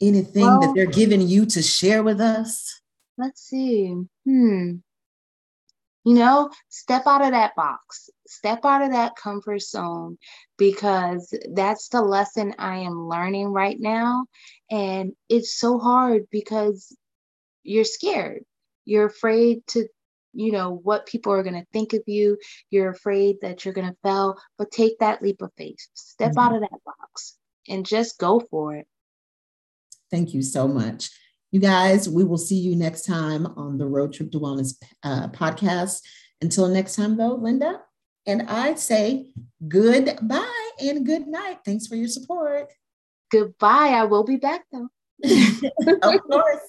Anything 0.01 0.45
well, 0.45 0.61
that 0.61 0.73
they're 0.75 0.87
giving 0.87 1.21
you 1.21 1.45
to 1.45 1.61
share 1.61 2.03
with 2.03 2.23
us? 2.23 2.81
Let's 3.19 3.43
see. 3.43 3.95
Hmm. 4.25 4.77
You 6.05 6.15
know, 6.15 6.49
step 6.71 7.03
out 7.07 7.21
of 7.21 7.33
that 7.33 7.55
box, 7.55 8.09
step 8.27 8.65
out 8.65 8.81
of 8.81 8.93
that 8.93 9.15
comfort 9.17 9.61
zone 9.61 10.17
because 10.57 11.35
that's 11.53 11.89
the 11.89 12.01
lesson 12.01 12.55
I 12.59 12.79
am 12.79 13.09
learning 13.09 13.49
right 13.49 13.77
now. 13.79 14.25
And 14.71 15.13
it's 15.29 15.55
so 15.55 15.79
hard 15.79 16.23
because 16.31 16.97
you're 17.63 17.85
scared. 17.85 18.45
You're 18.87 19.05
afraid 19.05 19.67
to 19.69 19.87
you 20.33 20.53
know 20.53 20.81
what 20.83 21.07
people 21.07 21.33
are 21.33 21.43
going 21.43 21.61
to 21.61 21.67
think 21.73 21.93
of 21.93 22.03
you. 22.07 22.39
You're 22.71 22.91
afraid 22.91 23.37
that 23.43 23.65
you're 23.65 23.75
going 23.75 23.89
to 23.89 23.97
fail 24.03 24.37
but 24.57 24.71
take 24.71 24.99
that 24.99 25.23
leap 25.23 25.43
of 25.43 25.51
faith. 25.57 25.79
Step 25.95 26.31
mm-hmm. 26.31 26.39
out 26.39 26.55
of 26.55 26.61
that 26.61 26.85
box 26.85 27.37
and 27.69 27.85
just 27.87 28.19
go 28.19 28.41
for 28.51 28.77
it. 28.77 28.87
Thank 30.11 30.35
you 30.35 30.43
so 30.43 30.69
much. 30.69 31.11
You 31.51 31.61
guys 31.61 32.09
we 32.09 32.25
will 32.25 32.39
see 32.39 32.59
you 32.59 32.77
next 32.77 33.03
time 33.03 33.47
on 33.47 33.79
the 33.79 33.87
road 33.87 34.13
trip 34.13 34.31
to 34.33 34.41
wellness 34.41 34.75
uh, 35.03 35.29
podcast. 35.29 36.03
Until 36.41 36.69
next 36.69 36.95
time 36.95 37.17
though 37.17 37.35
linda 37.35 37.81
and 38.25 38.43
i'd 38.43 38.79
say 38.79 39.27
goodbye 39.67 40.71
and 40.81 41.05
good 41.05 41.27
night. 41.27 41.59
Thanks 41.65 41.87
for 41.87 41.97
your 41.97 42.09
support. 42.09 42.73
Goodbye. 43.33 43.89
I 43.89 44.05
will 44.05 44.25
be 44.25 44.37
back 44.37 44.65
though. 44.71 44.89
Of 46.03 46.23
course 46.23 46.61